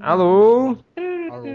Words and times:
Alô? 0.00 0.78
Alô? 1.30 1.52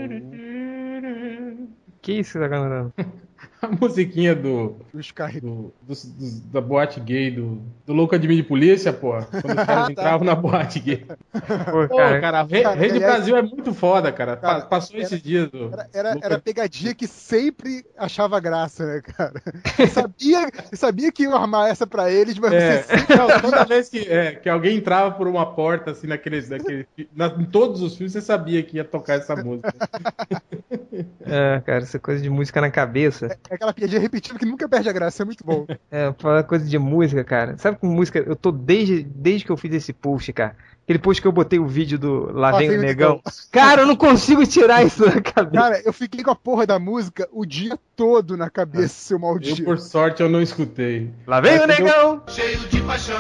Que 2.04 2.20
isso 2.20 2.34
que 2.34 2.40
tá 2.40 2.50
cantando? 2.50 2.94
A 3.64 3.68
musiquinha 3.68 4.36
do, 4.36 4.76
Os 4.94 5.12
carros. 5.12 5.40
do, 5.42 5.74
do- 5.82 5.94
do- 5.94 6.42
da 6.52 6.60
boate 6.62 7.00
gay, 7.00 7.32
do, 7.32 7.62
do 7.86 7.94
Louco 7.94 8.14
Admin 8.14 8.36
de 8.36 8.44
Polícia, 8.44 8.92
pô. 8.92 9.14
Quando 9.42 9.58
os 9.58 9.64
caras 9.66 9.90
entravam 9.90 10.26
na 10.26 10.36
boate 10.36 10.80
gay. 10.82 10.98
Pô, 10.98 11.88
Pô, 11.88 11.96
cara, 11.98 12.20
cara, 12.20 12.44
Rede 12.44 12.66
aliás- 12.66 13.00
Brasil 13.16 13.38
é 13.38 13.42
muito 13.42 13.74
foda, 13.74 14.12
cara. 14.12 14.36
Cara, 14.36 14.62
Passou 14.66 14.96
era- 14.98 15.06
esses 15.06 15.22
dias 15.22 15.50
do. 15.50 15.72
Era, 15.72 15.90
era, 15.94 16.20
era 16.22 16.40
pegadinha 16.40 16.94
que 16.94 17.08
sempre 17.08 17.86
achava 17.98 18.40
graça, 18.40 18.86
né, 18.86 19.02
cara? 19.02 19.42
Você 19.76 19.88
sabia, 19.88 20.50
você 20.70 20.76
sabia 20.76 21.12
que 21.12 21.24
iam 21.24 21.36
armar 21.36 21.70
essa 21.70 21.88
pra 21.88 22.12
eles, 22.12 22.38
mas 22.38 22.52
É, 22.54 22.82
você 22.84 22.98
sempre 22.98 23.16
não, 23.16 23.42
toda 23.42 23.64
vez 23.66 23.88
que, 23.88 24.00
é, 24.00 24.32
que 24.36 24.50
alguém 24.50 24.78
entrava 24.78 25.12
por 25.16 25.28
uma 25.28 25.46
porta, 25.54 25.92
assim, 25.92 26.08
naqueles. 26.08 26.50
naquele, 26.50 26.86
na- 27.16 27.28
em 27.28 27.46
todos 27.46 27.82
os 27.82 27.96
filmes, 27.96 28.12
você 28.12 28.22
sabia 28.22 28.62
que 28.62 28.76
ia 28.78 28.84
tocar 28.84 29.14
essa 29.16 29.36
música. 29.38 29.74
é, 31.26 31.62
cara, 31.66 31.84
essa 31.84 32.00
coisa 32.00 32.22
de 32.22 32.30
música 32.30 32.60
na 32.62 32.70
cabeça. 32.70 33.33
É 33.50 33.56
aquela 33.56 33.74
piadinha 33.74 34.00
repetida 34.02 34.38
que 34.40 34.46
nunca 34.46 34.68
perde 34.68 34.90
a 34.90 34.94
graça, 34.94 35.24
é 35.24 35.26
muito 35.26 35.44
bom. 35.46 35.66
É, 35.92 36.14
falar 36.18 36.44
coisa 36.44 36.66
de 36.66 36.78
música, 36.80 37.24
cara. 37.24 37.58
Sabe 37.58 37.78
com 37.78 37.88
música? 37.88 38.20
Eu 38.20 38.36
tô 38.36 38.52
desde, 38.52 39.04
desde 39.04 39.46
que 39.46 39.52
eu 39.52 39.58
fiz 39.58 39.74
esse 39.74 39.94
post, 39.94 40.32
cara. 40.34 40.56
Aquele 40.84 41.00
post 41.00 41.22
que 41.22 41.28
eu 41.28 41.32
botei 41.32 41.60
o 41.60 41.66
vídeo 41.68 41.98
do 41.98 42.30
Lá 42.34 42.58
Vem 42.58 42.70
o 42.72 42.74
o 42.74 42.78
Negão. 42.82 43.22
Cara, 43.52 43.84
eu 43.84 43.88
não 43.88 43.96
consigo 43.96 44.46
tirar 44.46 44.84
isso 44.86 45.06
da 45.06 45.22
cabeça. 45.22 45.64
Cara, 45.64 45.82
eu 45.86 45.94
fiquei 45.94 46.22
com 46.22 46.32
a 46.32 46.36
porra 46.36 46.66
da 46.68 46.78
música 46.78 47.26
o 47.32 47.46
dia 47.46 47.80
todo 47.96 48.36
na 48.36 48.50
cabeça, 48.50 48.90
seu 48.90 49.16
Eu, 49.16 49.22
maldito. 49.22 49.64
por 49.64 49.80
sorte, 49.80 50.22
eu 50.22 50.28
não 50.28 50.42
escutei. 50.42 51.10
Lá 51.26 51.40
vem 51.40 51.54
o 51.58 51.68
Mas 51.68 51.80
eu- 51.80 51.86
Negão! 51.86 52.24
Cheio 52.28 52.60
de 52.68 52.82
paixão, 52.82 53.16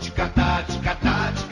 ticatá, 0.00 0.62
ticatá, 0.66 1.32
ticatá, 1.36 1.42
querendo 1.42 1.51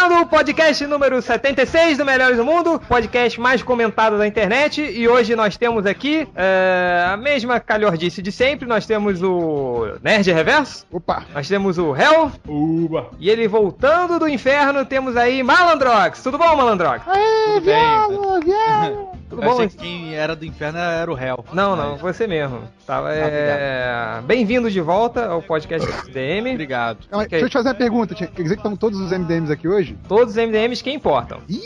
começando 0.00 0.22
o 0.22 0.26
podcast 0.26 0.86
número 0.86 1.20
76 1.20 1.98
do 1.98 2.06
Melhores 2.06 2.38
do 2.38 2.44
Mundo, 2.44 2.80
podcast 2.88 3.38
mais 3.38 3.62
comentado 3.62 4.16
da 4.16 4.26
internet. 4.26 4.80
E 4.80 5.06
hoje 5.06 5.36
nós 5.36 5.58
temos 5.58 5.84
aqui 5.84 6.26
é, 6.34 7.04
a 7.06 7.18
mesma 7.18 7.60
calhordice 7.60 8.22
de 8.22 8.32
sempre. 8.32 8.66
Nós 8.66 8.86
temos 8.86 9.22
o 9.22 9.98
Nerd 10.02 10.32
Reverso, 10.32 10.86
Opa! 10.90 11.24
nós 11.34 11.46
temos 11.46 11.76
o 11.76 11.94
Hell, 11.94 12.32
Uba! 12.48 13.10
e 13.18 13.28
ele 13.28 13.46
voltando 13.46 14.18
do 14.18 14.26
inferno, 14.26 14.86
temos 14.86 15.18
aí 15.18 15.42
Malandrox. 15.42 16.22
Tudo 16.22 16.38
bom, 16.38 16.56
Malandrox? 16.56 17.06
Aê, 17.06 17.60
viado, 17.60 18.40
viado! 18.42 19.10
Tudo 19.30 19.42
Eu 19.42 19.48
bom? 19.48 19.54
achei 19.54 19.68
que 19.68 19.76
quem 19.76 20.14
era 20.16 20.34
do 20.34 20.44
inferno 20.44 20.76
era 20.80 21.08
o 21.08 21.14
réu. 21.14 21.44
Não, 21.52 21.76
não, 21.76 21.96
você 21.96 22.26
mesmo. 22.26 22.62
Tava, 22.84 23.12
é... 23.14 24.20
Bem-vindo 24.26 24.68
de 24.68 24.80
volta 24.80 25.26
ao 25.26 25.40
podcast 25.40 25.88
DM. 26.10 26.50
Obrigado. 26.50 26.98
Não, 27.08 27.20
Ok. 27.20 27.28
Deixa 27.30 27.46
eu 27.46 27.48
te 27.48 27.52
fazer 27.52 27.68
uma 27.68 27.74
pergunta, 27.76 28.12
quer 28.12 28.26
dizer 28.26 28.56
que 28.56 28.60
estão 28.60 28.74
todos 28.74 28.98
os 28.98 29.12
MDMs 29.12 29.52
aqui 29.52 29.68
hoje? 29.68 29.96
Todos 30.08 30.36
os 30.36 30.36
MDMs 30.36 30.82
que 30.82 30.90
importam. 30.90 31.38
Ih! 31.48 31.60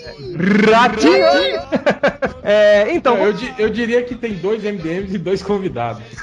Ratinho! 0.70 1.24
É, 2.44 2.94
então, 2.94 3.16
eu, 3.18 3.32
di- 3.32 3.54
eu 3.58 3.70
diria 3.70 4.02
que 4.02 4.14
tem 4.14 4.34
dois 4.34 4.62
MDMs 4.62 5.14
e 5.14 5.18
dois 5.18 5.42
convidados. 5.42 6.02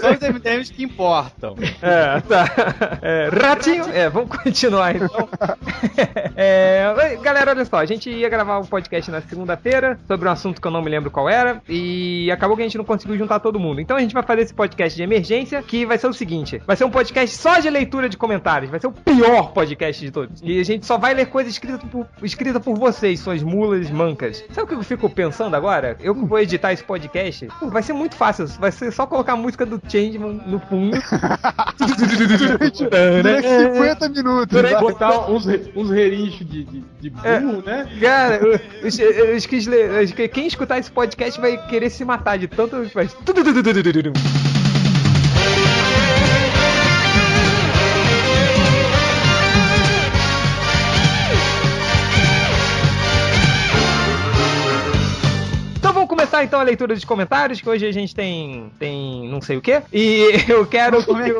São 0.00 0.12
os 0.12 0.20
MDMs 0.20 0.72
que 0.72 0.82
importam. 0.84 1.54
É, 1.82 2.20
tá. 2.20 2.44
É, 3.02 3.28
ratinho. 3.28 3.84
É, 3.92 4.08
vamos 4.08 4.36
continuar 4.36 4.96
então. 4.96 5.28
É, 6.36 7.18
galera, 7.22 7.50
olha 7.52 7.64
só, 7.64 7.76
a 7.78 7.86
gente 7.86 8.10
ia 8.10 8.28
gravar 8.28 8.58
um 8.58 8.64
podcast 8.64 9.10
na 9.10 9.20
segunda-feira 9.20 9.98
sobre 10.06 10.28
um 10.28 10.32
assunto 10.32 10.60
que 10.60 10.66
eu 10.66 10.70
não 10.72 10.82
me 10.82 10.90
lembro 10.90 11.10
qual 11.10 11.28
era 11.28 11.60
e 11.68 12.30
acabou 12.30 12.56
que 12.56 12.62
a 12.62 12.66
gente 12.66 12.78
não 12.78 12.84
conseguiu 12.84 13.16
juntar 13.16 13.40
todo 13.40 13.58
mundo. 13.60 13.80
Então 13.80 13.96
a 13.96 14.00
gente 14.00 14.14
vai 14.14 14.22
fazer 14.22 14.42
esse 14.42 14.54
podcast 14.54 14.96
de 14.96 15.02
emergência 15.02 15.62
que 15.62 15.84
vai 15.86 15.98
ser 15.98 16.06
o 16.06 16.12
seguinte: 16.12 16.60
vai 16.66 16.76
ser 16.76 16.84
um 16.84 16.90
podcast 16.90 17.36
só 17.36 17.58
de 17.58 17.68
leitura 17.70 18.08
de 18.08 18.16
comentários, 18.16 18.70
vai 18.70 18.80
ser 18.80 18.86
o 18.86 18.92
pior 18.92 19.52
podcast 19.52 20.04
de 20.04 20.10
todos. 20.10 20.40
E 20.42 20.60
a 20.60 20.64
gente 20.64 20.86
só 20.86 20.96
vai 20.98 21.14
ler 21.14 21.26
coisa 21.26 21.48
escrita 21.50 21.78
por, 21.86 22.06
escrita 22.22 22.60
por 22.60 22.78
vocês, 22.78 23.20
suas 23.20 23.42
mulas 23.42 23.90
mancas. 23.90 24.44
Sabe 24.50 24.62
o 24.62 24.66
que 24.66 24.74
eu 24.74 24.82
fico 24.82 25.08
pensando 25.10 25.54
agora? 25.54 25.96
Eu 26.00 26.14
que 26.14 26.24
vou 26.24 26.38
editar 26.38 26.72
esse 26.72 26.84
podcast, 26.84 27.46
pô, 27.60 27.68
vai 27.68 27.82
ser 27.82 27.92
muito 27.92 28.16
fácil, 28.16 28.46
vai 28.58 28.72
ser 28.72 28.92
só 28.92 29.06
colocar 29.06 29.32
a 29.32 29.36
música 29.36 29.66
do 29.66 29.80
Changeman 29.88 30.40
no 30.46 30.60
fundo. 30.60 30.96
Durante 33.22 33.48
50 33.48 34.08
minutos. 34.08 34.48
Durante 34.48 34.80
botar 34.80 35.30
uns, 35.30 35.46
uns 35.74 35.90
rerinchos 35.90 36.46
de, 36.46 36.64
de, 36.64 36.84
de 37.00 37.10
burro, 37.10 37.62
né? 37.64 37.88
Cara, 38.00 38.40
Quem 40.32 40.46
escutar 40.46 40.78
esse 40.78 40.90
podcast 40.90 41.40
vai 41.40 41.56
querer 41.68 41.90
se 41.90 42.04
matar 42.04 42.38
de 42.38 42.48
tanto. 42.48 42.88
faz. 42.90 43.14
Começar 56.24 56.44
então 56.44 56.58
a 56.58 56.62
leitura 56.62 56.94
dos 56.94 57.04
comentários, 57.04 57.60
que 57.60 57.68
hoje 57.68 57.86
a 57.86 57.92
gente 57.92 58.14
tem. 58.14 58.72
tem 58.78 59.28
não 59.28 59.40
sei 59.42 59.56
o 59.58 59.60
que. 59.60 59.82
E 59.92 60.44
eu 60.48 60.66
quero. 60.66 61.04
Como 61.04 61.20
é 61.20 61.30
que 61.30 61.34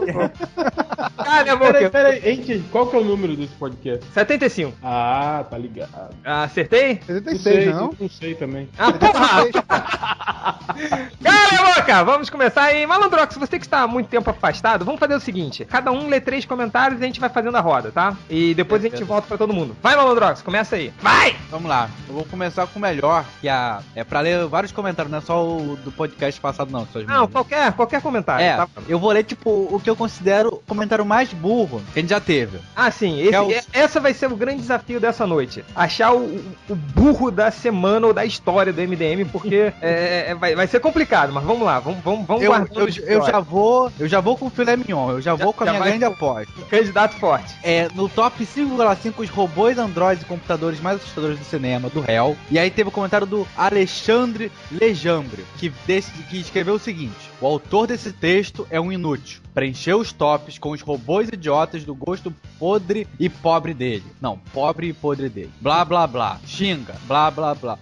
Cala 1.25 1.53
a 1.53 1.57
Peraí, 1.57 1.85
boca. 1.85 1.91
peraí, 1.91 2.21
gente, 2.21 2.65
qual 2.71 2.87
que 2.87 2.97
é 2.97 2.99
o 2.99 3.05
número 3.05 3.35
desse 3.37 3.55
podcast? 3.55 4.05
75. 4.13 4.75
Ah, 4.83 5.45
tá 5.49 5.57
ligado. 5.57 6.15
Acertei? 6.25 7.01
Não 7.09 7.17
76, 7.17 7.43
sei, 7.43 7.73
não? 7.73 7.95
não 7.99 8.09
sei 8.09 8.35
também. 8.35 8.69
Ah, 8.79 8.93
porra! 8.93 9.49
Cala 11.23 11.75
boca! 11.75 12.05
Vamos 12.05 12.31
começar 12.31 12.65
aí. 12.65 12.87
Malandrox, 12.87 13.37
você 13.37 13.59
que 13.59 13.65
está 13.65 13.81
há 13.81 13.87
muito 13.87 14.09
tempo 14.09 14.29
afastado, 14.29 14.85
vamos 14.85 15.01
fazer 15.01 15.15
o 15.15 15.21
seguinte: 15.21 15.65
cada 15.65 15.91
um 15.91 16.09
lê 16.09 16.21
três 16.21 16.45
comentários 16.45 17.01
e 17.01 17.05
a 17.05 17.07
gente 17.07 17.21
vai 17.21 17.29
fazendo 17.29 17.57
a 17.57 17.61
roda, 17.61 17.91
tá? 17.91 18.17
E 18.29 18.55
depois 18.55 18.85
a 18.85 18.89
gente 18.89 19.03
volta 19.05 19.27
pra 19.27 19.39
todo 19.39 19.53
mundo. 19.53 19.77
Vai, 19.83 19.97
Malandrox, 19.97 20.43
começa 20.43 20.77
aí. 20.77 20.93
Vai! 21.01 21.37
Vamos 21.51 21.69
lá. 21.69 21.89
Eu 22.09 22.15
vou 22.15 22.25
começar 22.25 22.67
com 22.67 22.79
o 22.79 22.83
melhor, 22.83 23.25
que 23.41 23.49
a, 23.49 23.81
é 23.95 24.05
pra 24.05 24.21
ler 24.21 24.47
vários 24.47 24.73
comentários, 24.73 24.84
não 25.09 25.19
é 25.19 25.21
só 25.21 25.47
o 25.47 25.77
do 25.77 25.93
podcast 25.93 26.41
passado, 26.41 26.71
não. 26.71 26.87
Não, 27.07 27.29
qualquer, 27.29 27.73
qualquer 27.73 28.03
comentário. 28.03 28.45
É, 28.45 28.57
tá? 28.57 28.69
eu 28.89 28.99
vou 28.99 29.11
ler, 29.13 29.25
tipo, 29.25 29.51
o 29.51 29.81
que 29.81 29.89
eu 29.89 29.97
considero 29.97 30.63
comentário 30.67 31.05
mais 31.05 31.33
burro 31.33 31.83
que 31.93 31.99
a 31.99 32.03
gente 32.03 32.11
já 32.11 32.21
teve. 32.21 32.59
Ah, 32.75 32.91
sim. 32.91 33.21
esse- 33.21 33.29
Que 33.31 33.35
é 33.35 33.41
o- 33.41 33.53
Essa 33.73 34.01
vai 34.01 34.15
ser 34.15 34.31
o 34.33 34.37
grande 34.37 34.61
desafio 34.63 34.99
dessa 35.01 35.27
noite. 35.27 35.65
Achar 35.75 36.13
o, 36.15 36.25
o 36.69 36.75
burro 36.75 37.31
da 37.31 37.51
semana 37.51 38.07
ou 38.07 38.13
da 38.15 38.25
história 38.25 38.73
do 38.73 38.81
MDM, 38.81 39.25
porque 39.27 39.73
é, 39.83 40.27
é, 40.29 40.35
vai, 40.35 40.55
vai 40.55 40.67
ser 40.67 40.81
complicado, 40.81 41.33
mas 41.33 41.45
vamos 41.45 41.63
lá, 41.63 41.79
vamos, 41.81 42.03
vamos, 42.03 42.27
vamos 42.27 42.43
Eu, 42.43 42.51
guardando 42.51 42.81
eu, 42.81 43.05
eu 43.07 43.27
já 43.27 43.41
vou. 43.41 43.93
Eu 43.99 44.09
já 44.09 44.21
vou 44.21 44.37
com 44.37 44.47
o 44.47 44.51
filé 44.51 44.77
mignon, 44.77 45.11
eu 45.13 45.21
já, 45.21 45.37
Já- 45.37 45.45
vou 45.45 45.53
com 45.53 45.65
a 45.65 45.67
minha 45.71 45.81
grande 45.83 46.05
aposta. 46.05 46.53
Candidato 46.71 47.17
forte. 47.17 47.55
É, 47.63 47.89
no 47.95 48.09
top 48.09 48.45
5,5 48.45 49.15
os 49.23 49.29
robôs, 49.31 49.79
androides 49.79 50.23
e 50.23 50.27
computadores 50.27 50.81
mais 50.81 50.97
assustadores 50.97 51.39
do 51.39 51.45
cinema, 51.45 51.89
do 51.91 52.01
réu. 52.01 52.37
E 52.51 52.59
aí 52.59 52.71
teve 52.71 52.89
o 52.89 52.93
comentário 52.93 53.27
do 53.27 53.47
Alexandre 53.57 54.51
Lejambre, 54.71 55.45
que, 55.59 55.69
desse, 55.87 56.11
que 56.25 56.39
escreveu 56.41 56.75
o 56.75 56.79
seguinte: 56.79 57.31
O 57.41 57.47
autor 57.47 57.87
desse 57.87 58.13
texto 58.13 58.67
é 58.71 58.81
um 58.81 58.91
inútil. 58.93 59.41
Preencheu 59.55 59.99
os 60.01 60.13
tops 60.13 60.54
com 60.59 60.71
os 60.71 60.81
robôs 60.81 61.29
idiotas 61.29 61.85
do 61.85 61.95
gosto 61.95 62.35
podre 62.59 63.07
e 63.19 63.29
pobre 63.29 63.75
dele. 63.75 64.05
Não, 64.21 64.39
pobre 64.53 64.89
e 64.89 64.93
podre 64.93 65.29
dele. 65.29 65.53
Blá 65.61 65.85
blá 65.85 66.07
blá. 66.07 66.41
Xinga. 66.47 66.95
Blá 67.07 67.31
blá 67.31 67.55
blá. 67.55 67.79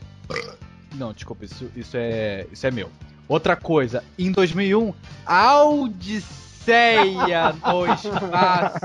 Não, 0.94 1.12
desculpa, 1.12 1.44
isso, 1.44 1.70
isso 1.74 1.96
é. 1.96 2.46
Isso 2.52 2.66
é 2.66 2.70
meu. 2.70 2.90
Outra 3.28 3.56
coisa, 3.56 4.04
em 4.18 4.30
2001, 4.30 4.92
a 5.24 5.64
Odisseia 6.62 7.54
no 7.64 7.92
espaço. 7.92 8.78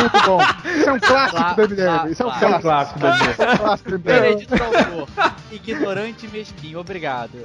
Muito 0.00 0.26
bom. 0.26 0.40
Isso 0.76 0.88
é 0.88 0.92
um 0.92 0.98
clássico 0.98 1.40
Lá, 1.40 1.52
do 1.52 1.62
MDM. 1.62 2.10
Isso 2.10 2.22
é 2.22 2.26
um 2.26 2.28
lá. 2.28 2.40
É 2.40 2.46
um 2.46 2.60
clássico. 2.60 2.98
Isso 2.98 3.42
é 3.42 3.52
um 3.52 3.56
clássico 3.56 3.90
do 3.90 3.98
MDM. 3.98 4.46
Do 4.46 4.62
autor. 4.64 5.08
Ignorante 5.52 6.26
e 6.26 6.28
mesquinho. 6.28 6.78
Obrigado. 6.80 7.38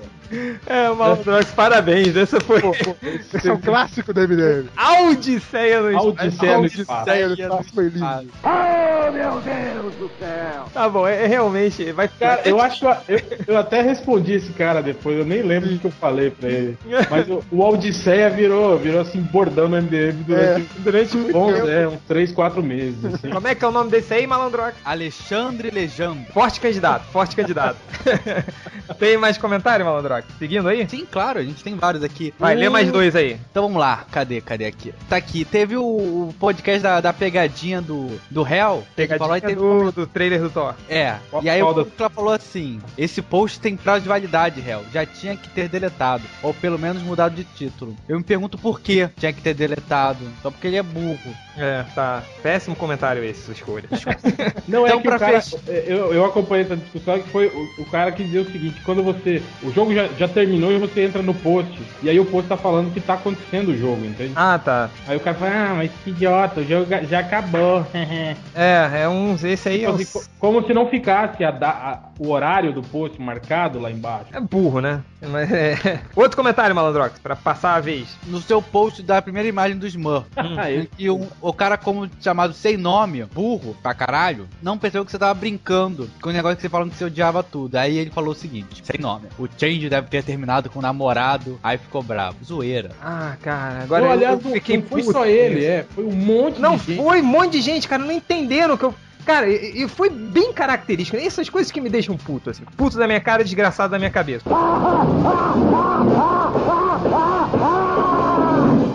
É, 0.66 0.90
Malandrox, 0.90 1.51
parabéns. 1.51 2.16
Essa 2.16 2.40
foi 2.41 2.61
Pô, 2.61 2.72
pô, 2.72 2.96
Esse 3.03 3.49
é 3.49 3.53
um 3.53 3.61
clássico 3.61 4.14
do 4.14 4.22
MDM. 4.22 4.70
a 4.76 5.02
Odisseia 5.03 5.82
no 5.82 5.90
espaço. 5.91 6.08
Odisseia 6.08 6.58
no 6.58 6.66
espaço. 6.66 7.05
Do 7.05 7.41
espaço 7.41 7.73
foi 7.73 7.84
lindo. 7.85 8.29
Tá 10.73 10.90
bom, 10.90 11.08
é, 11.08 11.23
é 11.23 11.28
realmente. 11.28 11.91
Vai 11.91 12.08
ficar. 12.08 12.37
Cara, 12.37 12.49
eu 12.49 12.59
acho 12.59 12.79
que 12.79 12.85
eu, 12.85 12.96
eu, 13.08 13.22
eu 13.47 13.58
até 13.58 13.82
respondi 13.82 14.34
esse 14.34 14.52
cara 14.53 14.82
depois, 14.82 15.17
eu 15.17 15.26
nem 15.26 15.41
lembro 15.41 15.73
o 15.73 15.79
que 15.79 15.85
eu 15.85 15.91
falei 15.91 16.29
pra 16.32 16.49
ele. 16.49 16.78
Mas 17.09 17.28
o, 17.29 17.43
o 17.52 17.61
Odisseia 17.61 18.29
virou, 18.29 18.78
virou 18.78 19.02
assim, 19.02 19.22
bordão 19.22 19.67
no 19.75 19.81
MDM 19.81 20.23
durante, 20.23 20.69
Durante 20.79 21.17
muito 21.17 21.33
bons, 21.33 21.53
tempo. 21.53 21.67
é, 21.67 21.87
uns 21.87 21.99
3, 22.07 22.31
4 22.31 22.63
meses. 22.63 23.05
Assim. 23.05 23.29
Como 23.29 23.47
é 23.47 23.55
que 23.55 23.63
é 23.63 23.67
o 23.67 23.72
nome 23.72 23.91
desse 23.91 24.13
aí, 24.13 24.25
Malandrox? 24.27 24.75
Alexandre 24.83 25.69
Lejambre. 25.69 26.31
Forte 26.33 26.59
candidato, 26.59 27.05
forte 27.11 27.35
candidato. 27.35 27.77
Tem 28.99 29.17
mais 29.17 29.37
comentário, 29.37 29.85
Malandrox? 29.85 30.27
Seguindo 30.37 30.67
aí? 30.67 30.87
Sim, 30.87 31.05
claro, 31.09 31.39
a 31.39 31.43
gente 31.43 31.63
tem 31.63 31.75
vários 31.75 32.03
aqui. 32.03 32.33
Vai, 32.39 32.55
O- 32.55 32.59
lê 32.59 32.69
mais 32.69 32.91
dois 32.91 33.16
aí. 33.16 33.39
Então 33.51 33.63
vamos 33.63 33.79
lá, 33.79 34.05
cadê, 34.11 34.41
cadê 34.41 34.66
aqui? 34.66 34.93
Tá 35.09 35.16
aqui, 35.17 35.43
teve 35.43 35.75
o, 35.75 35.83
o 35.83 36.35
podcast 36.39 36.81
da, 36.83 37.01
da 37.01 37.11
pegadinha 37.11 37.81
do, 37.81 38.09
do 38.29 38.43
réu, 38.43 38.83
Pegadinha 38.95 39.17
falou 39.19 39.41
teve 39.41 39.55
do, 39.55 39.91
do 39.91 40.07
trailer 40.07 40.39
do 40.41 40.49
Thor. 40.49 40.75
É, 40.87 41.16
Qual- 41.31 41.43
e 41.43 41.49
aí 41.49 41.61
o 41.61 41.73
Kukla 41.73 42.09
falou 42.09 42.33
assim: 42.33 42.79
esse 42.97 43.22
post 43.22 43.59
tem 43.59 43.75
prazo 43.75 44.01
de 44.03 44.07
validade, 44.09 44.61
réu. 44.61 44.83
Já 44.93 45.05
tinha 45.05 45.35
que 45.35 45.49
ter 45.49 45.67
deletado. 45.67 46.23
Ou 46.43 46.53
pelo 46.53 46.77
menos 46.77 47.01
mudado 47.01 47.35
de 47.35 47.43
título. 47.43 47.95
Eu 48.07 48.17
me 48.17 48.23
pergunto 48.23 48.57
por 48.57 48.79
que 48.79 49.09
tinha 49.17 49.33
que 49.33 49.41
ter 49.41 49.53
deletado. 49.53 49.65
Só 50.41 50.52
porque 50.52 50.67
ele 50.67 50.78
é 50.78 50.84
burro. 50.84 51.17
É, 51.58 51.84
tá. 51.96 52.22
Péssimo 52.44 52.76
comentário 52.76 53.23
esse, 53.23 53.41
sua 53.41 53.53
escolha. 53.53 53.85
Não, 54.67 54.85
Então, 54.85 55.00
é 55.00 55.02
que 55.02 55.08
o 55.08 55.17
cara, 55.20 55.41
fech- 55.41 55.62
eu, 55.88 56.14
eu 56.14 56.26
acompanhei 56.26 56.66
essa 56.66 56.76
discussão 56.76 57.20
que 57.22 57.29
foi 57.29 57.47
o, 57.47 57.82
o 57.82 57.85
cara 57.85 58.12
que 58.12 58.23
dizia 58.23 58.41
o 58.41 58.52
seguinte, 58.52 58.82
quando 58.84 59.02
você, 59.03 59.41
o 59.64 59.72
jogo 59.72 59.94
já, 59.94 60.08
já 60.17 60.28
terminou 60.28 60.72
e 60.72 60.78
você 60.78 61.06
entra 61.06 61.22
no 61.22 61.34
post, 61.34 61.72
e 62.03 62.09
aí 62.09 62.20
o 62.20 62.26
post 62.26 62.50
tá 62.50 62.58
falando 62.58 62.94
que 62.94 63.00
tá 63.00 63.14
acontecendo 63.14 63.70
o 63.70 63.78
jogo, 63.78 64.06
entende? 64.06 64.34
ah, 64.35 64.59
tá. 64.59 64.90
Aí 65.08 65.16
o 65.16 65.20
cara 65.22 65.38
fala, 65.38 65.52
ah, 65.72 65.73
mas 65.76 65.91
que 66.03 66.09
idiota, 66.09 66.59
o 66.59 66.66
jogo 66.68 66.88
já 67.09 67.20
acabou. 67.20 67.85
É, 68.53 69.02
é 69.03 69.09
uns. 69.09 69.44
Esse 69.44 69.70
aí 69.70 69.76
é, 69.76 69.79
Tipo 69.88 69.91
uns, 69.94 70.02
assim, 70.02 70.20
co- 70.20 70.26
como 70.40 70.66
se 70.66 70.73
não 70.73 70.88
ficasse 70.90 71.44
a 71.44 71.50
a- 71.50 72.00
o 72.20 72.29
horário 72.29 72.72
do 72.72 72.82
post 72.82 73.22
marcado 73.22 73.79
lá 73.79 73.91
embaixo. 73.91 74.28
é 74.34 74.40
burro, 74.40 74.79
né? 74.79 75.02
Mas, 75.22 75.52
é... 75.52 76.00
Outro 76.16 76.38
comentário, 76.38 76.73
Malandrox, 76.76 77.20
pra 77.20 77.35
passar 77.35 77.76
a 77.76 77.79
vez. 77.82 78.16
No 78.28 78.40
seu 78.41 78.61
post 78.61 79.02
da 79.03 79.22
primeira 79.22 79.47
imagem 79.55 79.78
do 79.78 79.87
Smurf. 79.87 80.28
Aí, 80.57 80.90
E 80.99 81.09
um- 81.09 81.28
o 81.41 81.53
cara, 81.53 81.78
como 81.78 82.09
chamado 82.22 82.53
sem 82.53 82.78
nome, 82.78 83.23
burro 83.25 83.75
pra 83.81 83.93
caralho, 83.93 84.47
não 84.61 84.78
percebeu 84.78 85.05
que 85.05 85.11
você 85.11 85.17
tava 85.17 85.34
brincando 85.34 86.09
com 86.22 86.29
o 86.29 86.34
negócio 86.34 86.55
que 86.57 86.61
você 86.61 86.69
falando 86.69 86.91
que 86.91 86.97
você 86.97 87.05
odiava 87.05 87.41
tudo. 87.43 87.75
Aí 87.75 87.97
ele 87.97 88.09
falou 88.11 88.31
o 88.31 88.35
seguinte: 88.35 88.81
sem 88.84 88.99
nome. 88.99 89.28
O 89.40 89.47
Change 89.57 89.90
deve 89.90 90.07
ter 90.07 90.23
terminado 90.23 90.69
com 90.69 90.79
o 90.79 90.81
namorado. 90.81 91.59
Aí 91.63 91.78
ficou 91.78 92.03
bravo. 92.03 92.37
Zoeira. 92.43 92.91
Ah, 93.02 93.35
cara, 93.41 93.84
agora 93.84 94.02
não, 94.02 94.07
eu- 94.09 94.13
aliás, 94.13 94.40
eu 94.40 94.43
não, 94.49 94.53
fiquei 94.53 94.78
não 94.78 94.84
foi 94.84 95.03
só 95.03 95.25
ele, 95.25 95.59
isso. 95.59 95.67
é, 95.69 95.85
foi 95.93 96.05
um 96.05 96.11
monte 96.16 96.59
Não, 96.61 96.78
de 96.78 96.84
gente. 96.85 97.01
foi 97.03 97.22
um 97.22 97.25
monte 97.25 97.51
de 97.53 97.61
gente, 97.61 97.87
cara, 97.87 98.03
não 98.03 98.11
entenderam 98.11 98.75
que 98.78 98.84
eu. 98.84 98.93
Cara, 99.25 99.49
e, 99.49 99.84
e 99.84 99.87
foi 99.87 100.08
bem 100.09 100.53
característico. 100.53 101.17
Essas 101.17 101.49
coisas 101.49 101.72
que 101.72 101.81
me 101.81 101.90
deixam 101.90 102.16
puto, 102.16 102.51
assim. 102.51 102.63
Puto 102.78 102.96
da 102.96 103.08
minha 103.08 103.19
cara, 103.19 103.43
desgraçado 103.43 103.90
da 103.90 103.97
minha 103.97 104.11
cabeça. 104.11 104.43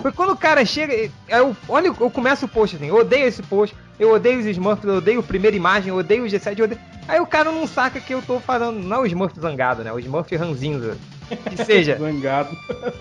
Foi 0.00 0.12
quando 0.12 0.30
o 0.30 0.36
cara 0.36 0.64
chega. 0.64 1.10
Eu, 1.28 1.56
olha, 1.68 1.88
eu 1.88 2.10
começo 2.10 2.46
o 2.46 2.48
post 2.48 2.76
assim, 2.76 2.86
eu 2.86 2.96
odeio 2.96 3.26
esse 3.26 3.42
post, 3.42 3.76
eu 4.00 4.12
odeio 4.12 4.40
os 4.40 4.46
Smurfs, 4.46 4.84
eu 4.84 4.96
odeio 4.96 5.20
a 5.20 5.22
primeira 5.22 5.54
imagem, 5.56 5.90
eu 5.90 5.96
odeio 5.96 6.24
o 6.24 6.26
G7, 6.26 6.58
eu 6.58 6.64
odeio... 6.64 6.80
Aí 7.06 7.20
o 7.20 7.26
cara 7.26 7.50
não 7.52 7.66
saca 7.66 8.00
que 8.00 8.14
eu 8.14 8.22
tô 8.22 8.38
falando. 8.40 8.78
Não 8.78 8.98
é 8.98 9.00
o 9.00 9.06
Smurf 9.06 9.38
zangado, 9.38 9.82
né? 9.84 9.92
O 9.92 9.98
Smurf 9.98 10.34
ranzinza. 10.36 10.96
Que 11.48 11.56
seja, 11.64 11.96
Zangado. 11.96 12.56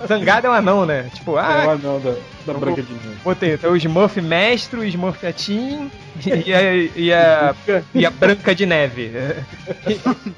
zangado 0.07 0.47
é 0.47 0.49
um 0.51 0.53
anão, 0.53 0.85
né? 0.85 1.09
Tipo, 1.15 1.37
é 1.37 1.41
ah, 1.41 1.65
o 1.67 1.69
anão 1.71 1.99
da, 1.99 2.15
da 2.45 2.53
Branca 2.53 2.83
de 2.83 2.93
Neve. 2.93 3.17
Botei, 3.23 3.53
então 3.53 3.71
o 3.71 3.75
Smurf 3.77 4.21
mestre, 4.21 4.79
o 4.79 4.83
Smurf 4.83 5.25
atim 5.25 5.89
e 6.23 6.53
a, 6.53 6.75
e 6.95 7.13
a, 7.13 7.55
e 7.93 8.05
a 8.05 8.09
Branca 8.11 8.53
de 8.53 8.65
Neve. 8.65 9.11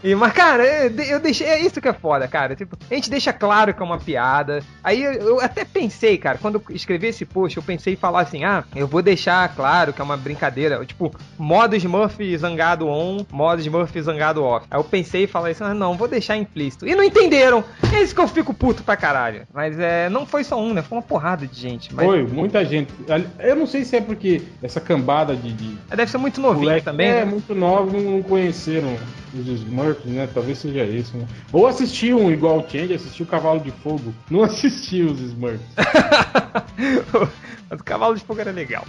E, 0.04 0.12
e- 0.12 0.16
mas, 0.16 0.34
cara, 0.34 0.64
eu 0.66 1.20
deixei. 1.20 1.48
É 1.48 1.60
isso 1.60 1.82
que 1.82 1.88
é 1.88 1.94
foda, 1.94 2.28
cara. 2.28 2.56
Tipo, 2.56 2.78
a 2.90 2.94
gente 2.94 3.10
deixa 3.10 3.32
claro 3.34 3.74
que 3.74 3.82
é 3.82 3.86
uma 3.86 3.98
piada. 3.98 4.62
Aí 4.84 5.02
eu, 5.04 5.14
eu 5.14 5.40
até 5.42 5.64
pensei, 5.66 6.18
cara, 6.18 6.38
quando 6.38 6.56
eu 6.56 6.76
escrevi 6.76 7.08
esse 7.08 7.26
post, 7.26 7.58
eu 7.58 7.64
pensei 7.64 7.94
em 7.94 7.98
falar 7.98 8.22
assim: 8.22 8.44
ah, 8.44 8.64
eu 8.76 8.88
vou 8.88 9.02
deixar 9.02 9.48
claro 9.56 9.94
que 9.94 10.02
é 10.02 10.04
uma 10.04 10.18
brincadeira. 10.18 10.51
Tipo, 10.86 11.14
modo 11.38 11.76
Smurf 11.76 12.38
zangado 12.38 12.88
on, 12.88 13.26
modo 13.32 13.62
Smurf 13.62 14.02
zangado 14.02 14.44
off. 14.44 14.66
Aí 14.70 14.80
eu 14.80 14.84
pensei 14.84 15.24
em 15.24 15.28
falar 15.28 15.52
isso, 15.52 15.64
ah, 15.64 15.74
não, 15.74 15.96
vou 15.96 16.08
deixar 16.08 16.38
implícito. 16.38 16.88
E 16.88 16.96
não 16.96 17.04
entenderam. 17.04 17.64
É 17.94 18.02
isso 18.02 18.16
que 18.16 18.22
eu 18.22 18.28
fico 18.28 18.54
puto 18.54 18.84
pra 18.84 18.96
caralho. 18.96 19.48
Mas 19.54 19.80
é, 19.80 20.10
não 20.10 20.26
foi 20.26 20.44
só 20.44 20.60
um, 20.60 20.74
né? 20.74 20.82
Foi 20.82 20.98
uma 20.98 21.04
porrada 21.04 21.46
de 21.46 21.60
gente. 21.60 21.94
Mas 21.94 22.06
Foi, 22.06 22.24
muita 22.24 22.64
gente. 22.66 22.92
Eu 23.40 23.56
não 23.56 23.68
sei 23.68 23.84
se 23.84 23.96
é 23.96 24.02
porque 24.02 24.42
essa 24.62 24.80
cambada 24.80 25.36
de, 25.36 25.52
de 25.54 25.78
deve 25.90 26.10
ser 26.10 26.18
muito 26.18 26.40
novinho 26.40 26.62
moleque 26.66 26.86
também, 26.86 27.08
é 27.08 27.26
né? 27.26 27.26
muito 27.26 27.54
novo, 27.54 28.00
não 28.00 28.22
conheceram 28.22 28.96
os 29.34 29.48
Smurfs, 29.48 30.06
né? 30.06 30.28
Talvez 30.34 30.58
seja 30.58 30.84
isso, 30.84 31.18
né? 31.18 31.26
Ou 31.52 31.68
assistiam 31.68 32.32
igual 32.32 32.60
o 32.60 32.70
Change, 32.70 32.94
assistiu 32.94 33.26
Cavalo 33.26 33.60
de 33.60 33.72
Fogo. 33.72 34.14
Não 34.30 34.44
assistiu 34.44 35.08
os 35.08 35.20
Smurfs. 35.20 35.62
Mas 37.72 37.80
o 37.80 37.84
cavalo 37.86 38.14
de 38.16 38.22
fogo 38.26 38.42
era 38.42 38.52
legal. 38.52 38.86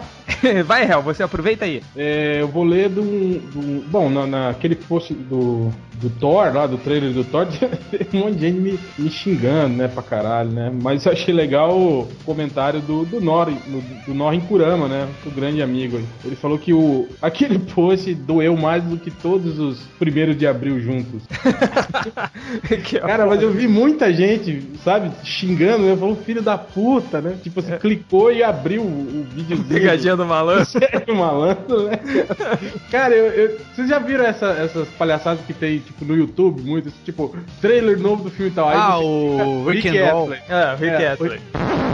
Vai, 0.66 0.84
Hel, 0.84 1.00
você 1.02 1.22
aproveita 1.22 1.64
aí. 1.64 1.82
É, 1.96 2.36
eu 2.42 2.48
vou 2.48 2.62
ler 2.64 2.90
do. 2.90 3.00
do- 3.02 3.82
bom, 3.88 4.10
na, 4.10 4.26
naquele 4.26 4.76
post 4.76 5.14
do, 5.14 5.72
do 6.00 6.10
Thor, 6.10 6.52
lá, 6.54 6.66
do 6.66 6.78
trailer 6.78 7.12
do 7.12 7.24
Thor, 7.24 7.46
tinha 7.50 8.22
um 8.22 8.26
monte 8.26 8.36
de 8.36 8.40
gente 8.46 8.58
me, 8.60 8.78
me 8.98 9.10
xingando, 9.10 9.74
né, 9.76 9.88
pra 9.88 10.02
caralho, 10.02 10.50
né? 10.50 10.70
Mas 10.82 11.04
eu 11.06 11.12
achei 11.12 11.32
legal 11.34 11.76
o 11.76 12.08
comentário 12.24 12.80
do, 12.80 13.04
do 13.04 13.20
Nor, 13.20 13.46
do, 13.46 13.80
do 14.06 14.14
Nor 14.14 14.34
em 14.34 14.40
Kurama, 14.40 14.88
né? 14.88 15.08
O 15.24 15.30
grande 15.30 15.62
amigo. 15.62 16.00
Ele 16.24 16.36
falou 16.36 16.58
que 16.58 16.72
o, 16.72 17.08
aquele 17.20 17.58
post 17.58 18.14
doeu 18.14 18.56
mais 18.56 18.82
do 18.84 18.96
que 18.98 19.10
todos 19.10 19.58
os 19.58 19.80
primeiros 19.98 20.36
de 20.36 20.46
abril 20.46 20.78
juntos. 20.80 21.22
É 22.70 22.76
Cara, 23.00 23.26
mas 23.26 23.42
eu 23.42 23.50
vi 23.50 23.66
muita 23.68 24.12
gente, 24.12 24.62
sabe, 24.84 25.10
xingando, 25.24 25.84
né? 25.86 25.96
Falou 25.96 26.16
filho 26.16 26.42
da 26.42 26.56
puta, 26.58 27.20
né? 27.20 27.36
Tipo 27.42 27.60
assim, 27.60 27.76
clicou 27.78 28.32
e 28.32 28.42
abriu 28.42 28.82
o, 28.82 28.86
o 28.86 29.26
videozinho. 29.34 29.68
Pegadinha 29.68 30.16
do 30.16 30.24
malandro. 30.26 30.66
Sério, 30.66 31.14
malandro, 31.14 31.84
né? 31.88 31.98
Cara, 32.90 33.14
eu, 33.14 33.26
eu- 33.26 33.58
vocês 33.74 33.88
já 33.88 33.98
viram 33.98 34.24
essa- 34.24 34.52
essas 34.52 34.88
palhaçadas 34.90 35.44
que 35.44 35.52
tem, 35.52 35.78
tipo, 35.86 36.04
no 36.04 36.14
YouTube, 36.16 36.62
muito, 36.62 36.92
tipo, 37.04 37.34
trailer 37.60 37.98
novo 37.98 38.24
do 38.24 38.30
filme 38.30 38.50
e 38.50 38.54
tal. 38.54 38.68
Aí 38.68 38.76
Ah, 38.76 38.98
o 38.98 39.64
fica, 39.70 39.88
Rick 39.90 39.98
and 39.98 40.12
Roll. 40.12 40.32
É, 40.34 40.74
Rick 40.78 41.02
É, 41.02 41.08
Astley. 41.12 41.40
Lá 41.54 41.85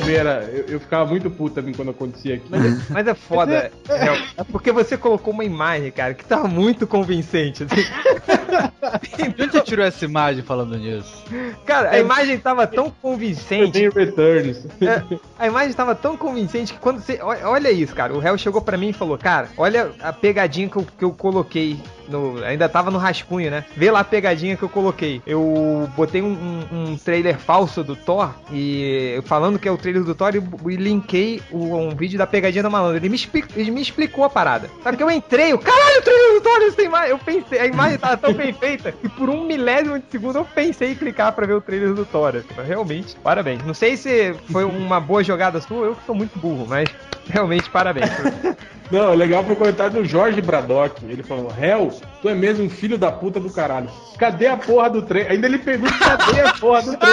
também 0.00 0.16
era. 0.16 0.42
Eu, 0.52 0.64
eu 0.74 0.80
ficava 0.80 1.04
muito 1.08 1.30
puto 1.30 1.54
também 1.56 1.72
quando 1.74 1.90
acontecia 1.90 2.34
aqui. 2.36 2.46
Mas 2.90 3.06
é 3.06 3.14
foda, 3.14 3.70
Hel. 3.88 4.14
É 4.36 4.44
porque 4.44 4.72
você 4.72 4.96
colocou 4.96 5.32
uma 5.32 5.44
imagem, 5.44 5.90
cara, 5.90 6.14
que 6.14 6.24
tava 6.24 6.48
muito 6.48 6.86
convincente. 6.86 7.64
assim. 7.64 7.76
De 9.36 9.42
onde 9.42 9.52
você 9.52 9.60
tirou 9.62 9.84
essa 9.84 10.04
imagem 10.04 10.42
falando 10.42 10.76
nisso? 10.76 11.24
Cara, 11.64 11.90
a 11.90 11.98
imagem 11.98 12.38
tava 12.38 12.66
tão 12.66 12.86
Eu 12.86 12.94
convincente. 13.02 13.72
tenho 13.72 13.92
Returns. 13.92 14.64
É, 14.80 15.02
a 15.38 15.46
imagem 15.46 15.70
estava 15.70 15.94
tão 15.94 16.16
convincente 16.16 16.72
que 16.72 16.78
quando 16.78 17.00
você. 17.00 17.18
Olha, 17.22 17.70
isso, 17.70 17.94
cara. 17.94 18.14
O 18.14 18.18
réu 18.18 18.38
chegou 18.38 18.60
pra 18.60 18.76
mim 18.76 18.88
e 18.90 18.92
falou: 18.92 19.18
Cara, 19.18 19.48
olha 19.56 19.90
a 20.00 20.12
pegadinha 20.12 20.68
que 20.68 20.76
eu, 20.76 20.86
que 20.98 21.04
eu 21.04 21.10
coloquei. 21.12 21.78
No, 22.08 22.40
ainda 22.44 22.68
tava 22.68 22.88
no 22.88 22.98
rascunho, 22.98 23.50
né? 23.50 23.64
Vê 23.76 23.90
lá 23.90 23.98
a 24.00 24.04
pegadinha 24.04 24.56
que 24.56 24.62
eu 24.62 24.68
coloquei. 24.68 25.20
Eu 25.26 25.90
botei 25.96 26.22
um, 26.22 26.28
um- 26.70 26.90
um 26.92 26.96
trailer 26.96 27.36
falso 27.36 27.82
do 27.82 27.96
Thor 27.96 28.32
e 28.52 29.20
falando 29.24 29.58
que 29.58 29.66
é 29.66 29.72
o 29.72 29.76
trailer 29.86 30.02
do 30.02 30.14
Thor 30.14 30.34
e, 30.34 30.72
e 30.72 30.76
linkei 30.76 31.40
o- 31.50 31.76
um 31.76 31.90
vídeo 31.90 32.18
da 32.18 32.26
pegadinha 32.26 32.62
da 32.62 32.68
malandra. 32.70 32.96
Ele 32.98 33.08
me, 33.08 33.20
ele 33.54 33.70
me 33.70 33.80
explicou 33.80 34.24
a 34.24 34.30
parada. 34.30 34.68
Sabe 34.82 34.96
que 34.96 35.02
eu 35.02 35.10
entrei, 35.10 35.52
o 35.54 35.58
caralho, 35.58 35.98
o 35.98 36.02
trailer 36.02 36.34
do 36.34 36.40
Thor, 36.40 36.62
isso 36.62 36.76
tem 36.76 36.86
imagem. 36.86 37.10
Eu 37.10 37.18
pensei, 37.18 37.58
a 37.60 37.66
imagem 37.66 37.98
tava 37.98 38.16
tão 38.16 38.32
bem 38.32 38.52
feita 38.52 38.90
que 38.90 39.08
por 39.08 39.30
um 39.30 39.44
milésimo 39.44 39.98
de 39.98 40.04
segundo 40.10 40.38
eu 40.38 40.44
pensei 40.44 40.92
em 40.92 40.94
clicar 40.96 41.32
pra 41.32 41.46
ver 41.46 41.54
o 41.54 41.60
trailer 41.60 41.92
do 41.94 42.04
Thor. 42.04 42.34
Realmente, 42.66 43.14
parabéns. 43.22 43.64
Não 43.64 43.74
sei 43.74 43.96
se 43.96 44.34
foi 44.50 44.64
uma 44.64 44.98
boa 45.00 45.22
jogada 45.22 45.60
sua, 45.60 45.86
eu 45.86 45.96
sou 46.04 46.14
muito 46.14 46.36
burro, 46.38 46.66
mas 46.68 46.88
realmente 47.28 47.70
parabéns. 47.70 48.10
Não, 48.88 49.14
legal 49.14 49.42
foi 49.42 49.54
o 49.54 49.56
comentário 49.56 49.94
do 49.94 50.04
Jorge 50.04 50.40
Bradock. 50.40 51.04
Ele 51.04 51.20
falou: 51.24 51.52
Hell, 51.60 51.92
tu 52.22 52.28
é 52.28 52.34
mesmo 52.36 52.64
um 52.66 52.70
filho 52.70 52.96
da 52.96 53.10
puta 53.10 53.40
do 53.40 53.50
caralho. 53.52 53.90
Cadê 54.16 54.46
a 54.46 54.56
porra 54.56 54.88
do 54.88 55.02
trem? 55.02 55.26
Ainda 55.26 55.48
ele 55.48 55.58
pergunta: 55.58 55.92
cadê 55.98 56.40
a 56.42 56.52
porra 56.52 56.82
do 56.82 56.96
trem? 56.96 57.12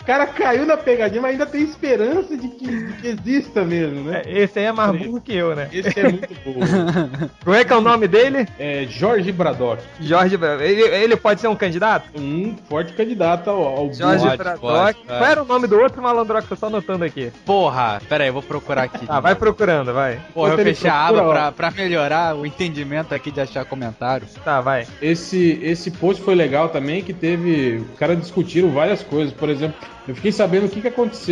o 0.00 0.04
cara 0.06 0.26
caiu 0.26 0.64
na 0.64 0.76
pegadinha, 0.78 1.20
mas 1.20 1.37
ainda 1.38 1.46
tem 1.46 1.62
esperança 1.62 2.36
de 2.36 2.48
que, 2.48 2.66
de 2.66 2.92
que 2.94 3.08
exista 3.08 3.64
mesmo, 3.64 4.04
né? 4.10 4.22
É, 4.26 4.38
Esse 4.42 4.58
aí 4.58 4.64
é 4.66 4.72
mais 4.72 4.90
burro 5.00 5.20
que 5.20 5.34
eu, 5.34 5.54
né? 5.54 5.68
Esse 5.72 5.98
é 6.00 6.02
muito 6.04 6.28
bom. 6.44 6.60
Como 7.44 7.56
é 7.56 7.64
que 7.64 7.72
é 7.72 7.76
o 7.76 7.80
nome 7.80 8.08
dele? 8.08 8.46
É 8.58 8.84
Jorge 8.88 9.30
Bradock. 9.32 9.82
Jorge 10.00 10.36
Bra- 10.36 10.62
ele, 10.64 10.82
ele 10.82 11.16
pode 11.16 11.40
ser 11.40 11.48
um 11.48 11.54
candidato? 11.56 12.08
Um 12.20 12.56
forte 12.68 12.92
candidato 12.92 13.48
ao, 13.50 13.62
ao 13.62 13.92
Jorge 13.92 14.24
Pode, 14.24 14.36
Bradock. 14.36 14.60
pode, 14.60 14.98
Qual 15.06 15.18
pode. 15.18 15.30
era 15.30 15.42
o 15.42 15.46
nome 15.46 15.66
do 15.66 15.78
outro 15.78 16.02
malandrox? 16.02 16.48
Tô 16.48 16.56
só 16.56 16.66
anotando 16.66 17.04
aqui. 17.04 17.30
Porra, 17.44 18.00
pera 18.08 18.24
aí, 18.24 18.28
eu 18.30 18.32
vou 18.34 18.42
procurar 18.42 18.82
aqui. 18.84 19.06
Tá, 19.06 19.20
vai 19.20 19.34
procurando, 19.34 19.92
vai. 19.92 20.18
Porra, 20.34 20.52
eu 20.54 20.58
fechei 20.58 20.90
a 20.90 21.06
aba 21.06 21.28
pra, 21.28 21.52
pra 21.52 21.70
melhorar 21.70 22.34
o 22.36 22.44
entendimento 22.44 23.14
aqui 23.14 23.30
de 23.30 23.40
achar 23.40 23.64
comentário. 23.64 24.26
Tá, 24.44 24.60
vai. 24.60 24.86
Esse, 25.00 25.58
esse 25.62 25.90
post 25.90 26.22
foi 26.22 26.34
legal 26.34 26.68
também, 26.68 27.02
que 27.02 27.12
teve. 27.12 27.84
Os 27.92 27.98
caras 27.98 28.18
discutiram 28.18 28.70
várias 28.70 29.02
coisas. 29.02 29.32
Por 29.32 29.48
exemplo, 29.48 29.76
eu 30.06 30.14
fiquei 30.14 30.32
sabendo 30.32 30.66
o 30.66 30.68
que, 30.68 30.80
que 30.80 30.88
aconteceu. 30.88 31.27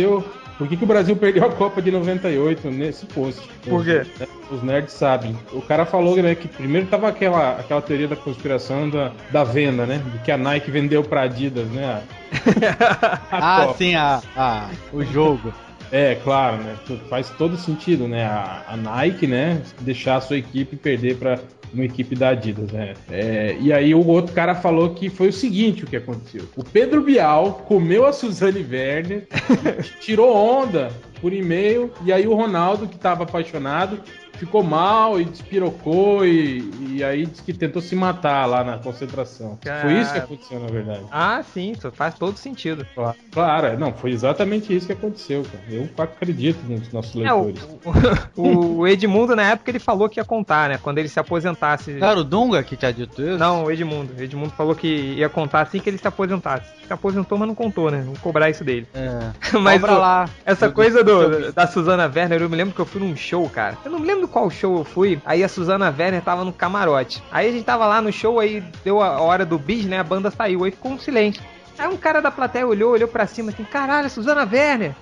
Por 0.57 0.67
que, 0.67 0.75
que 0.75 0.83
o 0.83 0.87
Brasil 0.87 1.15
perdeu 1.17 1.45
a 1.45 1.51
Copa 1.51 1.81
de 1.81 1.91
98 1.91 2.69
nesse 2.71 3.05
post? 3.05 3.47
Por 3.63 3.83
quê? 3.83 4.05
Os, 4.49 4.57
os 4.57 4.63
nerds 4.63 4.93
sabem. 4.93 5.37
O 5.51 5.61
cara 5.61 5.85
falou 5.85 6.15
né, 6.17 6.33
que 6.35 6.47
primeiro 6.47 6.87
tava 6.87 7.07
aquela, 7.07 7.59
aquela 7.59 7.81
teoria 7.81 8.07
da 8.07 8.15
conspiração 8.15 8.89
da, 8.89 9.11
da 9.31 9.43
venda, 9.43 9.85
né? 9.85 10.01
De 10.13 10.19
que 10.19 10.31
a 10.31 10.37
Nike 10.37 10.71
vendeu 10.71 11.03
pra 11.03 11.23
Adidas, 11.23 11.67
né? 11.69 12.01
Ah, 13.31 13.63
Copa. 13.65 13.77
sim, 13.77 13.95
a, 13.95 14.21
a, 14.35 14.69
o 14.91 15.03
jogo. 15.03 15.53
É, 15.91 16.15
claro, 16.15 16.57
né? 16.57 16.75
Faz 17.09 17.29
todo 17.29 17.55
sentido, 17.57 18.07
né? 18.07 18.25
A, 18.25 18.63
a 18.69 18.77
Nike, 18.77 19.27
né? 19.27 19.61
Deixar 19.81 20.17
a 20.17 20.21
sua 20.21 20.37
equipe 20.37 20.75
perder 20.75 21.17
pra, 21.17 21.39
Uma 21.73 21.85
equipe 21.85 22.15
da 22.15 22.29
Adidas, 22.29 22.71
né? 22.71 22.93
É, 23.09 23.57
e 23.59 23.73
aí 23.73 23.93
o 23.93 24.05
outro 24.07 24.33
cara 24.33 24.55
falou 24.55 24.91
que 24.91 25.09
foi 25.09 25.29
o 25.29 25.33
seguinte 25.33 25.83
o 25.83 25.87
que 25.87 25.97
aconteceu. 25.97 26.43
O 26.55 26.63
Pedro 26.63 27.01
Bial 27.01 27.63
comeu 27.67 28.05
a 28.05 28.13
Suzane 28.13 28.65
Werner, 28.69 29.27
tirou 29.99 30.35
onda 30.35 30.89
por 31.21 31.33
e-mail, 31.33 31.91
e 32.05 32.13
aí 32.13 32.27
o 32.27 32.35
Ronaldo, 32.35 32.87
que 32.87 32.97
tava 32.97 33.23
apaixonado, 33.23 33.99
ficou 34.37 34.63
mal 34.63 35.19
e 35.19 35.25
despirocou 35.25 36.25
e, 36.25 36.69
e 36.95 37.03
aí 37.03 37.25
disse 37.25 37.41
que 37.43 37.53
tentou 37.53 37.81
se 37.81 37.95
matar 37.95 38.45
lá 38.45 38.63
na 38.63 38.77
concentração. 38.77 39.57
Foi 39.81 39.93
isso 39.93 40.13
que 40.13 40.19
aconteceu, 40.19 40.59
na 40.59 40.67
verdade. 40.67 41.01
Ah, 41.11 41.43
sim, 41.53 41.71
isso 41.71 41.91
faz 41.91 42.15
todo 42.15 42.37
sentido. 42.37 42.85
Claro, 42.95 43.15
claro, 43.31 43.67
é, 43.67 43.77
não, 43.77 43.93
foi 43.93 44.11
exatamente 44.11 44.75
isso 44.75 44.87
que 44.87 44.93
aconteceu, 44.93 45.43
cara. 45.43 45.63
Eu 45.69 45.89
acredito 45.97 46.59
nos 46.67 46.91
nossos 46.91 47.15
É, 47.23 47.33
o, 47.33 47.45
leitores. 47.45 47.67
o- 48.35 48.77
o 48.79 48.87
Edmundo, 48.87 49.35
na 49.35 49.43
época, 49.51 49.71
ele 49.71 49.79
falou 49.79 50.07
que 50.09 50.19
ia 50.19 50.25
contar, 50.25 50.69
né? 50.69 50.79
Quando 50.81 50.97
ele 50.99 51.09
se 51.09 51.19
aposentasse. 51.19 51.93
Cara, 51.99 52.19
o 52.19 52.23
Dunga 52.23 52.63
que 52.63 52.75
tinha 52.75 52.91
dito 52.93 53.21
isso? 53.21 53.37
Não, 53.37 53.63
o 53.65 53.71
Edmundo. 53.71 54.13
O 54.17 54.21
Edmundo 54.21 54.51
falou 54.51 54.75
que 54.75 54.87
ia 54.87 55.29
contar 55.29 55.61
assim 55.61 55.79
que 55.79 55.89
ele 55.89 55.97
se 55.97 56.07
aposentasse. 56.07 56.65
Se 56.85 56.93
aposentou, 56.93 57.37
mas 57.37 57.47
não 57.47 57.55
contou, 57.55 57.91
né? 57.91 58.01
Vamos 58.03 58.19
cobrar 58.19 58.49
isso 58.49 58.63
dele. 58.63 58.87
É. 58.93 59.17
Mas 59.59 59.81
Cobra 59.81 59.95
o- 59.97 59.99
lá. 59.99 60.29
Essa 60.45 60.69
coisa 60.69 61.03
do- 61.03 61.29
do, 61.47 61.51
da 61.53 61.67
Suzana 61.67 62.05
Werner, 62.13 62.41
eu 62.41 62.49
me 62.49 62.55
lembro 62.55 62.73
que 62.73 62.79
eu 62.79 62.85
fui 62.85 63.01
num 63.01 63.15
show, 63.15 63.49
cara. 63.49 63.77
Eu 63.83 63.91
não 63.91 63.99
me 63.99 64.07
lembro 64.07 64.26
qual 64.27 64.49
show 64.49 64.77
eu 64.77 64.83
fui. 64.83 65.21
Aí 65.25 65.43
a 65.43 65.49
Suzana 65.49 65.93
Werner 65.97 66.21
tava 66.21 66.43
no 66.43 66.53
camarote. 66.53 67.23
Aí 67.31 67.49
a 67.49 67.51
gente 67.51 67.63
tava 67.63 67.85
lá 67.85 68.01
no 68.01 68.11
show, 68.11 68.39
aí 68.39 68.63
deu 68.83 69.01
a 69.01 69.19
hora 69.21 69.45
do 69.45 69.57
bis, 69.57 69.85
né? 69.85 69.99
A 69.99 70.03
banda 70.03 70.29
saiu, 70.29 70.63
aí 70.63 70.71
ficou 70.71 70.91
um 70.91 70.99
silêncio. 70.99 71.41
Aí 71.77 71.87
um 71.87 71.97
cara 71.97 72.21
da 72.21 72.31
plateia 72.31 72.65
olhou, 72.65 72.93
olhou 72.93 73.07
pra 73.07 73.27
cima 73.27 73.51
assim, 73.51 73.63
caralho, 73.63 74.09
Suzana 74.09 74.47
Werner. 74.51 74.95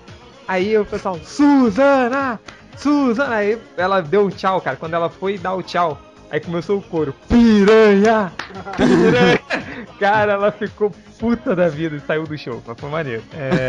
Aí 0.46 0.76
o 0.78 0.84
pessoal, 0.84 1.18
Suzana! 1.24 2.38
Suzana! 2.76 3.34
Aí 3.34 3.58
ela 3.76 4.00
deu 4.00 4.26
um 4.26 4.30
tchau, 4.30 4.60
cara. 4.60 4.76
Quando 4.76 4.94
ela 4.94 5.08
foi 5.08 5.38
dar 5.38 5.54
o 5.54 5.62
tchau, 5.62 5.98
aí 6.30 6.38
começou 6.38 6.78
o 6.78 6.82
coro. 6.82 7.14
Piranha! 7.28 8.32
Piranha! 8.76 9.40
cara, 9.98 10.32
ela 10.32 10.52
ficou 10.52 10.92
puta 11.18 11.54
da 11.54 11.68
vida 11.68 11.96
e 11.96 12.00
saiu 12.00 12.24
do 12.24 12.36
show. 12.36 12.62
Mas 12.66 12.78
foi 12.78 12.90
maneiro. 12.90 13.22
É, 13.34 13.68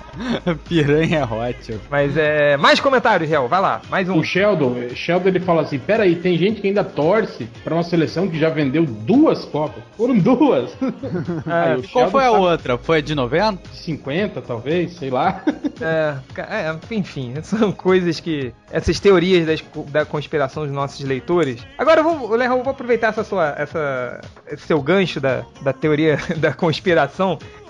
Piranha 0.68 1.18
é 1.18 1.24
hot. 1.24 1.80
mas 1.90 2.16
é. 2.16 2.56
Mais 2.56 2.80
comentários, 2.80 3.28
Réu. 3.28 3.48
Vai 3.48 3.60
lá, 3.60 3.80
mais 3.90 4.08
um. 4.08 4.18
O 4.18 4.24
Sheldon, 4.24 4.88
Sheldon 4.94 5.28
ele 5.28 5.40
fala 5.40 5.62
assim: 5.62 5.78
peraí, 5.78 6.16
tem 6.16 6.36
gente 6.36 6.60
que 6.60 6.68
ainda 6.68 6.84
torce 6.84 7.48
pra 7.64 7.74
uma 7.74 7.82
seleção 7.82 8.28
que 8.28 8.38
já 8.38 8.48
vendeu 8.48 8.84
duas 8.84 9.44
Copas. 9.44 9.82
Foram 9.96 10.18
duas. 10.18 10.72
Aí, 11.46 11.76
o 11.76 11.84
E 11.84 11.88
qual 11.88 12.10
foi 12.10 12.24
a 12.24 12.30
tá 12.30 12.38
outra? 12.38 12.78
Foi 12.78 12.98
a 12.98 13.00
de 13.00 13.14
90? 13.14 13.68
50, 13.72 14.40
talvez, 14.42 14.94
sei 14.94 15.10
lá. 15.10 15.42
É, 15.80 16.16
é, 16.38 16.94
enfim, 16.94 17.34
são 17.42 17.72
coisas 17.72 18.20
que. 18.20 18.52
Essas 18.70 18.98
teorias 18.98 19.46
das 19.46 19.62
da 19.90 20.04
conspiração 20.04 20.64
dos 20.64 20.72
nossos 20.72 21.04
leitores. 21.04 21.64
Agora, 21.78 22.00
eu 22.00 22.04
vou, 22.04 22.36
Léo, 22.36 22.52
eu 22.52 22.62
vou 22.62 22.72
aproveitar 22.72 23.08
essa 23.08 23.24
sua, 23.24 23.54
essa, 23.56 24.20
esse 24.48 24.66
seu 24.66 24.80
gancho 24.80 25.20
da, 25.20 25.44
da 25.62 25.72
teoria 25.72 26.18
da 26.38 26.52
conspiração. 26.52 26.81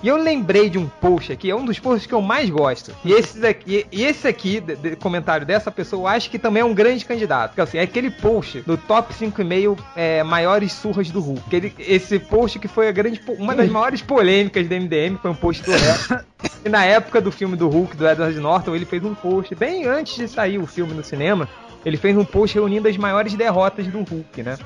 E 0.01 0.07
eu 0.09 0.17
lembrei 0.17 0.69
de 0.69 0.77
um 0.77 0.85
post 0.87 1.31
aqui, 1.31 1.49
é 1.49 1.55
um 1.55 1.63
dos 1.63 1.79
posts 1.79 2.05
que 2.05 2.13
eu 2.13 2.21
mais 2.21 2.49
gosto. 2.49 2.91
E 3.05 3.13
esse 3.13 3.39
daqui, 3.39 3.85
e 3.89 4.03
esse 4.03 4.27
aqui, 4.27 4.59
de- 4.59 4.75
de- 4.75 4.95
comentário 4.97 5.45
dessa 5.45 5.71
pessoa, 5.71 6.01
eu 6.01 6.07
acho 6.07 6.29
que 6.29 6.37
também 6.37 6.59
é 6.61 6.65
um 6.65 6.73
grande 6.73 7.05
candidato. 7.05 7.51
Porque 7.51 7.61
assim, 7.61 7.77
é 7.77 7.83
aquele 7.83 8.11
post 8.11 8.59
do 8.61 8.75
top 8.75 9.13
5,5 9.13 9.77
é, 9.95 10.21
maiores 10.23 10.73
surras 10.73 11.09
do 11.09 11.21
Hulk. 11.21 11.43
Aquele, 11.47 11.73
esse 11.79 12.19
post 12.19 12.59
que 12.59 12.67
foi 12.67 12.89
a 12.89 12.91
grande, 12.91 13.21
uma 13.39 13.55
das 13.55 13.69
maiores 13.69 14.01
polêmicas 14.01 14.67
do 14.67 14.75
MDM, 14.75 15.17
foi 15.21 15.31
um 15.31 15.35
post 15.35 15.63
do 15.63 15.71
Réu. 15.71 16.19
E 16.65 16.69
na 16.69 16.83
época 16.83 17.21
do 17.21 17.31
filme 17.31 17.55
do 17.55 17.69
Hulk, 17.69 17.95
do 17.95 18.05
Edward 18.07 18.37
Norton, 18.39 18.75
ele 18.75 18.85
fez 18.85 19.03
um 19.05 19.13
post, 19.15 19.55
bem 19.55 19.85
antes 19.85 20.15
de 20.17 20.27
sair 20.27 20.57
o 20.59 20.65
filme 20.67 20.93
no 20.93 21.03
cinema, 21.03 21.47
ele 21.85 21.95
fez 21.97 22.17
um 22.17 22.25
post 22.25 22.55
reunindo 22.55 22.87
as 22.89 22.97
maiores 22.97 23.33
derrotas 23.35 23.87
do 23.87 23.99
Hulk, 24.03 24.43
né? 24.43 24.57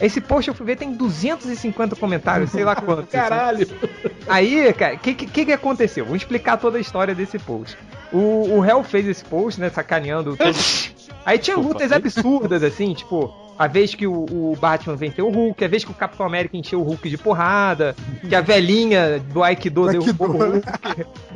Esse 0.00 0.20
post 0.20 0.48
eu 0.48 0.54
fui 0.54 0.64
ver, 0.66 0.76
tem 0.76 0.92
250 0.92 1.96
comentários, 1.96 2.50
sei 2.50 2.64
lá 2.64 2.74
quantos. 2.80 3.04
assim. 3.04 3.16
Caralho. 3.16 3.66
Aí, 4.28 4.72
cara, 4.72 4.94
o 4.94 4.98
que, 4.98 5.14
que, 5.14 5.44
que 5.46 5.52
aconteceu? 5.52 6.04
Vou 6.04 6.16
explicar 6.16 6.56
toda 6.56 6.78
a 6.78 6.80
história 6.80 7.14
desse 7.14 7.38
post. 7.38 7.76
O, 8.12 8.58
o 8.58 8.64
Hell 8.64 8.82
fez 8.84 9.06
esse 9.06 9.24
post, 9.24 9.60
né, 9.60 9.68
sacaneando 9.70 10.36
todo... 10.36 10.54
Aí 11.26 11.38
tinha 11.38 11.58
lutas 11.58 11.92
absurdas, 11.92 12.62
assim, 12.62 12.94
tipo, 12.94 13.34
a 13.58 13.66
vez 13.66 13.94
que 13.94 14.06
o, 14.06 14.24
o 14.30 14.56
Batman 14.58 14.96
venceu 14.96 15.26
o 15.26 15.30
Hulk, 15.30 15.62
a 15.62 15.68
vez 15.68 15.84
que 15.84 15.90
o 15.90 15.94
Capitão 15.94 16.24
América 16.24 16.56
encheu 16.56 16.80
o 16.80 16.82
Hulk 16.84 17.10
de 17.10 17.18
porrada, 17.18 17.94
que 18.26 18.34
a 18.34 18.40
velhinha 18.40 19.18
do 19.30 19.42
Aikido 19.42 19.82
Do 19.82 19.90
derrubou 19.90 20.28
o 20.28 20.32
Hulk. 20.38 20.66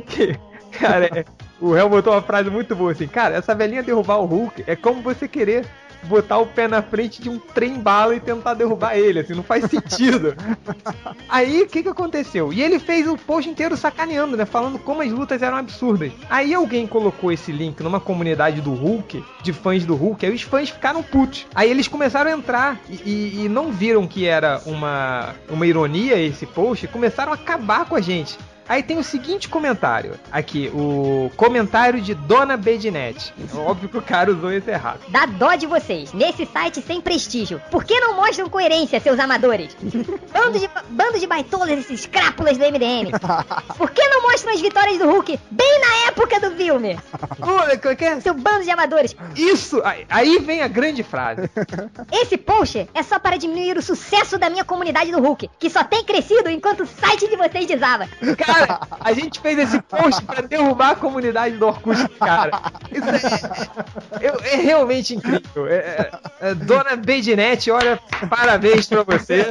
Que, 0.07 0.35
cara, 0.79 1.05
é- 1.19 1.25
o 1.61 1.75
Hell 1.77 1.89
botou 1.89 2.11
uma 2.13 2.23
frase 2.23 2.49
muito 2.49 2.75
boa 2.75 2.91
assim, 2.93 3.07
cara, 3.07 3.35
essa 3.35 3.53
velhinha 3.53 3.83
derrubar 3.83 4.17
o 4.17 4.25
Hulk 4.25 4.63
é 4.65 4.75
como 4.75 5.01
você 5.01 5.27
querer 5.27 5.63
botar 6.05 6.37
o 6.37 6.45
pé 6.47 6.67
na 6.67 6.81
frente 6.81 7.21
de 7.21 7.29
um 7.29 7.37
trem 7.39 7.79
bala 7.79 8.15
e 8.15 8.19
tentar 8.19 8.53
derrubar 8.53 8.97
ele, 8.97 9.19
assim, 9.19 9.33
não 9.33 9.43
faz 9.43 9.65
sentido. 9.65 10.35
Aí, 11.29 11.63
o 11.63 11.67
que 11.67 11.83
que 11.83 11.89
aconteceu? 11.89 12.51
E 12.53 12.61
ele 12.61 12.79
fez 12.79 13.07
o 13.07 13.17
post 13.17 13.49
inteiro 13.49 13.75
sacaneando, 13.77 14.37
né? 14.37 14.45
Falando 14.45 14.77
como 14.79 15.01
as 15.01 15.11
lutas 15.11 15.41
eram 15.41 15.57
absurdas. 15.57 16.11
Aí 16.29 16.53
alguém 16.53 16.85
colocou 16.87 17.31
esse 17.31 17.51
link 17.51 17.81
numa 17.81 17.99
comunidade 17.99 18.61
do 18.61 18.73
Hulk, 18.73 19.23
de 19.41 19.53
fãs 19.53 19.85
do 19.85 19.95
Hulk, 19.95 20.25
aí 20.25 20.33
os 20.33 20.41
fãs 20.41 20.69
ficaram 20.69 21.01
putos. 21.01 21.45
Aí 21.55 21.69
eles 21.69 21.87
começaram 21.87 22.31
a 22.31 22.33
entrar 22.33 22.79
e, 22.89 22.93
e- 23.09 23.45
e 23.45 23.49
não 23.49 23.71
viram 23.71 24.07
que 24.07 24.25
era 24.25 24.61
uma, 24.65 25.33
uma 25.49 25.65
ironia 25.65 26.17
esse 26.19 26.45
post 26.45 26.85
e 26.85 26.87
começaram 26.87 27.31
a 27.31 27.35
acabar 27.35 27.85
com 27.85 27.95
a 27.95 28.01
gente. 28.01 28.37
Aí 28.67 28.81
tem 28.83 28.97
o 28.97 29.03
seguinte 29.03 29.49
comentário. 29.49 30.13
Aqui, 30.31 30.71
o 30.73 31.29
comentário 31.35 32.01
de 32.01 32.13
Dona 32.13 32.55
Bednet. 32.57 33.33
Óbvio 33.53 33.89
que 33.89 33.97
o 33.97 34.01
cara 34.01 34.31
usou 34.31 34.51
esse 34.51 34.69
errado. 34.69 34.99
Dá 35.09 35.25
dó 35.25 35.55
de 35.55 35.65
vocês, 35.67 36.13
nesse 36.13 36.45
site 36.45 36.81
sem 36.81 37.01
prestígio. 37.01 37.61
Por 37.69 37.83
que 37.83 37.99
não 37.99 38.15
mostram 38.15 38.49
coerência, 38.49 38.99
seus 38.99 39.19
amadores? 39.19 39.75
Bando 40.33 40.59
de, 40.59 40.69
bando 40.89 41.19
de 41.19 41.27
baitolas, 41.27 41.77
esses 41.79 42.05
crápulas 42.05 42.57
do 42.57 42.63
MDM. 42.65 43.11
Por 43.77 43.91
que 43.91 44.07
não 44.07 44.23
mostram 44.23 44.53
as 44.53 44.61
vitórias 44.61 44.97
do 44.97 45.05
Hulk 45.09 45.39
bem 45.51 45.79
na 45.81 46.07
época 46.07 46.39
do 46.39 46.51
filme? 46.55 46.97
Ô, 47.39 47.95
que- 47.95 48.03
é- 48.05 48.19
Seu 48.19 48.33
bando 48.33 48.63
de 48.63 48.69
amadores. 48.71 49.15
Isso! 49.35 49.81
Aí- 49.83 50.05
Aí 50.09 50.39
vem 50.39 50.61
a 50.61 50.67
grande 50.67 51.03
frase. 51.03 51.49
Esse 52.11 52.37
post 52.37 52.87
é 52.93 53.03
só 53.03 53.19
para 53.19 53.37
diminuir 53.37 53.77
o 53.77 53.81
sucesso 53.81 54.37
da 54.37 54.49
minha 54.49 54.63
comunidade 54.63 55.11
do 55.11 55.19
Hulk, 55.19 55.49
que 55.59 55.69
só 55.69 55.83
tem 55.83 56.03
crescido 56.03 56.49
enquanto 56.49 56.81
o 56.83 56.87
site 56.87 57.27
de 57.29 57.35
vocês 57.35 57.65
desaba. 57.65 58.07
Cara, 58.37 58.52
a 58.99 59.13
gente 59.13 59.39
fez 59.39 59.57
esse 59.59 59.81
post 59.81 60.23
pra 60.25 60.41
derrubar 60.41 60.91
a 60.91 60.95
comunidade 60.95 61.57
do 61.57 61.67
Orkut, 61.67 62.07
cara. 62.19 62.51
Isso 62.91 63.09
é, 64.19 64.25
é- 64.27 64.53
é 64.53 64.55
realmente 64.57 65.15
incrível. 65.15 65.67
É- 65.67 65.75
é- 65.75 66.11
é, 66.49 66.55
Dona 66.55 66.95
Bednet, 66.95 67.69
olha, 67.71 67.99
parabéns 68.29 68.87
pra 68.87 69.03
você. 69.03 69.47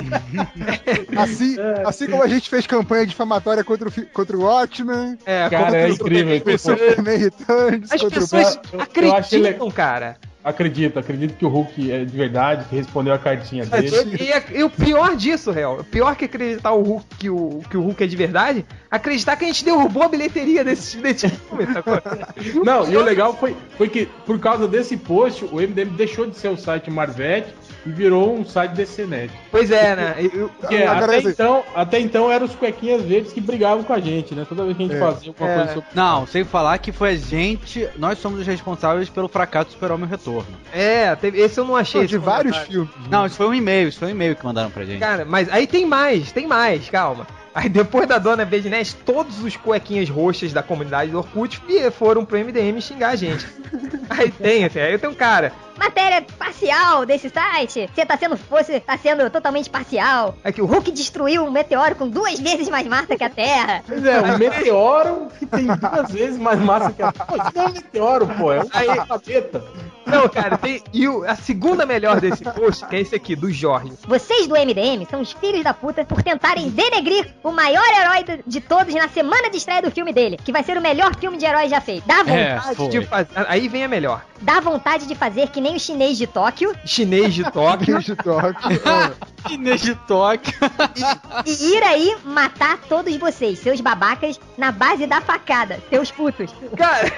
Assim, 1.16 1.56
assim 1.84 2.06
como 2.08 2.22
a 2.22 2.28
gente 2.28 2.48
fez 2.48 2.66
campanha 2.66 3.06
difamatória 3.06 3.62
contra 3.64 3.88
o, 3.88 3.92
contra 4.12 4.36
o 4.36 4.42
Watchmen, 4.42 5.18
É, 5.26 5.48
Cara, 5.48 5.64
como- 5.64 5.76
é 5.76 5.88
incrível. 5.90 6.38
contra 6.40 6.54
o 6.54 6.58
Superman 6.58 7.18
Returns, 7.18 7.92
as 7.92 8.00
contra 8.00 8.18
o 8.18 8.20
pessoas 8.22 8.60
eu- 8.72 8.78
eu 8.78 8.80
acreditam, 8.82 9.70
cara. 9.70 10.16
Acredito, 10.44 10.98
acredito 10.98 11.34
que 11.36 11.44
o 11.44 11.48
Hulk 11.48 11.92
é 11.92 12.04
de 12.04 12.16
verdade, 12.16 12.64
que 12.68 12.74
respondeu 12.76 13.14
a 13.14 13.18
cartinha 13.18 13.64
dele. 13.64 14.16
E, 14.20 14.32
é- 14.32 14.44
e 14.54 14.64
o 14.64 14.70
pior 14.70 15.14
disso, 15.16 15.50
réu, 15.50 15.78
o 15.80 15.84
pior 15.84 16.16
que 16.16 16.24
acreditar 16.24 16.72
o 16.72 16.82
Hulk, 16.82 17.06
que, 17.18 17.30
o, 17.30 17.60
que 17.70 17.76
o 17.76 17.82
Hulk 17.82 18.02
é 18.02 18.06
de 18.06 18.16
verdade, 18.16 18.66
acreditar 18.90 19.36
que 19.36 19.44
a 19.44 19.48
gente 19.48 19.64
derrubou 19.64 20.02
a 20.02 20.08
bilheteria 20.08 20.64
desse, 20.64 20.96
desse 20.98 21.28
filme, 21.28 21.66
sacou? 21.72 21.94
Não, 22.64 22.90
e 22.90 22.96
o 22.96 23.02
legal 23.02 23.36
foi, 23.36 23.56
foi 23.78 23.88
que 23.88 24.06
por 24.26 24.38
causa 24.40 24.66
desse 24.66 24.96
post, 24.96 25.44
o 25.44 25.56
MDM 25.60 25.90
deixou 25.96 26.26
de 26.26 26.36
ser 26.36 26.48
o 26.48 26.56
site 26.56 26.90
Marvete 26.90 27.54
e 27.86 27.90
virou 27.90 28.36
um 28.36 28.44
site 28.44 28.72
DCNet. 28.72 29.30
Pois 29.50 29.70
é, 29.70 29.94
né? 29.96 30.14
E- 30.18 30.74
e- 30.74 30.82
Agora, 30.82 31.18
até 31.18 31.28
então, 31.28 31.64
até 31.74 32.00
então 32.00 32.30
eram 32.32 32.46
os 32.46 32.54
cuequinhas 32.54 33.02
verdes 33.02 33.32
que 33.32 33.40
brigavam 33.40 33.82
com 33.84 33.92
a 33.92 34.00
gente, 34.00 34.34
né? 34.34 34.44
Toda 34.48 34.64
vez 34.64 34.76
que 34.76 34.82
a 34.82 34.86
gente 34.86 34.96
É. 34.96 35.00
fazia 35.00 35.28
alguma 35.30 35.50
É. 35.50 35.54
coisa 35.56 35.74
sobre. 35.74 35.88
Não, 35.94 36.26
sem 36.26 36.44
falar 36.44 36.78
que 36.78 36.90
foi 36.92 37.10
a 37.10 37.16
gente, 37.16 37.88
nós 37.96 38.18
somos 38.18 38.40
os 38.40 38.46
responsáveis 38.46 39.08
pelo 39.08 39.28
fracasso 39.28 39.70
do 39.70 39.72
Super-Homem 39.72 40.08
Retorno. 40.08 40.31
É, 40.72 41.14
teve- 41.16 41.38
esse 41.40 41.58
eu 41.58 41.64
não 41.64 41.76
achei. 41.76 42.00
Não, 42.00 42.04
esse 42.04 42.10
de 42.10 42.18
vários 42.18 42.56
filmes. 42.58 42.90
Não, 43.10 43.26
isso 43.26 43.36
foi 43.36 43.46
um 43.46 43.54
e-mail, 43.54 43.88
isso 43.88 43.98
foi 43.98 44.08
um 44.08 44.12
e-mail 44.12 44.34
que 44.36 44.44
mandaram 44.44 44.70
pra 44.70 44.84
gente. 44.84 45.00
Cara, 45.00 45.24
mas 45.24 45.48
aí 45.50 45.66
tem 45.66 45.84
mais, 45.86 46.32
tem 46.32 46.46
mais, 46.46 46.88
calma. 46.88 47.26
Aí 47.54 47.68
depois 47.68 48.08
da 48.08 48.16
dona 48.18 48.46
Bednet, 48.46 48.94
todos 49.04 49.42
os 49.44 49.56
cuequinhas 49.56 50.08
roxas 50.08 50.54
da 50.54 50.62
comunidade 50.62 51.10
do 51.10 51.18
Orkut 51.18 51.60
foram 51.98 52.24
pro 52.24 52.38
MDM 52.38 52.80
xingar 52.80 53.10
a 53.10 53.16
gente. 53.16 53.46
Aí 54.08 54.30
tem, 54.30 54.64
assim, 54.64 54.78
aí 54.78 54.98
tem 54.98 55.08
um 55.08 55.14
cara. 55.14 55.52
Matéria 55.78 56.24
parcial 56.38 57.04
desse 57.06 57.28
site. 57.30 57.88
Você 57.94 58.04
tá 58.06 58.16
sendo, 58.16 58.36
fosse, 58.36 58.78
tá 58.80 58.96
sendo 58.96 59.28
totalmente 59.30 59.70
parcial. 59.70 60.36
Aqui, 60.44 60.60
o 60.60 60.64
O 60.64 60.66
Hulk 60.68 60.90
destruiu 60.92 61.44
um 61.44 61.50
meteoro 61.50 61.94
com 61.96 62.08
duas 62.08 62.38
vezes 62.40 62.68
mais 62.68 62.86
massa 62.86 63.16
que 63.16 63.24
a 63.24 63.28
Terra. 63.30 63.82
Pois 63.86 64.04
é, 64.04 64.20
um 64.20 64.38
meteoro 64.38 65.28
que 65.38 65.44
tem 65.46 65.66
duas 65.66 66.10
vezes 66.10 66.38
mais 66.38 66.58
massa 66.60 66.92
que 66.92 67.02
a. 67.02 67.12
Pô, 67.12 67.36
isso 67.36 67.50
não 67.54 67.62
é 67.62 67.66
um 67.68 67.72
meteoro, 67.72 68.26
pô, 68.38 68.52
é 68.52 68.60
um 68.60 68.68
Aí- 68.72 69.06
capeta. 69.06 69.62
Não, 70.06 70.28
cara, 70.28 70.58
tem. 70.58 70.82
E 70.92 71.06
o- 71.08 71.24
a 71.24 71.36
segunda 71.36 71.86
melhor 71.86 72.20
desse 72.20 72.42
post, 72.44 72.84
que 72.86 72.96
é 72.96 73.00
esse 73.00 73.14
aqui, 73.14 73.36
do 73.36 73.50
Jorge. 73.52 73.92
Vocês 74.06 74.46
do 74.46 74.56
MDM 74.56 75.06
são 75.08 75.20
os 75.20 75.32
filhos 75.32 75.62
da 75.62 75.72
puta 75.72 76.04
por 76.04 76.22
tentarem 76.22 76.68
denegrir 76.70 77.28
o 77.42 77.50
maior 77.52 77.84
herói 77.84 78.42
de 78.46 78.60
todos 78.60 78.92
na 78.94 79.08
semana 79.08 79.48
de 79.50 79.56
estreia 79.58 79.80
do 79.82 79.90
filme 79.90 80.12
dele, 80.12 80.36
que 80.42 80.52
vai 80.52 80.62
ser 80.64 80.76
o 80.76 80.80
melhor 80.82 81.14
filme 81.16 81.36
de 81.38 81.44
herói 81.46 81.68
já 81.68 81.80
feito. 81.80 82.04
Dá 82.06 82.20
É, 82.26 82.54
vontade, 82.56 82.76
foi. 82.76 82.88
De 82.88 83.06
faz- 83.06 83.28
Aí 83.48 83.68
vem 83.68 83.84
a 83.84 83.88
melhor. 83.88 84.22
Dá 84.42 84.60
vontade 84.60 85.06
de 85.06 85.14
fazer 85.14 85.48
que 85.48 85.60
nem 85.60 85.76
o 85.76 85.80
chinês 85.80 86.18
de 86.18 86.26
Tóquio 86.26 86.74
Chinês 86.84 87.34
de 87.34 87.44
Tóquio. 87.50 87.94
Beijo, 87.94 88.16
toque. 88.16 88.74
É. 88.74 89.48
Chinês 89.48 89.80
de 89.80 89.94
toque. 89.94 90.52
e 91.46 91.74
ir 91.74 91.82
aí 91.82 92.16
matar 92.24 92.78
todos 92.88 93.16
vocês, 93.16 93.58
seus 93.58 93.80
babacas, 93.80 94.38
na 94.56 94.70
base 94.70 95.06
da 95.06 95.20
facada, 95.20 95.80
seus 95.88 96.10
putos. 96.10 96.54
Cara, 96.76 97.08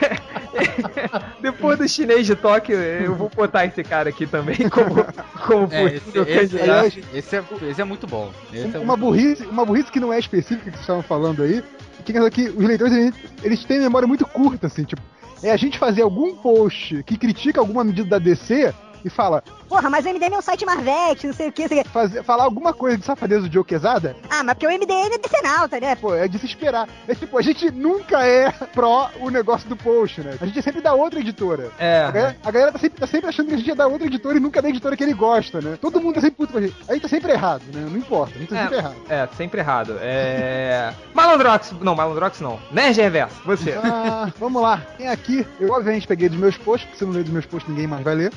depois 1.40 1.78
do 1.78 1.88
chinês 1.88 2.26
de 2.26 2.34
Tóquio, 2.34 2.76
eu 2.76 3.14
vou 3.14 3.30
botar 3.34 3.66
esse 3.66 3.82
cara 3.82 4.08
aqui 4.08 4.26
também 4.26 4.56
como, 4.68 5.04
como 5.46 5.68
É, 5.72 5.84
esse, 5.84 6.18
esse, 6.18 6.34
candidato. 6.34 6.86
esse, 7.12 7.36
é, 7.36 7.44
esse 7.68 7.80
é 7.80 7.84
muito 7.84 8.06
bom. 8.06 8.30
Esse 8.52 8.76
é 8.76 8.78
Uma 8.78 8.96
burrice, 8.96 9.44
uma 9.46 9.64
burrice 9.64 9.90
que 9.90 10.00
não 10.00 10.12
é 10.12 10.18
específica 10.18 10.64
que 10.64 10.70
vocês 10.70 10.80
estavam 10.80 11.02
falando 11.02 11.42
aí, 11.42 11.62
que 12.04 12.16
é 12.16 12.30
que 12.30 12.48
os 12.48 12.64
leitores 12.64 12.92
eles, 12.94 13.14
eles 13.42 13.64
têm 13.64 13.80
memória 13.80 14.06
muito 14.06 14.26
curta, 14.26 14.66
assim, 14.66 14.84
tipo, 14.84 15.02
é 15.42 15.50
a 15.50 15.56
gente 15.56 15.78
fazer 15.78 16.02
algum 16.02 16.34
post 16.34 17.02
que 17.04 17.16
critica 17.16 17.60
alguma 17.60 17.84
medida 17.84 18.08
da 18.08 18.18
DC 18.18 18.72
e 19.04 19.10
fala, 19.10 19.42
Porra, 19.68 19.90
mas 19.90 20.04
o 20.06 20.08
MDM 20.08 20.34
é 20.34 20.38
um 20.38 20.42
site 20.42 20.64
Marvete, 20.64 21.26
não 21.26 21.34
sei 21.34 21.48
o 21.48 21.52
que, 21.52 21.62
não 21.62 21.68
sei 21.68 21.80
o 21.80 21.84
que. 21.84 21.90
fazer, 21.90 22.22
falar 22.22 22.44
alguma 22.44 22.72
coisa 22.72 22.96
de 22.98 23.04
safadeza 23.04 23.42
do 23.48 23.52
Joe 23.52 23.64
Quesada, 23.64 24.16
Ah, 24.30 24.42
mas 24.42 24.54
porque 24.54 24.66
o 24.66 24.70
MDM 24.70 25.14
é 25.14 25.18
decenalta, 25.18 25.78
né? 25.80 25.94
pô, 25.96 26.14
é 26.14 26.26
de 26.28 26.38
se 26.38 26.46
esperar. 26.46 26.88
É 27.08 27.14
tipo, 27.14 27.36
a 27.38 27.42
gente 27.42 27.70
nunca 27.70 28.24
é 28.26 28.50
pró 28.74 29.10
o 29.20 29.30
negócio 29.30 29.68
do 29.68 29.76
post, 29.76 30.20
né? 30.22 30.36
A 30.40 30.46
gente 30.46 30.58
é 30.58 30.62
sempre 30.62 30.80
da 30.80 30.94
outra 30.94 31.20
editora. 31.20 31.70
A 31.78 31.84
É. 31.84 32.12
galera, 32.12 32.36
a 32.44 32.50
galera 32.50 32.72
tá, 32.72 32.78
sempre, 32.78 33.00
tá 33.00 33.06
sempre 33.06 33.28
achando 33.28 33.48
que 33.48 33.54
a 33.54 33.58
gente 33.58 33.70
é 33.70 33.74
da 33.74 33.86
outra 33.86 34.06
editora 34.06 34.36
e 34.36 34.40
nunca 34.40 34.60
da 34.62 34.68
editora 34.68 34.96
que 34.96 35.02
ele 35.02 35.14
gosta, 35.14 35.60
né? 35.60 35.76
Todo 35.80 36.00
mundo 36.00 36.14
tá 36.14 36.20
sempre 36.20 36.36
puto 36.36 36.52
com 36.52 36.58
a 36.58 36.62
gente. 36.62 36.76
A 36.88 36.92
gente 36.94 37.02
tá 37.02 37.08
sempre 37.08 37.32
errado, 37.32 37.62
né? 37.72 37.86
Não 37.90 37.96
importa, 37.98 38.34
a 38.34 38.38
gente 38.38 38.48
tá 38.50 38.56
É. 38.56 38.62
sempre 38.62 38.76
errado. 38.78 38.96
É, 39.08 39.28
sempre 39.36 39.60
errado. 39.60 39.98
É. 40.00 40.94
Malandrox. 41.14 41.72
Não, 41.80 41.94
Malandrox 41.94 42.40
não. 42.40 42.58
Nerd 42.70 43.00
Reverso, 43.00 43.36
você. 43.44 43.72
Ah, 43.82 44.32
vamos 44.38 44.62
lá. 44.62 44.80
Tem 44.96 45.08
aqui, 45.08 45.46
eu 45.60 45.70
obviamente 45.72 46.06
peguei 46.06 46.28
dos 46.28 46.38
meus 46.38 46.56
posts, 46.56 46.84
porque 46.84 46.98
se 46.98 47.04
eu 47.04 47.08
não 47.08 47.14
ler 47.14 47.24
dos 47.24 47.32
meus 47.32 47.46
posts 47.46 47.68
ninguém 47.68 47.86
mais 47.86 48.02
vai 48.02 48.14
ler. 48.14 48.32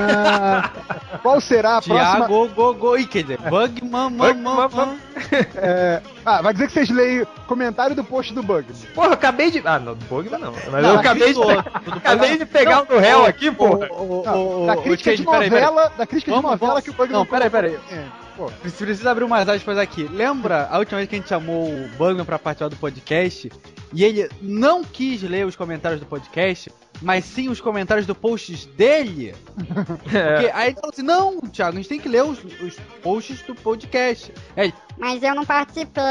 Ah, 0.00 0.70
qual 1.22 1.40
será 1.40 1.76
a 1.78 1.82
próxima. 1.82 2.16
Tiago, 2.26 2.48
go, 2.48 2.74
go, 2.74 2.96
Ih, 2.96 3.06
quer 3.06 3.22
dizer, 3.22 3.38
Bugman, 3.38 4.10
man, 4.10 4.34
man, 4.34 4.34
man. 4.34 4.68
man. 4.74 4.96
É, 5.56 6.02
ah, 6.24 6.42
vai 6.42 6.52
dizer 6.52 6.66
que 6.66 6.72
vocês 6.72 6.90
leem 6.90 7.26
comentário 7.46 7.94
do 7.94 8.02
post 8.04 8.32
do 8.34 8.42
Bug. 8.42 8.66
Porra, 8.94 9.08
eu 9.08 9.12
acabei 9.12 9.50
de. 9.50 9.62
Ah, 9.64 9.78
não, 9.78 9.94
do 9.94 10.04
Bugman 10.06 10.38
não. 10.38 10.52
Mas 10.70 10.82
Não, 10.82 10.90
eu 10.94 10.98
acabei 10.98 11.32
de, 11.32 11.40
acabei 11.92 12.38
de 12.38 12.46
pegar 12.46 12.82
um 12.82 12.84
do 12.86 12.98
réu 12.98 13.24
aqui, 13.24 13.50
porra. 13.50 13.88
Ô, 13.90 14.22
Não, 14.24 14.62
ô, 14.62 14.66
da 14.66 14.76
crítica 14.76 15.10
de 15.12 15.16
Change, 15.18 15.30
peraí, 15.30 15.50
peraí. 15.50 15.64
novela, 15.66 15.92
da 15.96 16.06
crítica 16.06 16.30
de 16.30 16.36
Vamos, 16.36 16.50
novela 16.50 16.72
vamos. 16.72 16.84
que 16.84 16.90
o 16.90 16.94
Bug 16.94 17.12
Não, 17.12 17.26
peraí, 17.26 17.50
colocou. 17.50 17.70
peraí. 17.70 17.98
É, 17.98 18.23
pô, 18.36 18.50
Precisa 18.60 19.10
abrir 19.10 19.24
umas 19.24 19.48
aspas 19.48 19.78
aqui. 19.78 20.04
Lembra 20.04 20.68
a 20.70 20.78
última 20.78 20.98
vez 20.98 21.08
que 21.08 21.14
a 21.14 21.18
gente 21.18 21.28
chamou 21.28 21.68
o 21.68 21.88
Bugman 21.96 22.24
pra 22.24 22.38
participar 22.38 22.68
do 22.68 22.76
podcast 22.76 23.50
e 23.92 24.04
ele 24.04 24.28
não 24.40 24.82
quis 24.82 25.22
ler 25.22 25.46
os 25.46 25.56
comentários 25.56 26.00
do 26.00 26.06
podcast, 26.06 26.70
mas 27.00 27.24
sim 27.24 27.48
os 27.48 27.60
comentários 27.60 28.06
do 28.06 28.14
posts 28.14 28.66
dele? 28.66 29.34
Porque 29.56 30.50
aí 30.52 30.68
ele 30.68 30.74
falou 30.74 30.90
assim: 30.92 31.02
não, 31.02 31.40
Thiago, 31.40 31.72
a 31.72 31.80
gente 31.80 31.88
tem 31.88 32.00
que 32.00 32.08
ler 32.08 32.24
os, 32.24 32.38
os 32.60 32.76
posts 33.02 33.42
do 33.42 33.54
podcast. 33.54 34.32
Ele, 34.56 34.74
Mas 34.96 35.22
eu 35.22 35.34
não 35.34 35.44
participei. 35.44 36.02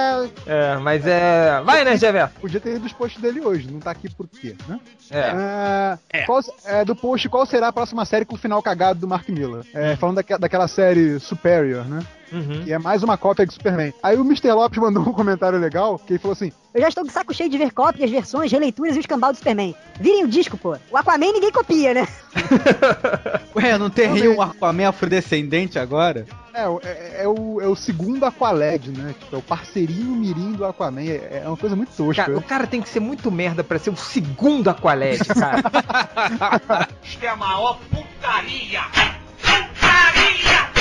É, 0.45 0.75
mas 0.77 1.05
é. 1.07 1.61
Vai, 1.63 1.83
Nerd 1.83 2.01
Reverso. 2.03 2.33
podia 2.39 2.59
ter 2.59 2.71
ido 2.71 2.79
dos 2.81 2.93
posts 2.93 3.21
dele 3.21 3.39
hoje, 3.41 3.71
não 3.71 3.79
tá 3.79 3.91
aqui 3.91 4.09
por 4.13 4.27
quê, 4.27 4.55
né? 4.67 4.79
É. 5.09 5.29
Ah, 5.33 5.97
qual- 6.25 6.41
é, 6.65 6.83
do 6.85 6.95
post, 6.95 7.27
qual 7.29 7.45
será 7.45 7.69
a 7.69 7.73
próxima 7.73 8.03
série 8.05 8.25
com 8.25 8.35
o 8.35 8.37
final 8.37 8.61
cagado 8.61 8.99
do 8.99 9.07
Mark 9.07 9.27
Miller? 9.29 9.63
É, 9.73 9.95
falando 9.95 10.17
daque- 10.17 10.37
daquela 10.37 10.67
série 10.67 11.19
Superior, 11.19 11.85
né? 11.85 12.01
Uhum. 12.33 12.63
Que 12.63 12.73
é 12.73 12.79
mais 12.79 13.03
uma 13.03 13.17
cópia 13.17 13.45
de 13.45 13.53
Superman. 13.53 13.93
Aí 14.01 14.17
o 14.17 14.21
Mr. 14.21 14.51
Lopes 14.51 14.79
mandou 14.79 15.03
um 15.03 15.13
comentário 15.13 15.59
legal, 15.59 15.99
que 15.99 16.13
ele 16.13 16.19
falou 16.19 16.33
assim: 16.33 16.51
Eu 16.73 16.81
já 16.81 16.89
estou 16.89 17.03
de 17.05 17.11
saco 17.11 17.33
cheio 17.33 17.49
de 17.49 17.57
ver 17.57 17.71
cópias, 17.71 18.09
versões, 18.09 18.51
releituras 18.51 18.95
e 18.95 18.99
os 18.99 19.05
cambal 19.05 19.31
do 19.31 19.37
Superman. 19.37 19.75
Virem 19.99 20.23
o 20.23 20.27
disco, 20.27 20.57
pô. 20.57 20.75
O 20.91 20.97
Aquaman 20.97 21.31
ninguém 21.31 21.51
copia, 21.51 21.93
né? 21.93 22.07
Ué, 23.55 23.77
não 23.77 23.89
Também. 23.89 24.27
um 24.27 24.41
Aquaman 24.41 24.87
afrodescendente 24.89 25.77
agora? 25.77 26.25
É, 26.53 26.67
o- 26.67 26.79
é, 26.83 27.23
é 27.23 27.27
o, 27.27 27.61
é 27.61 27.67
o 27.67 27.75
segundo 27.75 28.25
Aqualed, 28.25 28.91
né? 28.91 29.13
Tipo, 29.19 29.35
é 29.35 29.39
o 29.39 29.41
parceirinho 29.41 30.15
mirim 30.15 30.51
do 30.53 30.65
Aquaman. 30.65 31.01
É, 31.01 31.41
é 31.43 31.47
uma 31.47 31.57
coisa 31.57 31.75
muito 31.75 31.89
tosca. 31.95 32.23
Cara, 32.25 32.37
o 32.37 32.41
cara 32.41 32.67
tem 32.67 32.81
que 32.81 32.89
ser 32.89 32.99
muito 32.99 33.31
merda 33.31 33.63
pra 33.63 33.77
ser 33.79 33.89
o 33.91 33.95
segundo 33.97 34.69
Aqualed, 34.69 35.19
cara. 35.25 35.61
Isto 37.03 37.23
é 37.25 37.29
a 37.29 37.35
maior 37.35 37.79
putaria! 37.91 38.81
Putaria! 38.83 39.13
Putaria! 39.41 40.73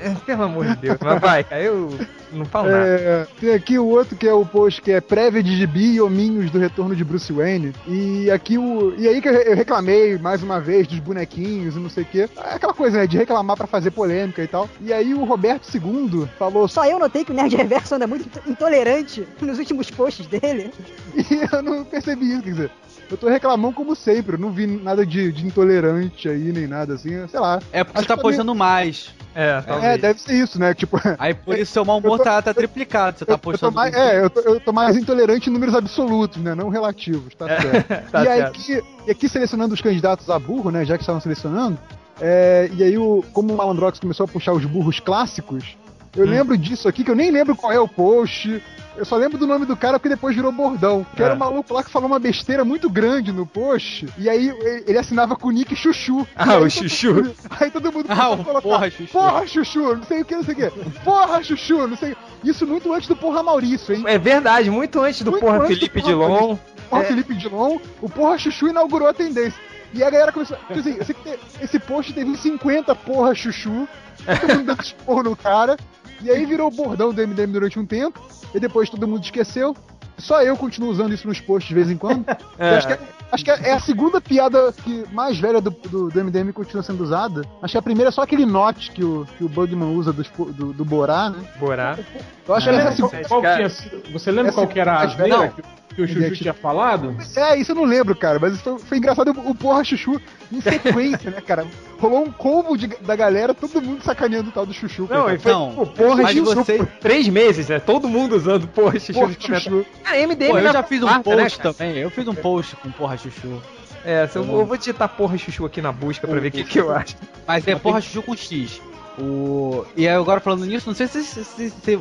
É, 0.00 0.10
Pelo 0.26 0.42
amor 0.42 0.66
de 0.66 0.76
Deus. 0.76 0.98
Mas 1.00 1.20
vai, 1.20 1.46
eu 1.52 1.98
não 2.32 2.44
falo 2.44 2.70
nada. 2.70 2.86
É, 2.86 3.26
tem 3.40 3.52
aqui 3.54 3.78
o 3.78 3.86
outro 3.86 4.16
que 4.16 4.26
é 4.26 4.32
o 4.32 4.44
post 4.44 4.80
que 4.82 4.90
é 4.90 5.00
prévia 5.00 5.42
de 5.42 5.56
gibi 5.56 5.94
e 5.94 6.00
hominhos 6.00 6.50
do 6.50 6.58
retorno 6.58 6.96
de 6.96 7.04
Bruce 7.04 7.32
Wayne. 7.32 7.72
E 7.86 8.30
aqui 8.30 8.58
o. 8.58 8.94
E 8.98 9.06
aí 9.06 9.20
que 9.20 9.28
eu 9.28 9.54
reclamei 9.54 10.18
mais 10.18 10.42
uma 10.42 10.60
vez 10.60 10.86
dos 10.86 10.98
bonequinhos 10.98 11.76
e 11.76 11.78
não 11.78 11.88
sei 11.90 12.02
o 12.02 12.06
quê. 12.06 12.28
É 12.36 12.54
Aquela 12.54 12.74
coisa, 12.74 12.98
né? 12.98 13.06
De 13.06 13.16
reclamar 13.16 13.56
pra 13.56 13.66
fazer 13.66 13.90
polêmica 13.90 14.42
e 14.42 14.48
tal. 14.48 14.68
E 14.80 14.92
aí 14.92 15.14
o 15.14 15.24
Roberto 15.24 15.68
II 15.72 16.28
falou 16.38 16.66
Só 16.66 16.84
eu 16.86 16.98
notei 16.98 17.24
que 17.24 17.30
o 17.30 17.34
Nerd 17.34 17.54
Reverso 17.56 17.94
anda 17.94 18.06
muito 18.06 18.28
intolerante 18.48 19.26
nos 19.40 19.58
últimos 19.58 19.90
posts 19.90 20.26
dele. 20.26 20.72
E 21.14 21.54
eu 21.54 21.62
não 21.62 21.84
percebi 21.84 22.32
isso, 22.32 22.42
quer 22.42 22.50
dizer. 22.50 22.70
Eu 23.12 23.18
tô 23.18 23.28
reclamando 23.28 23.74
como 23.74 23.94
sempre, 23.94 24.36
eu 24.36 24.40
não 24.40 24.50
vi 24.50 24.66
nada 24.66 25.04
de, 25.04 25.30
de 25.30 25.46
intolerante 25.46 26.30
aí, 26.30 26.50
nem 26.50 26.66
nada 26.66 26.94
assim, 26.94 27.28
sei 27.28 27.38
lá. 27.40 27.60
É 27.70 27.84
porque 27.84 27.98
Acho 27.98 28.08
você 28.08 28.16
tá 28.16 28.16
postando 28.16 28.54
mais. 28.54 29.14
É, 29.34 29.58
É, 29.58 29.60
talvez. 29.60 30.00
deve 30.00 30.18
ser 30.20 30.32
isso, 30.32 30.58
né? 30.58 30.72
Tipo, 30.72 30.98
Aí 31.18 31.34
por 31.34 31.58
isso 31.58 31.72
seu 31.74 31.84
mau 31.84 31.98
humor 31.98 32.16
tô- 32.16 32.24
tá, 32.24 32.40
tá 32.40 32.54
triplicado. 32.54 33.18
Você 33.18 33.26
tá 33.26 33.32
eu, 33.32 33.34
eu 33.34 33.38
tô 33.38 33.50
postando. 33.50 33.74
mais, 33.74 33.94
é, 33.94 34.24
eu 34.24 34.30
tô, 34.30 34.40
eu 34.40 34.58
tô 34.60 34.72
mais 34.72 34.96
intolerante 34.96 35.50
em 35.50 35.52
números 35.52 35.74
absolutos, 35.74 36.38
né? 36.42 36.54
Não 36.54 36.70
relativos, 36.70 37.34
tá 37.34 37.46
certo. 37.48 37.88
Tá 38.10 38.24
e, 38.24 38.28
aí, 38.28 38.38
certo. 38.40 38.56
aqui, 38.56 38.82
e 39.06 39.10
aqui 39.10 39.28
selecionando 39.28 39.74
os 39.74 39.82
candidatos 39.82 40.30
a 40.30 40.38
burro, 40.38 40.70
né? 40.70 40.82
Já 40.86 40.96
que 40.96 41.02
estavam 41.02 41.20
selecionando. 41.20 41.78
é, 42.18 42.70
e 42.74 42.82
aí, 42.82 42.96
o, 42.96 43.22
como 43.34 43.52
o 43.52 43.56
Malandrox 43.58 43.98
começou 44.00 44.24
a 44.24 44.28
puxar 44.28 44.54
os 44.54 44.64
burros 44.64 45.00
clássicos, 45.00 45.76
eu 46.16 46.26
Hum. 46.26 46.30
lembro 46.30 46.56
disso 46.58 46.88
aqui, 46.88 47.02
que 47.04 47.10
eu 47.10 47.16
nem 47.16 47.30
lembro 47.30 47.54
qual 47.56 47.72
é 47.72 47.78
o 47.80 47.88
post. 47.88 48.62
Eu 48.94 49.06
só 49.06 49.16
lembro 49.16 49.38
do 49.38 49.46
nome 49.46 49.64
do 49.64 49.74
cara 49.74 49.98
porque 49.98 50.10
depois 50.10 50.36
virou 50.36 50.52
bordão. 50.52 51.06
Que 51.16 51.22
era 51.22 51.32
É. 51.32 51.34
um 51.34 51.38
maluco 51.38 51.72
lá 51.72 51.82
que 51.82 51.90
falou 51.90 52.06
uma 52.06 52.18
besteira 52.18 52.62
muito 52.62 52.90
grande 52.90 53.32
no 53.32 53.46
post. 53.46 54.06
E 54.18 54.28
aí 54.28 54.50
ele- 54.86 54.98
assinava 54.98 55.34
com 55.34 55.48
o 55.48 55.50
nick 55.50 55.74
Chuchu. 55.74 56.26
Ah, 56.36 56.58
o 56.58 56.68
Chuchu. 56.68 57.14
mundo- 57.14 57.34
Aí 57.58 57.70
todo 57.70 57.90
mundo 57.90 58.04
Ah, 58.10 58.36
colocar, 58.36 58.60
porra, 58.60 58.90
Chuchu. 58.90 59.12
Porra, 59.12 59.46
Chuchu, 59.46 59.96
não 59.96 60.02
sei 60.02 60.20
o 60.20 60.24
que, 60.26 60.36
não 60.36 60.44
sei 60.44 60.52
o 60.54 60.56
que. 60.58 60.90
Porra, 61.00 61.42
Chuchu, 61.42 61.86
não 61.88 61.96
sei. 61.96 62.14
Isso 62.44 62.66
muito 62.66 62.92
antes 62.92 63.08
do 63.08 63.16
Porra 63.16 63.42
Maurício, 63.42 63.94
hein? 63.94 64.02
É 64.06 64.18
verdade, 64.18 64.70
muito 64.70 65.00
antes 65.00 65.22
do 65.22 65.30
Muito 65.30 65.42
porra 65.42 65.56
antes 65.60 65.68
do 65.70 65.74
Felipe 65.86 66.00
porra 66.02 66.12
Dilon. 66.12 66.56
Porra 66.90 67.02
É. 67.02 67.06
Felipe 67.06 67.34
Dilon, 67.34 67.78
o 68.02 68.10
Porra 68.10 68.36
Chuchu 68.36 68.68
inaugurou 68.68 69.08
a 69.08 69.14
tendência. 69.14 69.58
E 69.94 70.02
a 70.04 70.10
galera 70.10 70.32
começou. 70.32 70.56
Tipo 70.68 70.80
assim, 70.80 70.98
esse 71.62 71.78
post 71.78 72.12
teve 72.12 72.36
50 72.36 72.94
Porra 72.94 73.34
Chuchu, 73.34 73.88
todo 74.18 74.26
mundo 74.58 74.76
dando 75.06 75.22
no 75.30 75.34
cara. 75.36 75.78
E 76.22 76.30
aí 76.30 76.46
virou 76.46 76.68
o 76.68 76.70
bordão 76.70 77.12
do 77.12 77.26
MDM 77.26 77.52
durante 77.52 77.78
um 77.78 77.86
tempo, 77.86 78.20
e 78.54 78.60
depois 78.60 78.88
todo 78.88 79.06
mundo 79.08 79.22
esqueceu. 79.24 79.76
Só 80.18 80.42
eu 80.42 80.56
continuo 80.56 80.90
usando 80.90 81.12
isso 81.14 81.26
nos 81.26 81.40
posts 81.40 81.68
de 81.68 81.74
vez 81.74 81.90
em 81.90 81.96
quando. 81.96 82.24
É. 82.58 82.76
acho 82.76 82.86
que, 82.86 82.92
é, 82.92 82.98
acho 83.32 83.44
que 83.44 83.50
é 83.50 83.72
a 83.72 83.80
segunda 83.80 84.20
piada 84.20 84.72
que 84.72 85.04
mais 85.10 85.38
velha 85.38 85.60
do, 85.60 85.70
do, 85.70 86.08
do 86.10 86.24
MDM 86.24 86.48
que 86.48 86.52
continua 86.52 86.82
sendo 86.82 87.02
usada. 87.02 87.42
Acho 87.60 87.72
que 87.72 87.78
a 87.78 87.82
primeira 87.82 88.10
é 88.10 88.12
só 88.12 88.22
aquele 88.22 88.46
note 88.46 88.90
que 88.92 89.02
o, 89.02 89.26
que 89.36 89.42
o 89.42 89.48
Bugman 89.48 89.96
usa 89.96 90.14
po- 90.36 90.52
do, 90.52 90.72
do 90.72 90.84
Borá, 90.84 91.30
né? 91.30 91.42
Borá. 91.58 91.98
Eu 92.46 92.54
acho 92.54 92.68
que 92.68 92.74
Você 92.74 92.80
essa 92.80 92.88
lembra 92.90 93.08
segunda. 93.08 93.28
qual, 93.28 93.42
tinha 93.42 93.68
sido- 93.70 94.02
você 94.12 94.30
lembra 94.30 94.48
Essa- 94.48 94.56
qual 94.60 94.66
que 94.68 94.80
era 94.80 94.92
a 94.92 95.04
Não. 95.04 95.10
asneira 95.12 95.48
que, 95.48 95.94
que 95.94 96.02
o 96.02 96.08
Chuchu 96.08 96.34
tinha 96.36 96.52
falado? 96.54 97.16
É, 97.36 97.56
isso 97.56 97.70
eu 97.72 97.76
não 97.76 97.84
lembro, 97.84 98.16
cara, 98.16 98.38
mas 98.40 98.60
foi, 98.60 98.78
foi 98.78 98.98
engraçado 98.98 99.30
o, 99.30 99.54
porra 99.54 99.84
chuchu 99.84 100.20
em 100.50 100.60
sequência, 100.60 101.30
né, 101.30 101.40
cara? 101.40 101.66
Rolou 102.00 102.24
um 102.24 102.32
combo 102.32 102.76
de- 102.76 102.88
da 102.88 103.14
galera, 103.14 103.54
todo 103.54 103.80
mundo 103.80 104.02
sacaneando 104.02 104.48
o 104.48 104.52
tal 104.52 104.66
do 104.66 104.72
chuchu. 104.74 105.06
Não, 105.08 105.30
e 105.30 105.38
foi 105.38 105.52
Não, 105.52 105.72
pô, 105.74 105.86
porra 105.86 106.22
mas 106.22 106.32
Chuchu 106.36 106.54
você- 106.54 106.84
três 107.00 107.28
meses, 107.28 107.68
né? 107.68 107.78
Todo 107.78 108.08
mundo 108.08 108.34
usando 108.34 108.66
porra 108.66 108.98
Chuchu. 108.98 109.12
porra 109.20 109.32
chuchu. 109.38 109.86
Cara, 110.02 110.16
MDM 110.18 110.50
Pô, 110.50 110.58
eu 110.58 110.72
já 110.72 110.82
fiz 110.82 111.02
um 111.02 111.06
né, 111.06 111.20
post 111.22 111.58
cara? 111.58 111.74
também. 111.74 111.96
Eu 111.98 112.10
fiz 112.10 112.26
um 112.26 112.34
post 112.34 112.74
com 112.76 112.90
porra 112.90 113.16
chuchu. 113.16 113.62
É, 114.04 114.28
eu, 114.34 114.42
eu 114.44 114.66
vou 114.66 114.76
digitar 114.76 115.08
porra 115.10 115.38
Chuchu 115.38 115.64
aqui 115.64 115.80
na 115.80 115.92
busca 115.92 116.26
pra 116.26 116.40
ver 116.40 116.48
o 116.48 116.50
que, 116.50 116.64
que 116.64 116.80
eu 116.80 116.90
acho. 116.90 117.14
Mas 117.46 117.64
é 117.68 117.76
porra 117.76 118.00
chuchu 118.00 118.20
com 118.20 118.34
X. 118.34 118.80
O... 119.18 119.84
E 119.96 120.08
aí 120.08 120.14
agora 120.14 120.40
falando 120.40 120.64
nisso, 120.64 120.88
não 120.88 120.94
sei 120.94 121.06
se, 121.06 121.22
se- 121.22 121.44
se- 121.44 121.70
se- 121.70 122.00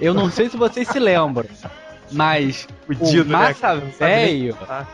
Eu 0.00 0.12
não 0.12 0.30
sei 0.30 0.48
se 0.48 0.56
vocês 0.56 0.88
se 0.88 0.98
lembram. 0.98 1.46
Mas 2.12 2.66
o 2.88 3.24
né, 3.24 3.24
Massa 3.24 3.74
nem 3.76 3.90
Velho. 3.92 4.54
falar. 4.54 4.88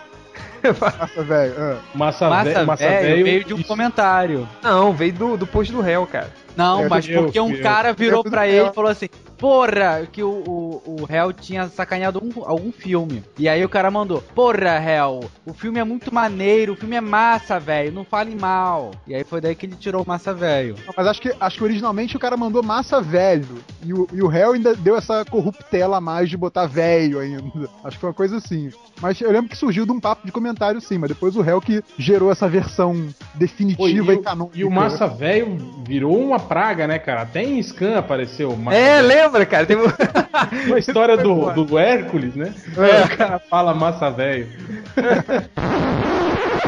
Nossa, 0.62 1.22
velho. 1.24 1.54
ah. 1.58 1.76
Massa, 1.94 2.28
Massa, 2.28 2.44
velho, 2.50 2.66
massa 2.66 2.84
veio 2.88 3.44
de 3.44 3.52
um 3.54 3.58
isso. 3.58 3.66
comentário. 3.68 4.48
Não, 4.62 4.92
veio 4.92 5.12
do, 5.12 5.36
do 5.36 5.46
post 5.46 5.72
do 5.72 5.80
réu, 5.80 6.06
cara. 6.06 6.30
Não, 6.56 6.84
É, 6.84 6.88
mas 6.88 7.08
eu 7.08 7.24
porque 7.24 7.40
um 7.40 7.50
eu. 7.52 7.62
cara 7.62 7.92
virou 7.92 8.22
pra 8.22 8.42
fui 8.42 8.50
ele 8.50 8.68
e 8.68 8.72
falou 8.72 8.90
assim: 8.90 9.08
porra, 9.42 10.06
que 10.12 10.22
o, 10.22 10.28
o, 10.30 10.96
o 11.00 11.04
réu 11.04 11.32
tinha 11.32 11.66
sacaneado 11.66 12.22
um- 12.22 12.44
algum 12.44 12.70
filme. 12.70 13.24
E 13.36 13.48
aí 13.48 13.64
o 13.64 13.68
cara 13.68 13.90
mandou, 13.90 14.22
porra, 14.36 14.78
réu, 14.78 15.24
o 15.44 15.52
filme 15.52 15.80
é 15.80 15.84
muito 15.84 16.14
maneiro, 16.14 16.74
o 16.74 16.76
filme 16.76 16.94
é 16.94 17.00
massa, 17.00 17.58
velho, 17.58 17.90
não 17.90 18.04
fale 18.04 18.36
mal. 18.36 18.92
E 19.04 19.12
aí 19.16 19.24
foi 19.24 19.40
daí 19.40 19.56
que 19.56 19.66
ele 19.66 19.74
tirou 19.74 20.04
o 20.04 20.06
massa 20.06 20.32
velho. 20.32 20.76
Mas 20.96 21.06
acho 21.08 21.20
que, 21.20 21.34
acho 21.40 21.58
que 21.58 21.64
originalmente 21.64 22.16
o 22.16 22.20
cara 22.20 22.36
mandou 22.36 22.62
massa 22.62 23.00
velho. 23.02 23.58
E 23.84 23.92
o, 23.92 24.06
e 24.12 24.22
o 24.22 24.28
réu 24.28 24.52
ainda 24.52 24.76
deu 24.76 24.96
essa 24.96 25.24
corruptela 25.24 25.96
a 25.96 26.00
mais 26.00 26.30
de 26.30 26.36
botar 26.36 26.66
velho 26.66 27.18
ainda. 27.18 27.42
Acho 27.82 27.96
que 27.96 28.00
foi 28.00 28.10
uma 28.10 28.14
coisa 28.14 28.36
assim. 28.36 28.70
Mas 29.00 29.20
eu 29.20 29.32
lembro 29.32 29.50
que 29.50 29.56
surgiu 29.56 29.84
de 29.84 29.90
um 29.90 29.98
papo 29.98 30.24
de 30.24 30.30
comentário 30.30 30.80
sim, 30.80 30.98
mas 30.98 31.08
depois 31.08 31.34
o 31.34 31.40
réu 31.42 31.60
que 31.60 31.82
gerou 31.98 32.30
essa 32.30 32.48
versão 32.48 32.94
Pô, 32.94 33.24
definitiva 33.34 33.88
e, 33.90 33.94
e, 33.96 34.18
o- 34.18 34.22
canônica. 34.22 34.58
e 34.58 34.64
o 34.64 34.70
Massa 34.70 35.08
Velho 35.08 35.56
virou 35.84 36.16
uma 36.16 36.38
praga, 36.38 36.86
né, 36.86 37.00
cara? 37.00 37.22
Até 37.22 37.42
em 37.42 37.60
Scan 37.60 37.98
apareceu 37.98 38.56
Massa 38.56 38.76
É, 38.78 38.96
Velho. 38.98 39.08
Lembra, 39.32 39.46
cara? 39.46 39.66
Tem 39.66 39.76
um- 39.76 39.82
Uma 40.68 40.78
história 40.78 41.16
do, 41.16 41.50
do 41.64 41.78
Hércules, 41.78 42.34
né? 42.34 42.52
É. 42.76 43.04
O 43.14 43.16
cara 43.16 43.38
fala 43.38 43.74
Massa 43.74 44.10
Velho. 44.10 44.46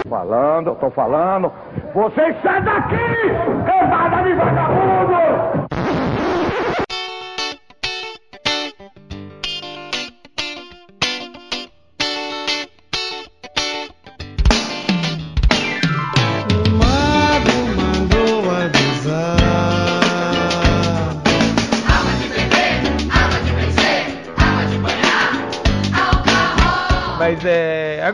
Falando, 0.08 0.74
tô 0.76 0.90
falando. 0.90 1.52
Vocês 1.94 2.36
saem 2.42 2.62
daqui! 2.62 2.96
Cambada 3.66 4.22
de 4.22 4.34
vagabundo! 4.34 5.23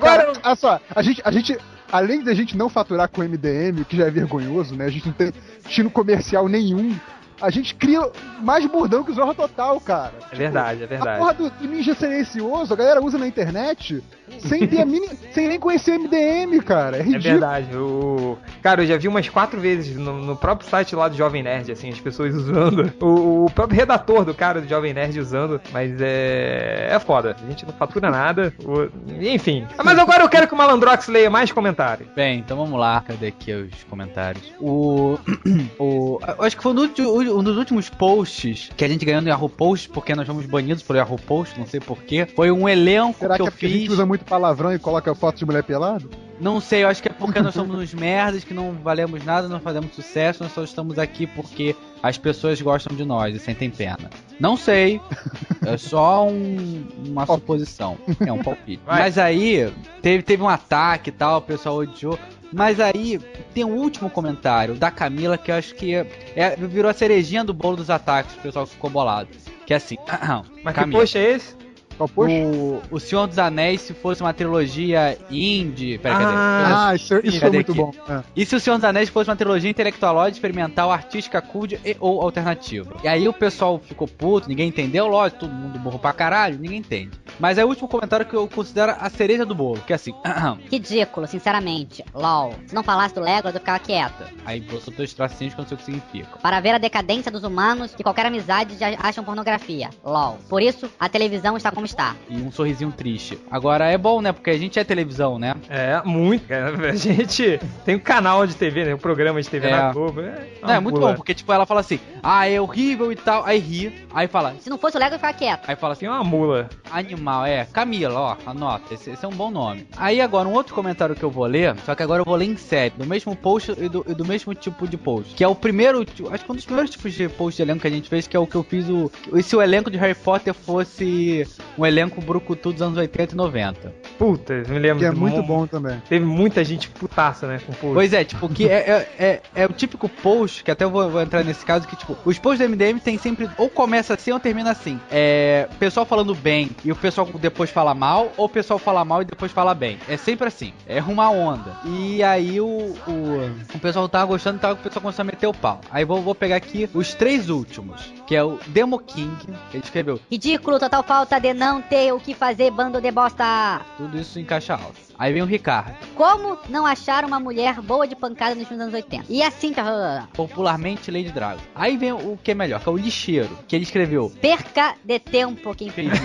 Agora. 0.00 0.32
Olha 0.42 0.56
só, 0.56 0.80
a 0.94 1.02
gente, 1.02 1.20
a 1.24 1.30
gente, 1.30 1.58
além 1.92 2.22
da 2.22 2.34
gente 2.34 2.56
não 2.56 2.68
faturar 2.68 3.08
com 3.08 3.22
MDM, 3.22 3.82
o 3.82 3.84
que 3.84 3.96
já 3.96 4.06
é 4.06 4.10
vergonhoso, 4.10 4.74
né? 4.74 4.86
A 4.86 4.90
gente 4.90 5.06
não 5.06 5.12
tem 5.12 5.32
destino 5.62 5.90
comercial 5.90 6.48
nenhum. 6.48 6.96
A 7.40 7.50
gente 7.50 7.74
cria 7.74 8.00
mais 8.42 8.64
bordão 8.66 9.02
que 9.02 9.10
o 9.10 9.14
Zorra 9.14 9.34
Total, 9.34 9.80
cara. 9.80 10.12
É 10.30 10.36
verdade, 10.36 10.82
é 10.82 10.84
A 10.84 10.88
verdade. 10.88 11.18
porra 11.18 11.34
do, 11.34 11.50
do 11.50 11.68
Ninja 11.68 11.94
Silencioso, 11.94 12.72
a 12.72 12.76
galera 12.76 13.00
usa 13.02 13.16
na 13.18 13.26
internet 13.26 14.02
sem 14.38 14.66
ter 14.66 14.80
a 14.80 14.86
mini, 14.86 15.08
sem 15.32 15.48
nem 15.48 15.58
conhecer 15.58 15.98
MDM, 15.98 16.60
cara. 16.64 16.96
É 16.98 17.00
É 17.00 17.02
ridículo. 17.02 17.22
verdade. 17.22 17.76
O... 17.76 18.38
Cara, 18.62 18.82
eu 18.82 18.86
já 18.86 18.96
vi 18.96 19.08
umas 19.08 19.28
quatro 19.28 19.60
vezes 19.60 19.96
no, 19.96 20.12
no 20.22 20.36
próprio 20.36 20.68
site 20.68 20.94
lá 20.94 21.08
do 21.08 21.16
Jovem 21.16 21.42
Nerd, 21.42 21.70
assim, 21.72 21.88
as 21.90 22.00
pessoas 22.00 22.34
usando. 22.34 22.90
O, 23.00 23.46
o 23.46 23.50
próprio 23.50 23.76
redator 23.78 24.24
do 24.24 24.34
cara 24.34 24.60
do 24.60 24.68
Jovem 24.68 24.92
Nerd 24.92 25.18
usando. 25.18 25.60
Mas 25.72 25.92
é. 26.00 26.88
É 26.90 26.98
foda. 26.98 27.34
A 27.42 27.46
gente 27.50 27.64
não 27.66 27.72
fatura 27.72 28.10
nada. 28.10 28.52
O- 28.64 28.88
Enfim. 29.20 29.66
Mas 29.82 29.98
agora 29.98 30.22
eu 30.22 30.28
quero 30.28 30.46
que 30.46 30.54
o 30.54 30.56
Malandrox 30.56 31.08
leia 31.08 31.30
mais 31.30 31.50
comentários. 31.50 32.08
Bem, 32.14 32.38
então 32.38 32.56
vamos 32.56 32.78
lá. 32.78 33.00
Cadê 33.06 33.28
aqui 33.28 33.52
os 33.52 33.82
comentários? 33.84 34.52
O. 34.60 35.18
o 35.78 36.18
eu 36.38 36.44
acho 36.44 36.56
que 36.56 36.62
foi 36.62 36.72
um 36.72 36.74
dos, 36.74 36.90
um 37.30 37.42
dos 37.42 37.56
últimos 37.56 37.88
posts 37.88 38.70
que 38.76 38.84
a 38.84 38.88
gente 38.88 39.04
ganhou 39.04 39.20
no 39.22 39.28
Yahoo 39.28 39.48
Post, 39.48 39.88
porque 39.90 40.14
nós 40.14 40.26
fomos 40.26 40.46
banidos 40.46 40.82
pelo 40.82 40.98
Yahoo 40.98 41.18
Post, 41.18 41.58
não 41.58 41.66
sei 41.66 41.80
porquê. 41.80 42.26
Foi 42.26 42.50
um 42.50 42.68
elenco 42.68 43.18
Será 43.20 43.34
que 43.34 43.36
que, 43.38 43.42
eu 43.42 43.46
é 43.46 43.50
porque 43.50 43.66
a 43.66 43.68
fiz. 43.68 43.78
gente 43.80 43.90
usa 43.92 44.04
muito 44.06 44.24
palavrão 44.24 44.72
e 44.74 44.78
coloca 44.78 45.14
foto 45.14 45.38
de 45.38 45.44
mulher 45.46 45.62
pelada? 45.62 46.04
Não 46.40 46.58
sei, 46.60 46.84
eu 46.84 46.88
acho 46.88 47.02
que 47.02 47.08
é 47.08 47.12
porque 47.12 47.40
nós 47.40 47.52
somos 47.54 47.76
uns 47.78 47.92
merdas 47.94 48.44
que 48.44 48.54
não 48.54 48.72
valemos 48.72 49.24
nada, 49.24 49.46
não 49.48 49.60
fazemos 49.60 49.94
sucesso, 49.94 50.42
nós 50.42 50.52
só 50.52 50.64
estamos 50.64 50.98
aqui 50.98 51.26
porque 51.26 51.76
as 52.02 52.16
pessoas 52.16 52.60
gostam 52.62 52.96
de 52.96 53.04
nós 53.04 53.34
e 53.34 53.38
sentem 53.38 53.68
pena. 53.70 54.08
Não 54.38 54.56
sei, 54.56 55.00
é 55.66 55.76
só 55.76 56.26
um- 56.26 56.86
uma 57.06 57.26
suposição, 57.26 57.98
é 58.26 58.32
um 58.32 58.42
palpite. 58.42 58.80
Vai. 58.86 59.00
Mas 59.00 59.18
aí, 59.18 59.70
teve, 60.00 60.22
teve 60.22 60.42
um 60.42 60.48
ataque 60.48 61.10
e 61.10 61.12
tal, 61.12 61.38
o 61.38 61.42
pessoal 61.42 61.76
odiou. 61.76 62.18
Mas 62.52 62.80
aí, 62.80 63.18
tem 63.54 63.64
um 63.64 63.76
último 63.76 64.10
comentário 64.10 64.74
da 64.74 64.90
Camila 64.90 65.38
que 65.38 65.50
eu 65.50 65.54
acho 65.54 65.74
que 65.74 65.94
é, 65.94 66.56
virou 66.56 66.90
a 66.90 66.94
cerejinha 66.94 67.44
do 67.44 67.54
bolo 67.54 67.76
dos 67.76 67.90
ataques, 67.90 68.34
o 68.36 68.40
pessoal 68.40 68.66
ficou 68.66 68.90
bolado. 68.90 69.28
Que 69.66 69.72
é 69.72 69.76
assim, 69.76 69.96
Mas 70.64 70.74
que 70.74 70.80
Camila. 70.80 71.00
post 71.00 71.16
é 71.16 71.30
esse? 71.32 71.54
Qual 72.00 72.08
post? 72.08 72.32
O, 72.34 72.80
o 72.90 72.98
Senhor 72.98 73.26
dos 73.26 73.38
Anéis, 73.38 73.82
se 73.82 73.92
fosse 73.92 74.22
uma 74.22 74.32
trilogia 74.32 75.18
indie. 75.30 75.98
Pera, 75.98 76.14
cadê? 76.16 76.32
Ah, 76.34 76.88
Ah, 76.88 76.94
isso, 76.94 77.14
isso 77.22 77.32
foi 77.32 77.40
cadê 77.40 77.56
muito 77.58 77.72
aqui? 77.72 77.80
bom. 77.80 77.92
É. 78.08 78.22
E 78.34 78.46
se 78.46 78.56
o 78.56 78.60
Senhor 78.60 78.76
dos 78.76 78.84
Anéis 78.84 79.08
fosse 79.10 79.28
uma 79.28 79.36
trilogia 79.36 79.68
intelectualóide, 79.70 80.36
experimental, 80.36 80.90
artística, 80.90 81.42
cult 81.42 81.78
e 81.84 81.96
ou 82.00 82.22
alternativa? 82.22 82.96
E 83.04 83.08
aí 83.08 83.28
o 83.28 83.32
pessoal 83.32 83.78
ficou 83.78 84.08
puto, 84.08 84.48
ninguém 84.48 84.68
entendeu, 84.68 85.06
lógico, 85.08 85.40
todo 85.40 85.52
mundo 85.52 85.78
burro 85.78 85.98
pra 85.98 86.12
caralho, 86.14 86.58
ninguém 86.58 86.78
entende. 86.78 87.10
Mas 87.38 87.58
é 87.58 87.64
o 87.64 87.68
último 87.68 87.86
comentário 87.88 88.24
que 88.24 88.34
eu 88.34 88.48
considero 88.48 88.94
a 88.98 89.10
cereja 89.10 89.44
do 89.44 89.54
bolo, 89.54 89.80
que 89.86 89.92
é 89.92 89.96
assim. 89.96 90.14
Ridículo, 90.70 91.26
sinceramente. 91.26 92.02
LOL. 92.14 92.54
Se 92.66 92.74
não 92.74 92.82
falasse 92.82 93.14
do 93.14 93.20
Legolas, 93.20 93.54
eu 93.54 93.60
ficava 93.60 93.78
quieto. 93.78 94.24
aí 94.46 94.60
você 94.60 94.90
dois 94.90 95.12
tracinhos 95.12 95.52
que 95.54 95.60
eu 95.60 95.62
não 95.62 95.68
sei 95.68 95.74
o 95.74 95.78
que 95.78 95.84
significa. 95.84 96.38
Para 96.38 96.60
ver 96.60 96.70
a 96.70 96.78
decadência 96.78 97.30
dos 97.30 97.44
humanos 97.44 97.94
e 97.98 98.02
qualquer 98.02 98.26
amizade 98.26 98.76
já 98.78 98.88
acham 98.98 99.22
pornografia. 99.24 99.90
LOL. 100.04 100.38
Por 100.48 100.62
isso, 100.62 100.90
a 100.98 101.08
televisão 101.08 101.56
está 101.56 101.70
como 101.70 101.86
está. 101.90 102.16
E 102.28 102.36
um 102.36 102.50
sorrisinho 102.50 102.92
triste. 102.92 103.38
Agora 103.50 103.86
é 103.90 103.96
bom, 103.98 104.20
né? 104.20 104.32
Porque 104.32 104.50
a 104.50 104.58
gente 104.58 104.78
é 104.78 104.84
televisão, 104.84 105.38
né? 105.38 105.54
É, 105.68 106.00
muito, 106.04 106.46
cara. 106.46 106.70
A 106.90 106.94
gente 106.96 107.60
tem 107.84 107.96
um 107.96 108.00
canal 108.00 108.46
de 108.46 108.54
TV, 108.54 108.84
né? 108.84 108.94
Um 108.94 108.98
programa 108.98 109.40
de 109.40 109.48
TV 109.48 109.68
É. 109.68 109.70
na 109.70 109.92
Globo. 109.92 110.20
É, 110.20 110.48
Não, 110.62 110.70
é 110.74 110.80
muito 110.80 110.98
bom, 111.00 111.14
porque 111.14 111.34
tipo, 111.34 111.52
ela 111.52 111.64
fala 111.66 111.80
assim, 111.80 111.98
ah, 112.22 112.48
é 112.48 112.60
horrível 112.60 113.10
e 113.12 113.16
tal, 113.16 113.44
aí 113.44 113.58
ri, 113.58 114.06
aí 114.12 114.26
fala, 114.28 114.54
Se 114.60 114.68
não 114.70 114.78
fosse 114.78 114.96
o 114.96 114.98
Legolas, 115.00 115.12
eu 115.14 115.18
ficava 115.18 115.34
quieto. 115.34 115.68
aí 115.68 115.76
fala 115.76 115.92
assim, 115.92 116.00
Tem 116.00 116.08
uma 116.08 116.24
mula. 116.24 116.68
Animal, 116.90 117.44
é. 117.46 117.64
Camila, 117.72 118.18
ó, 118.20 118.36
anota. 118.46 118.94
Esse, 118.94 119.10
esse 119.10 119.24
é 119.24 119.28
um 119.28 119.32
bom 119.32 119.50
nome. 119.50 119.86
Aí 119.96 120.20
agora, 120.20 120.48
um 120.48 120.52
outro 120.52 120.74
comentário 120.74 121.14
que 121.14 121.22
eu 121.22 121.30
vou 121.30 121.46
ler, 121.46 121.76
só 121.86 121.94
que 121.94 122.02
agora 122.02 122.20
eu 122.22 122.24
vou 122.24 122.36
ler 122.36 122.46
em 122.46 122.56
série, 122.56 122.94
do 122.96 123.06
mesmo 123.06 123.34
post 123.36 123.72
e 123.78 123.88
do, 123.88 124.04
e 124.08 124.14
do 124.14 124.24
mesmo 124.24 124.54
tipo 124.54 124.86
de 124.88 124.96
post. 124.96 125.34
Que 125.34 125.44
é 125.44 125.48
o 125.48 125.54
primeiro, 125.54 126.04
ti- 126.04 126.24
acho 126.30 126.44
que 126.44 126.52
um 126.52 126.54
dos 126.54 126.64
primeiros 126.64 126.90
tipos 126.90 127.12
de 127.14 127.28
post 127.28 127.56
de 127.56 127.62
elenco 127.62 127.80
que 127.80 127.86
a 127.86 127.90
gente 127.90 128.08
fez, 128.08 128.26
que 128.26 128.36
é 128.36 128.40
o 128.40 128.46
que 128.46 128.54
eu 128.56 128.62
fiz 128.62 128.88
o. 128.88 129.10
E 129.34 129.42
se 129.42 129.54
o 129.56 129.62
elenco 129.62 129.90
de 129.90 129.98
Harry 129.98 130.14
Potter 130.14 130.52
fosse 130.54 131.46
um 131.80 131.86
elenco 131.86 132.20
brucutu 132.20 132.72
dos 132.72 132.82
anos 132.82 132.98
80 132.98 133.32
e 133.32 133.36
90. 133.36 133.94
Puta, 134.18 134.52
eu 134.52 134.68
me 134.68 134.78
lembro. 134.78 134.98
Que 134.98 135.06
é 135.06 135.10
muito 135.10 135.42
bom 135.42 135.66
também. 135.66 136.00
Teve 136.08 136.24
muita 136.24 136.62
gente 136.62 136.88
putaça, 136.90 137.46
né? 137.46 137.60
Com 137.64 137.72
post. 137.72 137.94
Pois 137.94 138.12
é, 138.12 138.22
tipo, 138.22 138.48
que 138.48 138.68
é, 138.68 138.74
é, 138.76 139.08
é, 139.18 139.42
é 139.54 139.66
o 139.66 139.72
típico 139.72 140.08
post, 140.08 140.62
que 140.62 140.70
até 140.70 140.84
eu 140.84 140.90
vou, 140.90 141.08
vou 141.10 141.22
entrar 141.22 141.42
nesse 141.42 141.64
caso, 141.64 141.88
que 141.88 141.96
tipo, 141.96 142.16
os 142.24 142.38
posts 142.38 142.66
do 142.66 142.70
MDM 142.70 142.98
tem 143.00 143.16
sempre, 143.16 143.48
ou 143.56 143.70
começa 143.70 144.14
assim 144.14 144.30
ou 144.30 144.38
termina 144.38 144.70
assim. 144.70 145.00
É, 145.10 145.68
pessoal 145.78 146.04
falando 146.04 146.34
bem 146.34 146.70
e 146.84 146.92
o 146.92 146.96
pessoal 146.96 147.26
depois 147.40 147.70
fala 147.70 147.94
mal, 147.94 148.30
ou 148.36 148.44
o 148.44 148.48
pessoal 148.48 148.78
fala 148.78 149.04
mal 149.04 149.22
e 149.22 149.24
depois 149.24 149.50
fala 149.50 149.74
bem. 149.74 149.98
É 150.08 150.16
sempre 150.16 150.48
assim, 150.48 150.74
é 150.86 151.00
uma 151.02 151.30
onda. 151.30 151.76
E 151.86 152.22
aí 152.22 152.60
o, 152.60 152.66
o, 152.66 153.74
o 153.74 153.78
pessoal 153.78 154.08
tava 154.08 154.26
gostando 154.26 154.58
e 154.58 154.60
tal, 154.60 154.72
o 154.74 154.76
pessoal 154.76 155.02
começou 155.02 155.22
a 155.22 155.24
meter 155.24 155.46
o 155.46 155.54
pau. 155.54 155.80
Aí 155.90 156.04
vou, 156.04 156.20
vou 156.20 156.34
pegar 156.34 156.56
aqui 156.56 156.90
os 156.92 157.14
três 157.14 157.48
últimos, 157.48 158.12
que 158.26 158.36
é 158.36 158.44
o 158.44 158.58
Demo 158.66 158.98
King, 158.98 159.34
que 159.70 159.76
ele 159.76 159.84
escreveu 159.84 160.20
Ridículo, 160.30 160.78
total 160.78 161.02
falta 161.02 161.38
de 161.38 161.54
não 161.54 161.69
ter 161.78 162.10
o 162.14 162.18
que 162.18 162.32
fazer, 162.32 162.70
bando 162.70 162.98
de 163.02 163.10
bosta. 163.10 163.82
tudo 163.98 164.18
isso 164.18 164.38
em 164.40 164.44
caixa 164.46 164.72
alta. 164.72 165.10
Aí 165.18 165.34
vem 165.34 165.42
o 165.42 165.46
Ricardo, 165.46 165.92
Como 166.14 166.56
não 166.70 166.86
achar 166.86 167.26
uma 167.26 167.38
mulher 167.38 167.78
boa 167.82 168.08
de 168.08 168.16
pancada 168.16 168.54
nos 168.54 168.70
anos 168.72 168.94
80? 168.94 169.26
E 169.28 169.42
assim, 169.42 169.70
tá... 169.70 170.26
popularmente 170.32 171.10
Lady 171.10 171.30
Dragon. 171.30 171.60
Aí 171.74 171.98
vem 171.98 172.10
o 172.12 172.38
que 172.42 172.52
é 172.52 172.54
melhor, 172.54 172.80
que 172.80 172.88
é 172.88 172.92
o 172.92 172.96
Lixeiro, 172.96 173.50
que 173.68 173.76
ele 173.76 173.82
escreveu 173.82 174.32
Perca 174.40 174.94
de 175.04 175.18
tempo 175.18 175.74
quem 175.74 175.90
fez. 175.90 176.10
isso. 176.10 176.20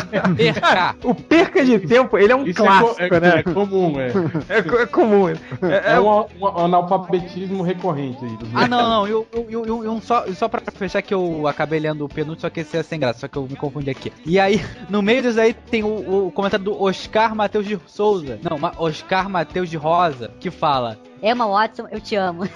Perca. 0.34 0.96
O 1.04 1.14
perca 1.14 1.62
de 1.62 1.78
tempo, 1.80 2.16
ele 2.16 2.32
é 2.32 2.36
um 2.36 2.46
Isso 2.46 2.62
é, 2.62 2.66
clássico, 2.66 2.94
co- 2.96 3.14
é- 3.16 3.20
né? 3.20 3.28
é 3.38 3.42
comum, 3.42 4.00
é. 4.00 4.08
É, 4.48 4.82
é 4.82 4.86
comum. 4.86 5.28
É, 5.28 5.34
É, 5.62 5.92
é- 5.96 6.00
um, 6.00 6.24
um 6.40 6.46
analfabetismo 6.58 7.62
recorrente 7.62 8.24
aí. 8.24 8.36
dos 8.38 8.48
Ah, 8.54 8.66
não, 8.66 8.88
não, 8.88 9.06
eu, 9.06 9.26
eu, 9.32 9.46
eu, 9.50 9.66
eu- 9.66 9.84
eu 9.84 10.00
só, 10.00 10.24
só 10.32 10.48
pra 10.48 10.62
fechar 10.72 11.02
que 11.02 11.12
eu 11.12 11.46
acabei 11.46 11.80
lendo 11.80 12.04
o 12.04 12.08
penúltimo, 12.08 12.40
só 12.40 12.48
que 12.50 12.60
esse 12.60 12.76
é 12.78 12.82
sem 12.82 12.98
graça, 12.98 13.20
só 13.20 13.28
que 13.28 13.36
eu 13.36 13.42
me 13.42 13.56
confundi 13.56 13.90
aqui. 13.90 14.10
E 14.24 14.40
aí, 14.40 14.64
no 14.88 15.00
meio 15.02 15.22
disso 15.22 15.40
aí 15.40 15.52
tem 15.52 15.82
o, 15.82 16.26
o 16.26 16.32
comentário 16.32 16.64
do 16.64 16.82
Oscar 16.82 17.34
Matheus 17.34 17.66
de 17.66 17.78
Souza, 17.86 18.38
não, 18.42 18.58
Oscar 18.78 19.28
Matheus 19.28 19.68
de 19.70 19.76
Rosa, 19.76 20.30
que 20.40 20.50
fala, 20.50 20.98
Emma 21.22 21.46
Watson, 21.46 21.86
eu 21.90 22.00
te 22.00 22.14
amo. 22.16 22.44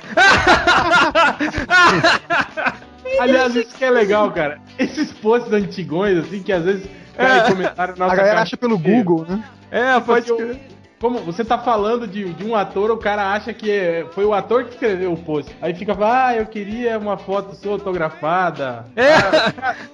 Aliás, 3.20 3.54
isso 3.56 3.76
que 3.76 3.84
é 3.84 3.90
legal, 3.90 4.30
cara. 4.32 4.58
Esses 4.78 5.12
posts 5.12 5.52
antigões, 5.52 6.18
assim, 6.18 6.42
que 6.42 6.52
às 6.52 6.64
vezes 6.64 6.88
cai 7.16 7.46
comentário 7.50 7.94
na 7.98 8.06
A 8.06 8.08
galera 8.08 8.28
cara. 8.28 8.42
acha 8.42 8.56
pelo 8.56 8.78
Google, 8.78 9.26
né? 9.28 9.44
é, 9.70 10.00
pode 10.00 10.26
Porque 10.28 10.42
eu- 10.42 10.56
Como 11.02 11.18
você 11.18 11.44
tá 11.44 11.58
falando 11.58 12.06
de, 12.06 12.32
de 12.32 12.44
um 12.44 12.54
ator, 12.54 12.92
o 12.92 12.96
cara 12.96 13.32
acha 13.32 13.52
que 13.52 13.68
é- 13.68 14.06
foi 14.12 14.24
o 14.24 14.32
ator 14.32 14.62
que 14.62 14.70
escreveu 14.74 15.12
o 15.12 15.16
post. 15.16 15.52
Aí 15.60 15.74
fica 15.74 15.96
ah, 16.00 16.36
eu 16.36 16.46
queria 16.46 16.96
uma 16.96 17.16
foto 17.16 17.56
sua 17.56 17.72
autografada. 17.72 18.86
É. 18.94 19.14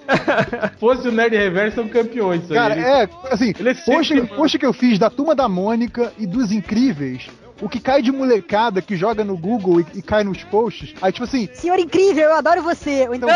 Ah, 0.07 0.71
post 0.79 1.03
do 1.05 1.11
Nerd 1.11 1.35
Reverso 1.35 1.77
são 1.77 1.88
campeões. 1.88 2.47
Cara, 2.49 2.75
aí. 2.75 2.81
é, 2.81 3.09
assim, 3.31 3.55
Ele 3.59 3.71
é 3.71 3.75
post, 3.75 4.14
sempre- 4.14 4.37
post 4.37 4.59
que 4.59 4.66
eu 4.66 4.73
fiz 4.75 4.99
da 4.99 5.09
Turma 5.09 5.35
da 5.35 5.49
Mônica 5.49 6.12
e 6.18 6.27
dos 6.27 6.53
Incríveis 6.53 7.29
o 7.61 7.68
que 7.68 7.81
cai 7.81 8.01
de 8.03 8.12
molecada 8.12 8.81
que 8.83 8.97
joga 8.97 9.25
no 9.25 9.37
Google 9.37 9.81
e, 9.81 9.87
e 9.97 10.03
cai 10.03 10.23
nos 10.25 10.42
posts. 10.44 10.94
Aí, 11.03 11.12
tipo 11.12 11.25
assim, 11.25 11.49
Senhor 11.53 11.79
incrível, 11.79 12.25
eu 12.25 12.35
adoro 12.37 12.62
você. 12.62 13.07
Ou 13.09 13.14
então, 13.14 13.29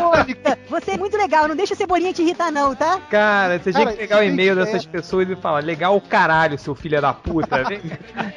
Mônica, 0.00 0.58
você 0.68 0.92
é 0.92 0.96
muito 0.96 1.16
legal, 1.16 1.48
não 1.48 1.56
deixa 1.56 1.74
a 1.74 1.76
cebolinha 1.76 2.12
te 2.12 2.22
irritar 2.22 2.50
não, 2.52 2.74
tá? 2.74 3.00
Cara, 3.10 3.58
você 3.58 3.72
tinha 3.72 3.86
que 3.86 3.96
pegar 3.96 4.18
o 4.18 4.22
gente, 4.22 4.32
e-mail 4.32 4.52
é- 4.52 4.64
dessas 4.64 4.86
pessoas 4.86 5.28
e 5.28 5.36
falar, 5.36 5.62
legal 5.62 5.96
o 5.96 6.00
caralho, 6.00 6.58
seu 6.58 6.74
filho 6.74 7.00
da 7.00 7.12
puta. 7.12 7.62
Vem- 7.64 7.80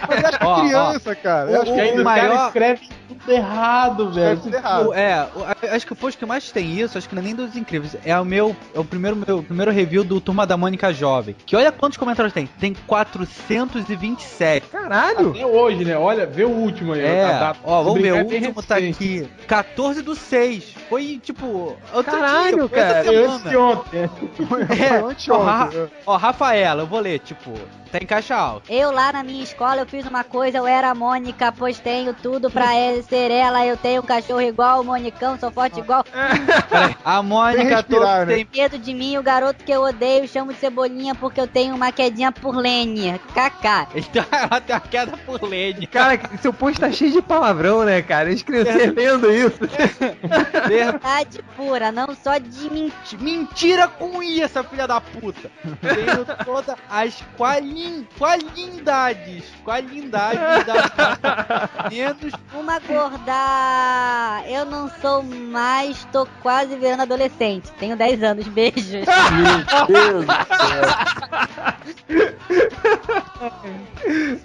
mas 0.08 0.22
eu 0.22 0.28
acho 0.28 0.40
que 0.40 0.46
Ó, 0.46 0.50
ó. 0.50 0.58
é 0.58 0.62
criança, 0.68 1.16
cara. 1.16 1.52
Eu 1.52 1.62
acho 1.62 1.72
O- 1.72 1.76
que 1.76 1.80
é 1.80 1.84
ainda 1.84 2.02
o 2.02 2.06
cara 2.06 2.22
maior- 2.30 2.48
escreve 2.48 2.90
tudo 3.08 3.32
errado, 3.32 4.12
velho. 4.12 4.40
tudo 4.40 4.56
errado. 4.56 4.88
O- 4.90 4.94
é, 4.94 5.28
acho 5.72 5.86
que 5.86 5.94
o 5.94 5.96
post 5.96 6.18
que 6.18 6.26
mais 6.26 6.52
tem 6.52 6.80
isso, 6.80 6.98
acho 6.98 7.08
que 7.08 7.16
não 7.16 7.22
é 7.22 7.26
nem 7.26 7.36
dos 7.36 7.56
incríveis, 7.56 7.96
é 8.06 8.20
o 8.20 8.26
meu, 8.26 8.56
é 8.74 8.80
o 8.80 8.86
primeiro, 8.86 9.16
meu, 9.16 9.44
primeiro 9.44 9.72
review 9.72 10.04
do 10.04 10.20
Turma 10.22 10.46
da 10.48 10.58
Mônica 10.58 10.92
Jovem. 10.94 11.36
Que 11.46 11.56
olha 11.56 11.72
quantos 11.72 11.98
comentários 11.98 12.34
tem. 12.34 12.48
Tem 12.60 12.74
427. 12.88 14.68
Caralho! 14.68 15.27
Até 15.32 15.46
hoje, 15.46 15.86
né? 15.86 15.98
Olha, 15.98 16.26
vê 16.26 16.44
o 16.44 16.50
último 16.50 16.94
aí. 16.94 17.02
É, 17.02 17.24
a 17.26 17.40
data. 17.40 17.60
ó, 17.64 17.84
vamos 17.84 18.02
ver, 18.02 18.14
o 18.14 18.26
último 18.26 18.64
tá 18.64 18.78
aqui. 18.78 19.28
14 19.48 20.02
do 20.02 20.16
6. 20.16 20.74
Foi, 20.90 21.20
tipo, 21.22 21.76
outro 21.94 22.12
Caralho, 22.12 22.68
dia, 22.68 22.70
cara. 22.70 23.04
Foi 23.04 23.16
antes 23.18 23.44
de 23.44 23.50
semana. 23.50 23.72
ontem. 23.72 24.10
É, 24.38 24.46
Foi 24.48 24.62
anteontem, 24.64 25.34
ó, 25.34 25.66
né? 25.70 25.88
ó, 26.06 26.18
Rafaela, 26.18 26.84
eu 26.84 26.88
vou 26.88 27.00
ler, 27.00 27.20
tipo, 27.20 27.52
tá 27.92 27.98
em 28.02 28.06
caixa 28.06 28.36
alta. 28.36 28.72
Eu 28.72 28.92
lá 28.92 29.12
na 29.12 29.24
minha 29.24 29.44
escola 29.44 29.82
eu 29.82 29.86
fiz 29.86 30.06
uma 30.06 30.24
coisa, 30.24 30.58
eu 30.58 30.68
era 30.68 30.90
a 30.92 30.96
Mônica, 30.96 31.52
pois 31.52 31.80
tenho 31.80 32.14
tudo 32.14 32.50
pra 32.50 32.74
ele 32.78 33.04
ser 33.04 33.32
ela. 33.32 33.66
Eu 33.66 33.76
tenho 33.78 34.02
um 34.02 34.06
cachorro 34.06 34.42
igual 34.42 34.82
o 34.82 34.84
Monicão, 34.84 35.38
sou 35.40 35.52
forte 35.52 35.80
igual. 35.80 36.06
A 37.04 37.22
Mônica 37.24 37.84
toda 37.84 38.26
né? 38.26 38.36
tem 38.36 38.48
Medo 38.54 38.78
de 38.78 38.94
mim, 38.94 39.18
o 39.18 39.24
garoto 39.24 39.64
que 39.64 39.72
eu 39.72 39.82
odeio, 39.84 40.28
chamo 40.28 40.54
de 40.54 40.60
Cebolinha 40.60 41.14
porque 41.16 41.40
eu 41.40 41.48
tenho 41.48 41.76
uma 41.76 41.92
quedinha 41.92 42.32
por 42.32 42.56
Lênia. 42.56 43.20
Kaká. 43.34 43.88
Então 43.96 44.24
ela 44.32 44.62
tem 44.62 44.76
uma 44.76 44.82
queda 44.82 45.17
por 45.26 45.42
Lene. 45.44 45.88
Cara, 45.88 46.20
seu 46.42 46.54
post 46.54 46.80
tá 46.80 46.92
cheio 46.92 47.12
de 47.12 47.22
palavrão, 47.22 47.84
né, 47.84 48.02
cara? 48.02 48.36
Crianças 48.38 48.94
lendo 48.94 49.32
isso. 49.32 49.60
Verdade 50.68 51.44
pura, 51.56 51.92
não 51.92 52.16
só 52.16 52.38
de 52.38 52.70
mentira. 52.70 53.18
Mentira 53.20 53.88
com 53.88 54.22
I, 54.22 54.42
essa 54.42 54.64
filha 54.64 54.88
da 54.88 55.00
puta. 55.02 55.50
Tenho 55.82 56.26
todas 56.46 56.76
as 56.90 57.24
qualin, 57.36 58.08
qualidades. 58.18 59.44
Qualidades 59.64 60.66
da 60.66 61.70
menos 61.90 62.34
Uma 62.54 62.80
gorda. 62.80 64.44
Eu 64.48 64.66
não 64.66 64.90
sou 65.02 65.24
mais, 65.24 66.06
tô 66.12 66.28
quase 66.42 66.76
virando 66.76 67.04
adolescente. 67.04 67.72
Tenho 67.80 67.96
10 67.96 68.24
anos, 68.24 68.48
beijos. 68.48 68.92
Meu 68.92 69.86
Deus 69.88 70.26
do 70.26 70.34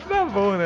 Tá 0.09 0.25
bom, 0.25 0.53
né? 0.53 0.62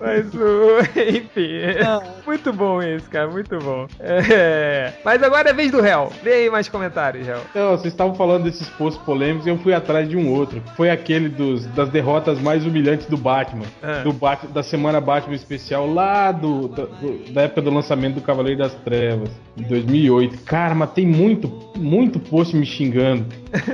Mas 0.00 0.34
o. 0.34 0.78
Enfim. 0.98 1.52
é 1.56 2.00
Muito 2.26 2.52
bom 2.52 2.82
esse, 2.82 3.08
cara, 3.08 3.28
muito 3.28 3.58
bom. 3.58 3.86
É... 4.00 4.92
Mas 5.04 5.22
agora 5.22 5.50
é 5.50 5.52
vez 5.52 5.70
do 5.70 5.80
réu. 5.80 6.12
Lê 6.24 6.32
aí 6.32 6.50
mais 6.50 6.68
comentários, 6.68 7.26
réu. 7.26 7.38
Então, 7.50 7.70
vocês 7.72 7.92
estavam 7.92 8.14
falando 8.14 8.44
desses 8.44 8.68
posts 8.70 9.02
polêmicos 9.04 9.46
e 9.46 9.50
eu 9.50 9.58
fui 9.58 9.72
atrás 9.74 10.08
de 10.08 10.16
um 10.16 10.32
outro. 10.32 10.62
Foi 10.76 10.90
aquele 10.90 11.28
dos, 11.28 11.66
das 11.66 11.88
derrotas 11.88 12.40
mais 12.40 12.64
humilhantes 12.66 13.06
do 13.06 13.16
Batman. 13.16 13.64
Ah. 13.82 14.02
Do 14.02 14.12
Bat, 14.12 14.46
da 14.48 14.62
semana 14.62 15.00
Batman 15.00 15.34
especial 15.34 15.86
lá 15.92 16.32
do, 16.32 16.68
da- 16.68 16.84
do- 16.84 17.32
da 17.32 17.42
época 17.42 17.62
do 17.62 17.70
lançamento 17.70 18.14
do 18.16 18.20
Cavaleiro 18.20 18.58
das 18.58 18.74
Trevas, 18.74 19.30
de 19.56 19.64
2008. 19.64 20.42
Cara, 20.44 20.74
mas 20.74 20.90
tem 20.90 21.06
muito, 21.06 21.48
muito 21.76 22.18
post 22.18 22.56
me 22.56 22.66
xingando. 22.66 23.24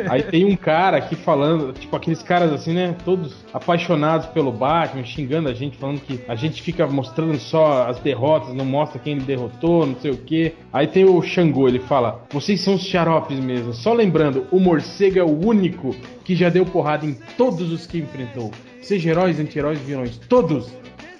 Aí 0.08 0.22
tem 0.22 0.44
um 0.44 0.56
cara 0.56 0.96
aqui 0.96 1.14
falando, 1.14 1.72
tipo 1.72 1.94
aqueles 1.96 2.22
caras 2.22 2.52
assim, 2.52 2.72
né? 2.74 2.94
Todos 3.04 3.34
apaixonados 3.52 4.26
pelo 4.26 4.52
Batman, 4.52 5.04
xingando 5.04 5.48
a 5.48 5.54
gente, 5.54 5.76
falando 5.76 6.00
que 6.00 6.20
a 6.28 6.34
gente 6.34 6.62
fica 6.62 6.86
mostrando 6.86 7.38
só 7.38 7.88
as 7.88 7.98
derrotas, 7.98 8.54
não 8.54 8.64
mostra 8.64 8.98
quem 8.98 9.14
ele 9.14 9.24
derrotou, 9.24 9.86
não 9.86 9.96
sei 9.96 10.10
o 10.10 10.16
que. 10.16 10.54
Aí 10.72 10.86
tem 10.86 11.04
o 11.04 11.20
Xangô, 11.22 11.68
ele 11.68 11.80
fala: 11.80 12.24
Vocês 12.30 12.60
são 12.60 12.74
os 12.74 12.84
xaropes 12.84 13.38
mesmo. 13.38 13.72
Só 13.72 13.92
lembrando, 13.92 14.46
o 14.50 14.58
morcego 14.58 15.18
é 15.18 15.24
o 15.24 15.46
único 15.46 15.94
que 16.24 16.34
já 16.34 16.48
deu 16.48 16.64
porrada 16.64 17.06
em 17.06 17.14
todos 17.36 17.72
os 17.72 17.86
que 17.86 17.98
enfrentou. 17.98 18.50
Seja 18.80 19.10
heróis, 19.10 19.38
anti-heróis, 19.38 19.78
vilões. 19.80 20.18
Todos! 20.28 20.72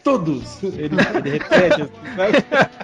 Todos! 0.03 0.63
Ele, 0.65 0.91
ele 1.15 1.31
repete 1.31 1.83
assim? 1.83 2.73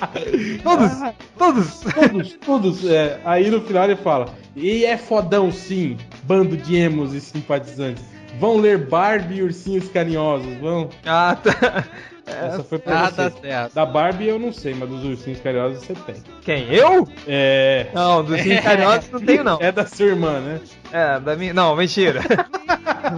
Todos! 0.62 0.90
Todos! 1.38 1.80
Todos, 1.80 2.32
todos. 2.44 2.84
É. 2.90 3.20
Aí 3.24 3.50
no 3.50 3.60
final 3.60 3.84
ele 3.84 3.96
fala: 3.96 4.26
E 4.56 4.84
é 4.84 4.96
fodão 4.96 5.50
sim, 5.50 5.96
bando 6.24 6.56
de 6.56 6.76
emos 6.76 7.14
e 7.14 7.20
simpatizantes. 7.20 8.04
Vão 8.38 8.56
ler 8.58 8.78
Barbie 8.88 9.36
e 9.38 9.42
ursinhos 9.42 9.88
carinhosos, 9.88 10.54
vão. 10.58 10.88
Ah, 11.04 11.36
tá. 11.42 11.84
Essa 12.26 12.62
foi 12.62 12.78
pra 12.78 13.06
Ah, 13.06 13.10
tá 13.10 13.28
você. 13.28 13.40
certo. 13.40 13.74
Da 13.74 13.84
Barbie 13.84 14.28
eu 14.28 14.38
não 14.38 14.52
sei, 14.52 14.72
mas 14.72 14.88
dos 14.88 15.04
ursinhos 15.04 15.40
carinhosos 15.40 15.84
você 15.84 15.94
tem. 15.94 16.14
Quem? 16.42 16.72
Eu? 16.72 17.08
É. 17.26 17.88
Não, 17.92 18.22
dos 18.24 18.40
carinhosos 18.62 19.10
não 19.10 19.20
tenho, 19.20 19.42
não. 19.42 19.58
É 19.60 19.72
da 19.72 19.84
sua 19.84 20.06
irmã, 20.06 20.38
né? 20.40 20.60
É, 20.92 21.18
da 21.18 21.34
minha. 21.34 21.52
Não, 21.52 21.74
mentira. 21.74 22.20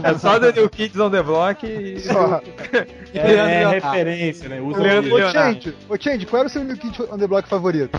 É 0.02 0.18
só 0.18 0.38
do 0.40 0.52
New 0.52 0.68
Kids 0.68 0.98
on 0.98 1.10
the 1.10 1.22
Block 1.22 1.66
e. 1.66 2.00
Só. 2.00 2.40
e 3.12 3.18
É, 3.18 3.62
é 3.62 3.68
referência, 3.68 4.48
né? 4.48 4.60
Usa 4.60 4.80
o-. 4.80 5.32
Change, 5.32 5.74
ô, 5.88 5.96
Change, 5.98 6.26
qual 6.26 6.40
era 6.40 6.46
o 6.48 6.50
seu 6.50 6.64
New 6.64 6.76
Kid 6.76 7.02
on 7.10 7.18
the 7.18 7.26
Block 7.26 7.48
favorito? 7.48 7.90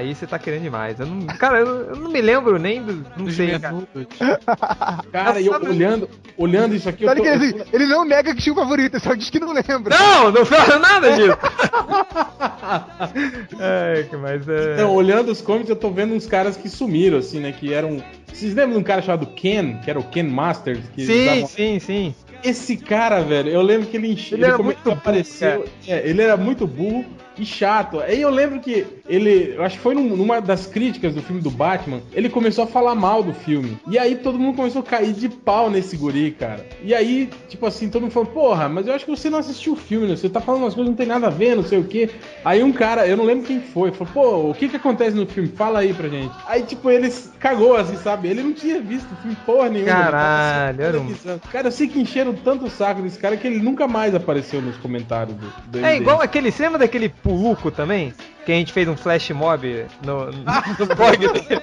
Aí 0.00 0.14
você 0.14 0.26
tá 0.26 0.38
querendo 0.38 0.62
demais. 0.62 0.98
Eu 0.98 1.06
não, 1.06 1.26
cara, 1.26 1.58
eu, 1.58 1.66
eu 1.90 1.96
não 1.96 2.10
me 2.10 2.20
lembro 2.22 2.58
nem 2.58 2.82
do. 2.82 3.04
Não 3.16 3.26
Dos 3.26 3.36
sei, 3.36 3.58
cara. 3.58 3.76
Cara, 5.12 5.40
e 5.40 5.46
eu 5.46 5.52
olhando, 5.52 6.08
olhando 6.36 6.74
isso 6.74 6.88
aqui, 6.88 7.04
tô, 7.04 7.14
que 7.14 7.28
ele, 7.28 7.62
ele 7.72 7.86
não 7.86 8.04
nega 8.04 8.34
que 8.34 8.40
tinha 8.40 8.52
um 8.52 8.56
favorito, 8.56 8.94
ele 8.94 9.02
só 9.02 9.14
diz 9.14 9.28
que 9.28 9.38
não 9.38 9.52
lembra. 9.52 9.94
Não, 9.96 10.32
não 10.32 10.46
fala 10.46 10.78
nada 10.78 11.12
disso. 11.12 11.36
é, 13.60 14.06
mas 14.16 14.48
é. 14.48 14.74
Então, 14.74 14.94
olhando 14.94 15.30
os 15.30 15.40
comics, 15.40 15.68
eu 15.68 15.76
tô 15.76 15.90
vendo 15.90 16.14
uns 16.14 16.26
caras 16.26 16.56
que 16.56 16.68
sumiram, 16.68 17.18
assim, 17.18 17.40
né? 17.40 17.52
Que 17.52 17.72
eram. 17.72 18.02
Vocês 18.32 18.54
lembram 18.54 18.74
de 18.74 18.78
um 18.78 18.82
cara 18.82 19.02
chamado 19.02 19.26
Ken, 19.26 19.78
que 19.82 19.90
era 19.90 19.98
o 19.98 20.04
Ken 20.04 20.22
Masters? 20.22 20.80
Que 20.94 21.04
sim, 21.04 21.46
sim, 21.46 21.78
sim. 21.78 22.14
Esse 22.42 22.76
cara, 22.76 23.20
velho, 23.20 23.50
eu 23.50 23.60
lembro 23.60 23.86
que 23.86 23.98
ele 23.98 24.12
enche... 24.12 24.34
Ele 24.34 24.44
era 24.44 24.54
come- 24.54 24.68
muito 24.68 24.82
burro, 24.82 24.96
apareceu. 24.96 25.66
É, 25.86 26.08
ele 26.08 26.22
era 26.22 26.38
muito 26.38 26.66
burro 26.66 27.04
e 27.40 27.46
chato. 27.46 28.00
Aí 28.00 28.20
eu 28.20 28.30
lembro 28.30 28.60
que 28.60 28.86
ele. 29.08 29.54
Eu 29.56 29.64
acho 29.64 29.76
que 29.76 29.82
foi 29.82 29.94
num- 29.94 30.16
numa 30.16 30.40
das 30.40 30.66
críticas 30.66 31.14
do 31.14 31.22
filme 31.22 31.40
do 31.40 31.50
Batman. 31.50 32.00
Ele 32.12 32.28
começou 32.28 32.64
a 32.64 32.66
falar 32.66 32.94
mal 32.94 33.22
do 33.22 33.32
filme. 33.32 33.78
E 33.90 33.98
aí 33.98 34.16
todo 34.16 34.38
mundo 34.38 34.56
começou 34.56 34.82
a 34.82 34.84
cair 34.84 35.12
de 35.12 35.28
pau 35.28 35.70
nesse 35.70 35.96
guri, 35.96 36.30
cara. 36.32 36.64
E 36.82 36.94
aí, 36.94 37.28
tipo 37.48 37.66
assim, 37.66 37.88
todo 37.88 38.02
mundo 38.02 38.12
falou, 38.12 38.28
porra, 38.28 38.68
mas 38.68 38.86
eu 38.86 38.94
acho 38.94 39.04
que 39.04 39.10
você 39.10 39.30
não 39.30 39.38
assistiu 39.38 39.72
o 39.72 39.76
filme, 39.76 40.06
né? 40.06 40.16
Você 40.16 40.28
tá 40.28 40.40
falando 40.40 40.62
umas 40.62 40.74
coisas 40.74 40.86
que 40.86 40.90
não 40.90 40.96
tem 40.96 41.06
nada 41.06 41.26
a 41.28 41.30
ver, 41.30 41.56
não 41.56 41.64
sei 41.64 41.78
o 41.78 41.84
quê. 41.84 42.10
Aí 42.44 42.62
um 42.62 42.72
cara, 42.72 43.06
eu 43.06 43.16
não 43.16 43.24
lembro 43.24 43.46
quem 43.46 43.60
foi, 43.60 43.90
falou, 43.92 44.12
pô, 44.12 44.50
o 44.50 44.54
que 44.54 44.68
que 44.68 44.76
acontece 44.76 45.16
no 45.16 45.26
filme? 45.26 45.48
Fala 45.48 45.80
aí 45.80 45.92
pra 45.94 46.08
gente. 46.08 46.32
Aí, 46.46 46.62
tipo, 46.62 46.90
ele 46.90 47.10
cagou, 47.38 47.76
assim, 47.76 47.96
sabe? 47.96 48.28
Ele 48.28 48.42
não 48.42 48.52
tinha 48.52 48.80
visto 48.80 49.10
o 49.12 49.16
filme 49.16 49.36
porra 49.46 49.68
nenhuma. 49.68 49.92
Caralho, 49.92 50.82
era 50.82 51.00
um-. 51.00 51.14
Cara, 51.50 51.68
eu 51.68 51.72
sei 51.72 51.88
que 51.88 51.98
encheram 52.00 52.34
tanto 52.34 52.66
o 52.66 52.70
saco 52.70 53.02
desse 53.02 53.18
cara 53.18 53.36
que 53.36 53.46
ele 53.46 53.58
nunca 53.60 53.86
mais 53.88 54.14
apareceu 54.14 54.60
nos 54.60 54.76
comentários 54.76 55.36
do, 55.36 55.46
do 55.66 55.78
É 55.78 55.82
MDM. 55.92 56.00
igual 56.02 56.20
aquele. 56.20 56.50
Você 56.50 56.62
lembra 56.62 56.78
daquele 56.80 57.08
Puluco 57.30 57.70
também? 57.70 58.12
Que 58.44 58.52
a 58.52 58.54
gente 58.54 58.72
fez 58.72 58.88
um 58.88 58.96
flash 58.96 59.30
mob 59.30 59.86
no, 60.04 60.26
no, 60.26 60.32
no 60.32 60.94
blog 60.96 61.18
dele. 61.18 61.60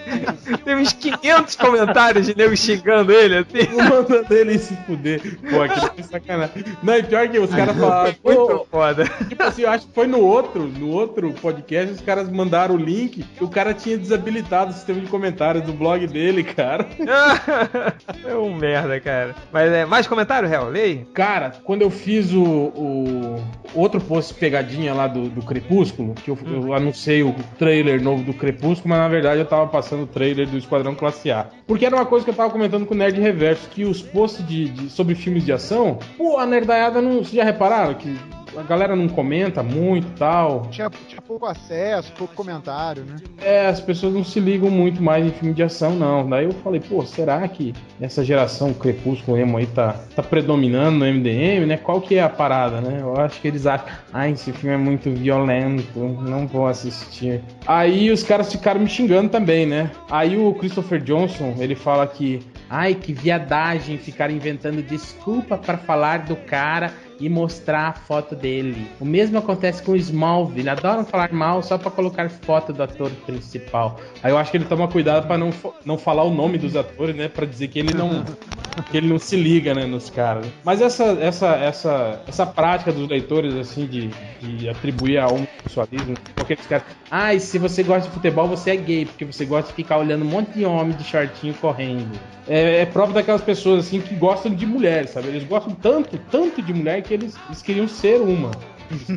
Tem 0.63 0.75
uns 0.75 0.93
500 0.93 1.55
comentários 1.55 2.25
de 2.27 2.37
nego 2.37 2.55
xingando 2.55 3.11
ele, 3.11 3.37
assim. 3.37 3.75
Mandando 3.75 4.33
ele 4.33 4.57
se 4.57 4.75
fuder. 4.85 5.21
Pô, 5.49 5.61
aquele 5.61 5.87
foi 5.87 6.03
sacanagem. 6.03 6.63
Não, 6.83 6.95
e 6.95 7.03
pior 7.03 7.27
que 7.27 7.39
os 7.39 7.49
caras 7.49 7.75
falaram, 7.75 8.15
Muito 8.23 8.67
foda. 8.69 9.05
tipo 9.27 9.43
assim, 9.43 9.63
eu 9.63 9.69
acho 9.69 9.87
que 9.87 9.93
foi 9.93 10.07
no 10.07 10.19
outro, 10.19 10.67
no 10.67 10.89
outro 10.89 11.33
podcast, 11.33 11.93
os 11.93 12.01
caras 12.01 12.29
mandaram 12.29 12.75
o 12.75 12.77
link 12.77 13.25
e 13.39 13.43
o 13.43 13.47
cara 13.47 13.73
tinha 13.73 13.97
desabilitado 13.97 14.71
o 14.71 14.73
sistema 14.73 14.99
de 14.99 15.07
comentários 15.07 15.63
do 15.63 15.73
blog 15.73 16.05
dele, 16.07 16.43
cara. 16.43 16.87
é 18.25 18.35
um 18.35 18.55
merda, 18.55 18.99
cara. 18.99 19.35
Mas 19.51 19.71
é, 19.71 19.85
mais 19.85 20.07
comentário, 20.07 20.51
Hel? 20.51 20.69
Lei? 20.69 21.07
Cara, 21.13 21.53
quando 21.63 21.81
eu 21.81 21.89
fiz 21.89 22.31
o, 22.33 22.43
o 22.43 23.43
outro 23.73 23.99
post 23.99 24.33
pegadinha 24.33 24.93
lá 24.93 25.07
do, 25.07 25.29
do 25.29 25.41
Crepúsculo, 25.41 26.13
que 26.13 26.29
eu, 26.29 26.37
eu 26.45 26.66
anunciei 26.73 27.23
o 27.23 27.33
trailer 27.57 28.01
novo 28.01 28.23
do 28.23 28.33
Crepúsculo, 28.33 28.89
mas 28.89 28.99
na 28.99 29.07
verdade 29.07 29.39
eu 29.39 29.45
tava 29.45 29.67
passando 29.67 30.03
o 30.03 30.07
trailer 30.07 30.47
do 30.47 30.57
Esquadrão 30.57 30.95
Classe 30.95 31.31
A. 31.31 31.47
Porque 31.65 31.85
era 31.85 31.95
uma 31.95 32.05
coisa 32.05 32.23
que 32.25 32.31
eu 32.31 32.35
tava 32.35 32.49
comentando 32.51 32.85
com 32.85 32.93
o 32.93 32.97
Nerd 32.97 33.19
Reverso, 33.19 33.69
que 33.69 33.85
os 33.85 34.01
posts 34.01 34.45
de, 34.47 34.69
de- 34.69 34.89
sobre 34.89 35.15
filmes 35.15 35.43
de 35.45 35.51
ação, 35.51 35.99
pô, 36.17 36.37
a 36.37 36.45
nerdaiada 36.45 37.01
não. 37.01 37.17
Vocês 37.17 37.31
já 37.31 37.43
repararam 37.43 37.93
que 37.95 38.15
a 38.57 38.63
galera 38.63 38.95
não 38.95 39.07
comenta 39.07 39.61
muito 39.61 40.07
e 40.07 40.17
tal. 40.17 40.67
Tinha, 40.71 40.89
tinha 41.07 41.21
pouco 41.21 41.45
acesso, 41.45 42.11
pouco 42.13 42.33
comentário, 42.33 43.03
né? 43.03 43.17
É, 43.41 43.67
as 43.67 43.79
pessoas 43.79 44.13
não 44.13 44.23
se 44.23 44.39
ligam 44.39 44.69
muito 44.69 45.01
mais 45.01 45.25
em 45.25 45.29
filme 45.29 45.53
de 45.53 45.63
ação, 45.63 45.95
não. 45.95 46.27
Daí 46.27 46.45
eu 46.45 46.51
falei, 46.51 46.79
pô, 46.79 47.05
será 47.05 47.47
que 47.47 47.73
essa 48.01 48.23
geração 48.23 48.73
Crepúsculo 48.73 49.37
Emo 49.37 49.57
aí 49.57 49.67
tá, 49.67 49.95
tá 50.15 50.23
predominando 50.23 50.99
no 50.99 51.05
MDM, 51.05 51.65
né? 51.65 51.77
Qual 51.77 52.01
que 52.01 52.15
é 52.15 52.23
a 52.23 52.29
parada, 52.29 52.81
né? 52.81 52.99
Eu 53.01 53.15
acho 53.17 53.39
que 53.39 53.47
eles 53.47 53.65
acham, 53.65 53.87
ai, 54.11 54.31
esse 54.31 54.51
filme 54.51 54.75
é 54.75 54.77
muito 54.77 55.11
violento, 55.11 55.99
não 55.99 56.47
vou 56.47 56.67
assistir. 56.67 57.41
Aí 57.65 58.09
os 58.09 58.23
caras 58.23 58.51
ficaram 58.51 58.81
me 58.81 58.87
xingando 58.87 59.29
também, 59.29 59.65
né? 59.65 59.91
Aí 60.09 60.37
o 60.37 60.53
Christopher 60.53 61.01
Johnson, 61.01 61.55
ele 61.59 61.75
fala 61.75 62.07
que, 62.07 62.39
ai, 62.69 62.95
que 62.95 63.13
viadagem 63.13 63.97
ficar 63.97 64.31
inventando 64.31 64.81
desculpa 64.81 65.57
pra 65.57 65.77
falar 65.77 66.19
do 66.19 66.35
cara 66.35 66.91
e 67.19 67.29
mostrar 67.29 67.87
a 67.89 67.93
foto 67.93 68.35
dele. 68.35 68.87
O 68.99 69.05
mesmo 69.05 69.37
acontece 69.37 69.81
com 69.83 69.93
o 69.93 69.95
Smallville. 69.95 70.69
Adoram 70.69 71.05
falar 71.05 71.31
mal 71.31 71.61
só 71.61 71.77
pra 71.77 71.91
colocar 71.91 72.29
foto 72.29 72.73
do 72.73 72.83
ator 72.83 73.11
principal. 73.25 73.99
Aí 74.21 74.31
eu 74.31 74.37
acho 74.37 74.51
que 74.51 74.57
ele 74.57 74.65
toma 74.65 74.87
cuidado 74.87 75.27
pra 75.27 75.37
não, 75.37 75.51
não 75.85 75.97
falar 75.97 76.23
o 76.23 76.33
nome 76.33 76.57
dos 76.57 76.75
atores, 76.75 77.15
né? 77.15 77.27
Pra 77.27 77.45
dizer 77.45 77.67
que 77.67 77.79
ele 77.79 77.93
não 77.93 78.23
que 78.91 78.97
ele 78.97 79.07
não 79.07 79.19
se 79.19 79.35
liga, 79.35 79.73
né, 79.73 79.85
nos 79.85 80.09
caras. 80.09 80.45
Mas 80.63 80.81
essa 80.81 81.17
essa 81.19 81.55
essa 81.55 82.21
essa 82.27 82.45
prática 82.45 82.91
dos 82.91 83.07
leitores 83.07 83.55
assim 83.55 83.85
de, 83.85 84.09
de 84.41 84.69
atribuir 84.69 85.17
a 85.17 85.27
homossexualismo, 85.27 86.15
aqueles 86.35 86.65
caras, 86.65 86.85
ah, 87.09 87.33
e 87.33 87.39
se 87.39 87.57
você 87.57 87.83
gosta 87.83 88.07
de 88.07 88.13
futebol, 88.13 88.47
você 88.47 88.71
é 88.71 88.75
gay, 88.75 89.05
porque 89.05 89.25
você 89.25 89.45
gosta 89.45 89.69
de 89.69 89.75
ficar 89.75 89.97
olhando 89.97 90.23
um 90.23 90.27
monte 90.27 90.51
de 90.51 90.65
homem 90.65 90.95
de 90.95 91.03
shortinho 91.03 91.53
correndo. 91.53 92.19
É, 92.47 92.81
é 92.81 92.85
próprio 92.85 93.15
daquelas 93.15 93.41
pessoas 93.41 93.85
assim 93.85 93.99
que 94.01 94.15
gostam 94.15 94.53
de 94.53 94.65
mulheres, 94.65 95.11
sabe? 95.11 95.27
Eles 95.27 95.43
gostam 95.43 95.73
tanto, 95.73 96.17
tanto 96.31 96.61
de 96.61 96.73
mulher 96.73 97.01
que 97.07 97.13
eles, 97.13 97.35
eles 97.47 97.61
queriam 97.61 97.87
ser 97.87 98.21
uma. 98.21 98.51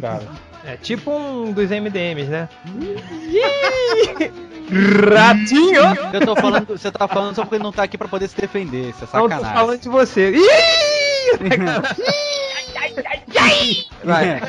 Caras. 0.01 0.29
É 0.63 0.77
tipo 0.77 1.11
um 1.11 1.53
dos 1.53 1.71
MDMs, 1.71 2.29
né? 2.29 2.47
Ratinho! 5.11 5.81
Eu 6.13 6.21
tô 6.21 6.37
falando, 6.37 6.67
você 6.67 6.93
tá 6.93 7.09
falando 7.09 7.35
só 7.35 7.43
porque 7.43 7.55
ele 7.57 7.65
não 7.65 7.73
tá 7.73 7.85
aqui 7.85 7.97
pra 7.97 8.07
poder 8.07 8.29
se 8.29 8.37
defender, 8.39 8.91
isso 8.91 9.05
é 9.05 9.17
Não 9.17 9.23
tô 9.23 9.29
sacanagem. 9.31 9.55
falando 9.55 9.81
de 9.81 9.89
você. 9.89 10.33
Ih! 10.33 11.41
Vai. 14.05 14.41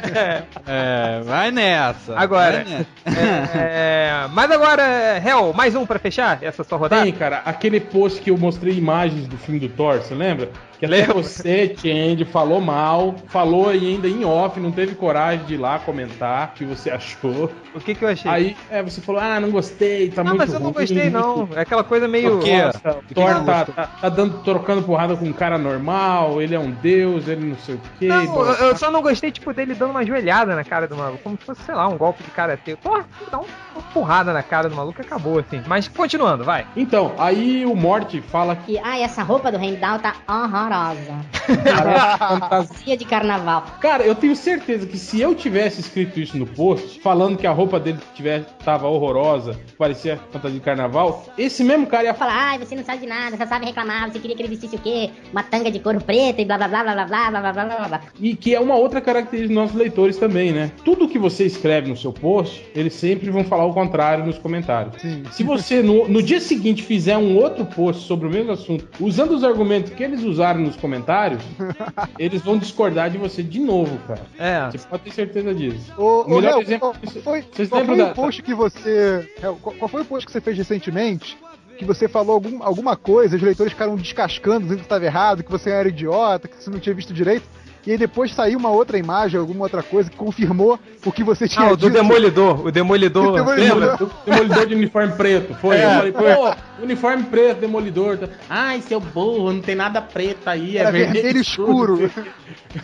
É, 0.68 1.22
vai 1.24 1.52
nessa. 1.52 2.18
Agora. 2.18 2.64
vai 2.64 2.66
nessa. 2.66 2.88
É, 3.54 4.28
mas 4.32 4.52
agora, 4.52 5.22
Hel, 5.26 5.54
mais 5.54 5.76
um 5.76 5.86
pra 5.86 6.00
fechar 6.00 6.42
essa 6.42 6.64
sua 6.64 6.78
rodada? 6.78 7.04
Tem, 7.04 7.12
cara, 7.12 7.42
aquele 7.46 7.80
post 7.80 8.22
que 8.22 8.30
eu 8.30 8.38
mostrei 8.38 8.76
imagens 8.76 9.28
do 9.28 9.38
filme 9.38 9.60
do 9.60 9.70
Thor, 9.70 9.98
você 9.98 10.14
lembra? 10.14 10.50
Que 10.82 10.88
até 10.88 10.96
Lembro. 10.96 11.22
você, 11.22 11.76
Change, 11.78 12.26
falou 12.26 12.60
mal, 12.60 13.14
falou 13.28 13.70
ainda 13.70 14.08
em 14.08 14.26
off, 14.26 14.60
não 14.60 14.72
teve 14.72 14.96
coragem 14.96 15.46
de 15.46 15.54
ir 15.54 15.58
lá 15.58 15.78
comentar 15.78 16.48
o 16.48 16.58
que 16.58 16.66
você 16.66 16.90
achou. 16.90 17.52
O 17.76 17.80
que 17.80 17.94
que 17.94 18.04
eu 18.04 18.10
achei? 18.10 18.32
Aí 18.32 18.58
é, 18.68 18.82
você 18.82 19.00
falou, 19.00 19.22
ah, 19.22 19.40
não 19.40 19.52
gostei, 19.52 20.10
tá 20.10 20.24
não, 20.24 20.32
muito 20.32 20.40
mas 20.40 20.54
eu 20.54 20.60
não 20.60 20.72
ruim. 20.72 20.80
gostei, 20.82 21.10
não. 21.12 21.48
É 21.56 21.62
aquela 21.62 21.84
coisa 21.84 22.08
meio. 22.08 22.38
Por 22.38 22.44
quê? 22.46 22.64
Nossa, 22.64 22.98
o 22.98 23.14
Thor 23.14 23.46
tá, 23.46 23.66
tá, 23.66 23.88
tá 24.02 24.10
dando, 24.10 24.40
trocando 24.40 24.82
porrada 24.82 25.16
com 25.16 25.26
um 25.26 25.34
cara 25.34 25.60
normal, 25.60 26.42
ele 26.42 26.56
é 26.56 26.60
um 26.60 26.72
deus, 26.72 27.28
ele 27.28 27.46
não 27.46 27.58
sei 27.58 27.76
o 27.76 27.82
quê. 28.00 28.08
Não, 28.08 28.26
blá, 28.26 28.54
eu, 28.54 28.70
eu 28.70 28.76
só 28.76 28.90
não 28.90 29.04
gostei, 29.04 29.32
tipo, 29.32 29.41
dele 29.52 29.74
dando 29.74 29.92
uma 29.92 30.06
joelhada 30.06 30.56
na 30.56 30.64
cara 30.64 30.88
do 30.88 30.96
maluco. 30.96 31.24
Como 31.24 31.38
se 31.38 31.46
fosse, 31.46 31.64
sei 31.64 31.74
lá, 31.74 31.88
um 31.88 31.98
golpe 31.98 32.24
de 32.24 32.30
karatê. 32.30 32.76
Porra, 32.76 33.06
dá 33.32 33.40
um- 33.40 33.46
uma 33.74 33.82
porrada 33.94 34.32
na 34.34 34.44
cara 34.44 34.70
do 34.70 34.76
maluco 34.76 35.02
e 35.02 35.06
acabou, 35.06 35.40
assim. 35.40 35.62
Mas 35.66 35.88
continuando, 35.88 36.44
vai. 36.44 36.68
Então, 36.78 37.14
aí 37.18 37.66
o 37.66 37.76
Morty 37.76 38.22
fala 38.22 38.56
que 38.56 38.78
ai, 38.80 39.02
essa 39.02 39.24
roupa 39.24 39.52
do 39.52 39.58
Heimdall 39.58 39.98
tá 40.00 40.14
horrorosa. 40.28 41.16
cara, 41.64 42.18
fantasia. 42.18 42.98
De 42.98 43.06
carnaval. 43.06 43.64
Cara, 43.80 44.04
eu 44.04 44.14
tenho 44.14 44.36
certeza 44.36 44.86
que 44.86 44.98
se 44.98 45.20
eu 45.20 45.34
tivesse 45.34 45.80
escrito 45.82 46.20
isso 46.20 46.38
no 46.38 46.46
post, 46.46 47.00
falando 47.02 47.38
que 47.38 47.48
a 47.48 47.52
roupa 47.52 47.80
dele 47.80 48.00
tivesse, 48.14 48.46
tava 48.64 48.88
horrorosa, 48.88 49.60
parecia 49.78 50.20
fantasia 50.32 50.58
de 50.60 50.64
carnaval, 50.64 51.26
esse 51.38 51.64
mesmo 51.64 51.88
cara 51.88 52.06
ia 52.06 52.14
falar. 52.14 52.32
Fala, 52.32 52.44
ai, 52.52 52.60
você 52.60 52.76
não 52.76 52.84
sabe 52.86 53.00
de 53.00 53.08
nada, 53.08 53.36
só 53.36 53.46
sabe 53.46 53.66
reclamar, 53.66 54.12
você 54.12 54.20
queria 54.20 54.36
que 54.36 54.42
ele 54.44 54.50
vestisse 54.50 54.76
o 54.76 54.80
quê? 54.80 55.10
Uma 55.32 55.44
tanga 55.44 55.70
de 55.72 55.80
couro 55.80 56.00
preta 56.02 56.42
e 56.42 56.46
blá 56.46 56.58
blá 56.58 56.68
blá 56.68 56.84
blá 56.84 56.94
blá 56.94 57.06
blá 57.06 57.30
blá 57.32 57.42
blá 57.42 57.52
blá 57.66 57.76
blá 57.78 57.88
blá. 57.88 58.02
E 58.20 58.36
que 58.36 58.54
é 58.56 58.60
uma 58.60 58.76
outra 58.76 59.02
característica 59.02 59.48
dos 59.54 59.56
nossos 59.64 59.76
leitores 59.76 60.18
também, 60.18 60.52
né? 60.52 60.72
Tudo 60.86 61.08
que 61.08 61.18
você 61.20 61.46
escreve 61.46 61.90
no 61.90 61.98
seu 61.98 62.14
post, 62.14 62.66
eles 62.76 62.94
sempre 62.94 63.30
vão 63.30 63.44
falar 63.44 63.66
o 63.66 63.74
contrário 63.74 64.26
nos 64.26 64.38
comentários. 64.38 65.02
Sim. 65.02 65.24
Se 65.32 65.44
você 65.44 65.82
no, 65.82 66.08
no 66.08 66.22
dia 66.22 66.40
seguinte 66.40 66.84
fizer 66.84 67.18
um 67.18 67.36
outro 67.38 67.66
post 67.66 68.04
sobre 68.08 68.28
o 68.28 68.30
mesmo 68.32 68.52
assunto, 68.52 68.88
usando 69.00 69.32
os 69.32 69.44
argumentos 69.44 69.92
que 69.92 70.04
eles 70.04 70.24
usaram 70.24 70.62
nos 70.62 70.76
comentários, 70.76 71.42
eles 72.20 72.42
vão 72.42 72.58
discordar 72.58 73.10
de 73.10 73.18
você 73.18 73.42
de 73.44 73.60
novo, 73.60 73.98
cara. 74.08 74.22
É. 74.38 74.70
Você 74.72 74.78
pode 74.88 75.04
ter 75.04 75.12
certeza 75.12 75.54
disso. 75.54 75.92
O 75.98 76.22
ô, 76.22 76.28
melhor 76.28 76.42
Léo, 76.52 76.62
exemplo 76.62 76.94
disso- 77.02 77.22
foi, 77.22 77.44
lembram 77.60 77.86
foi 77.86 77.98
da- 77.98 78.12
o 78.12 78.16
post 78.16 78.42
que 78.44 78.51
você. 78.54 79.30
Léo, 79.42 79.56
Qual, 79.62 79.76
qual 79.76 79.90
foi 79.90 80.02
o 80.02 80.06
post 80.06 80.26
que 80.26 80.32
você 80.32 80.42
fez 80.42 80.58
recentemente? 80.58 81.38
Que 81.78 81.86
você 81.86 82.08
falou 82.08 82.34
algum- 82.36 82.62
alguma 82.62 82.96
coisa, 82.96 83.36
os 83.36 83.42
leitores 83.42 83.74
ficaram 83.74 83.96
descascando, 83.96 84.62
dizendo 84.62 84.80
que 84.80 84.86
estava 84.86 85.04
errado, 85.06 85.44
que 85.44 85.52
você 85.52 85.70
era 85.72 85.90
idiota, 85.90 86.48
que 86.48 86.56
você 86.64 86.70
não 86.70 86.80
tinha 86.80 86.94
visto 86.94 87.14
direito. 87.14 87.48
E 87.86 87.92
aí 87.92 87.98
depois 87.98 88.34
saiu 88.34 88.60
uma 88.60 88.70
outra 88.70 88.98
imagem, 88.98 89.40
alguma 89.40 89.64
outra 89.64 89.82
coisa, 89.82 90.10
que 90.10 90.16
confirmou 90.16 90.80
o 91.04 91.12
que 91.12 91.24
você 91.24 91.48
tinha 91.48 91.66
Ah, 91.66 91.72
o 91.72 91.78
do 91.78 91.88
dito. 91.90 91.94
Demolidor. 91.94 92.68
O 92.68 92.72
Demolidor. 92.72 93.30
O 93.30 93.32
Demolidor. 93.34 93.56
Lembra? 93.56 93.98
Demolidor, 93.98 94.12
demolidor 94.26 94.66
de 94.68 94.76
uniforme 94.76 95.14
preto, 95.14 95.54
foi? 95.56 95.78
É, 95.78 95.96
falei, 95.96 96.12
pô, 96.12 96.56
uniforme 96.84 97.24
preto, 97.24 97.60
demolidor. 97.60 98.20
Ai, 98.50 98.82
seu 98.82 99.00
burro, 99.00 99.52
não 99.52 99.62
tem 99.62 99.76
nada 99.76 100.02
preto 100.02 100.48
aí, 100.48 100.78
é 100.78 100.82
Era 100.82 100.92
vermelho, 100.92 101.14
vermelho 101.14 101.42
escuro. 101.42 102.12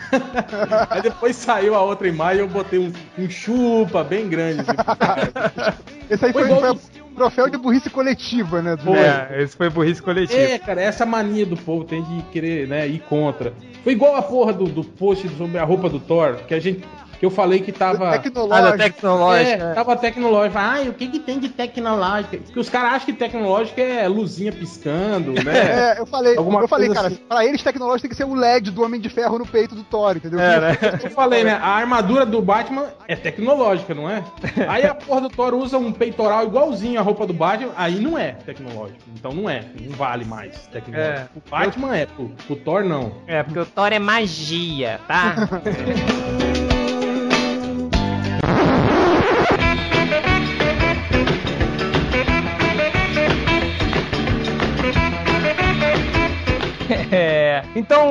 aí 0.90 1.02
depois 1.02 1.36
saiu 1.36 1.74
a 1.74 1.82
outra 1.82 2.08
imagem 2.08 2.38
e 2.38 2.40
eu 2.40 2.48
botei 2.48 2.78
um, 2.78 2.92
um 3.18 3.30
chupa 3.30 4.02
bem 4.02 4.28
grande. 4.28 4.60
Assim. 4.60 5.78
Esse 6.10 6.24
aí 6.24 6.32
Foi 6.32 6.44
foi, 6.44 6.50
igual 6.50 6.76
foi 6.76 7.00
o 7.02 7.07
troféu 7.18 7.50
de 7.50 7.58
burrice 7.58 7.90
coletiva, 7.90 8.62
né? 8.62 8.76
do- 8.76 8.94
É, 8.94 9.42
esse 9.42 9.56
foi 9.56 9.68
burrice 9.68 10.00
coletiva. 10.00 10.40
é, 10.40 10.58
cara, 10.58 10.80
essa 10.80 11.04
mania 11.04 11.44
do 11.44 11.56
povo 11.56 11.84
tem 11.84 12.02
de 12.02 12.22
querer, 12.32 12.68
né, 12.68 12.86
ir 12.86 13.00
contra. 13.00 13.52
Foi 13.82 13.92
igual 13.92 14.16
a 14.16 14.22
porra 14.22 14.52
do, 14.52 14.64
do 14.66 14.84
post 14.84 15.28
sobre 15.36 15.58
a 15.58 15.64
roupa 15.64 15.88
do 15.88 15.98
Thor, 16.00 16.36
que 16.46 16.54
a 16.54 16.60
gente. 16.60 16.82
Que 17.18 17.26
eu 17.26 17.30
falei 17.30 17.60
que 17.60 17.72
tava. 17.72 18.08
Ah, 18.08 18.10
da 18.12 18.18
Tecnológico. 18.18 18.78
tecnológica. 18.78 19.64
É, 19.64 19.74
tava 19.74 19.96
tecnológico. 19.96 20.58
Ai, 20.58 20.88
o 20.88 20.94
que 20.94 21.08
que 21.08 21.18
tem 21.18 21.38
de 21.38 21.48
tecnológica? 21.48 22.38
Porque 22.38 22.60
os 22.60 22.68
caras 22.68 22.92
acham 22.94 23.06
que 23.06 23.12
tecnológica 23.12 23.82
é 23.82 24.06
luzinha 24.06 24.52
piscando, 24.52 25.32
né? 25.32 25.58
É, 25.78 26.00
eu 26.00 26.06
falei, 26.06 26.36
Alguma 26.36 26.60
eu 26.60 26.68
falei, 26.68 26.88
cara, 26.88 27.08
assim. 27.08 27.16
pra 27.28 27.44
eles 27.44 27.62
tecnológico 27.62 28.02
tem 28.02 28.10
que 28.10 28.16
ser 28.16 28.24
o 28.24 28.34
LED 28.34 28.70
do 28.70 28.82
Homem 28.82 29.00
de 29.00 29.08
Ferro 29.08 29.38
no 29.38 29.46
peito 29.46 29.74
do 29.74 29.82
Thor, 29.82 30.16
entendeu? 30.16 30.38
É, 30.40 30.60
né? 30.60 30.78
Eu 31.02 31.10
falei, 31.10 31.44
né? 31.44 31.58
A 31.60 31.68
armadura 31.70 32.24
do 32.24 32.40
Batman 32.40 32.86
é 33.06 33.16
tecnológica, 33.16 33.94
não 33.94 34.08
é? 34.08 34.22
Aí 34.68 34.84
a 34.84 34.94
porra 34.94 35.22
do 35.22 35.28
Thor 35.28 35.54
usa 35.54 35.78
um 35.78 35.92
peitoral 35.92 36.44
igualzinho 36.44 36.98
a 37.00 37.02
roupa 37.02 37.26
do 37.26 37.32
Batman, 37.34 37.72
aí 37.76 37.98
não 38.00 38.16
é 38.16 38.32
tecnológico. 38.32 38.98
Então 39.14 39.32
não 39.32 39.48
é, 39.48 39.64
não 39.80 39.96
vale 39.96 40.24
mais 40.24 40.66
tecnológico. 40.68 41.12
É. 41.12 41.28
O 41.36 41.50
Batman 41.50 41.96
é, 41.96 42.06
o 42.48 42.56
Thor 42.56 42.84
não. 42.84 43.12
É, 43.26 43.42
porque 43.42 43.58
o 43.58 43.66
Thor 43.66 43.92
é 43.92 43.98
magia, 43.98 45.00
tá? 45.06 45.34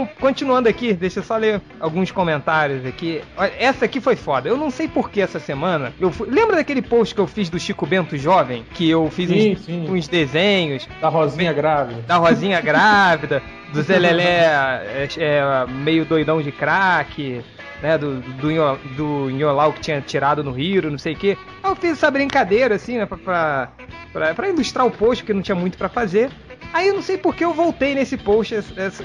então, 0.03 0.09
continuando 0.19 0.69
aqui, 0.69 0.93
deixa 0.93 1.19
eu 1.19 1.23
só 1.23 1.37
ler 1.37 1.61
alguns 1.79 2.11
comentários 2.11 2.85
aqui. 2.85 3.21
Essa 3.59 3.85
aqui 3.85 3.99
foi 3.99 4.15
foda. 4.15 4.47
Eu 4.47 4.57
não 4.57 4.69
sei 4.69 4.87
por 4.87 5.09
que 5.09 5.21
essa 5.21 5.39
semana. 5.39 5.93
Eu 5.99 6.11
fui- 6.11 6.29
Lembra 6.29 6.57
daquele 6.57 6.81
post 6.81 7.15
que 7.15 7.21
eu 7.21 7.27
fiz 7.27 7.49
do 7.49 7.59
Chico 7.59 7.85
Bento 7.85 8.15
jovem? 8.17 8.63
Que 8.73 8.89
eu 8.89 9.09
fiz 9.09 9.29
Sim, 9.29 9.51
uns, 9.53 9.59
sim. 9.65 9.85
uns 9.89 10.07
desenhos 10.07 10.87
Da 11.01 11.09
Rosinha 11.09 11.53
grávida. 11.53 12.01
da 12.07 12.17
Rosinha 12.17 12.61
grávida, 12.61 13.41
do 13.73 13.81
Zé 13.81 13.97
Lelé 13.97 14.23
é, 14.45 15.07
é, 15.17 15.65
meio 15.67 16.05
doidão 16.05 16.41
de 16.41 16.51
crack, 16.51 17.41
né? 17.81 17.97
Do, 17.97 18.19
do, 18.21 18.75
do 18.95 19.29
Nholau 19.31 19.73
que 19.73 19.81
tinha 19.81 20.01
tirado 20.01 20.43
no 20.43 20.51
Rio, 20.51 20.89
não 20.91 20.97
sei 20.97 21.13
o 21.13 21.17
quê. 21.17 21.37
Eu 21.63 21.75
fiz 21.75 21.93
essa 21.93 22.11
brincadeira, 22.11 22.75
assim, 22.75 22.97
né? 22.97 23.05
Pra, 23.05 23.17
pra, 23.17 23.69
pra, 24.13 24.33
pra 24.33 24.49
ilustrar 24.49 24.85
o 24.85 24.91
post, 24.91 25.23
porque 25.23 25.33
não 25.33 25.41
tinha 25.41 25.55
muito 25.55 25.77
pra 25.77 25.89
fazer. 25.89 26.29
Aí 26.73 26.87
eu 26.87 26.93
não 26.95 27.01
sei 27.01 27.17
porque 27.17 27.43
eu 27.43 27.53
voltei 27.53 27.95
nesse 27.95 28.17
post 28.17 28.53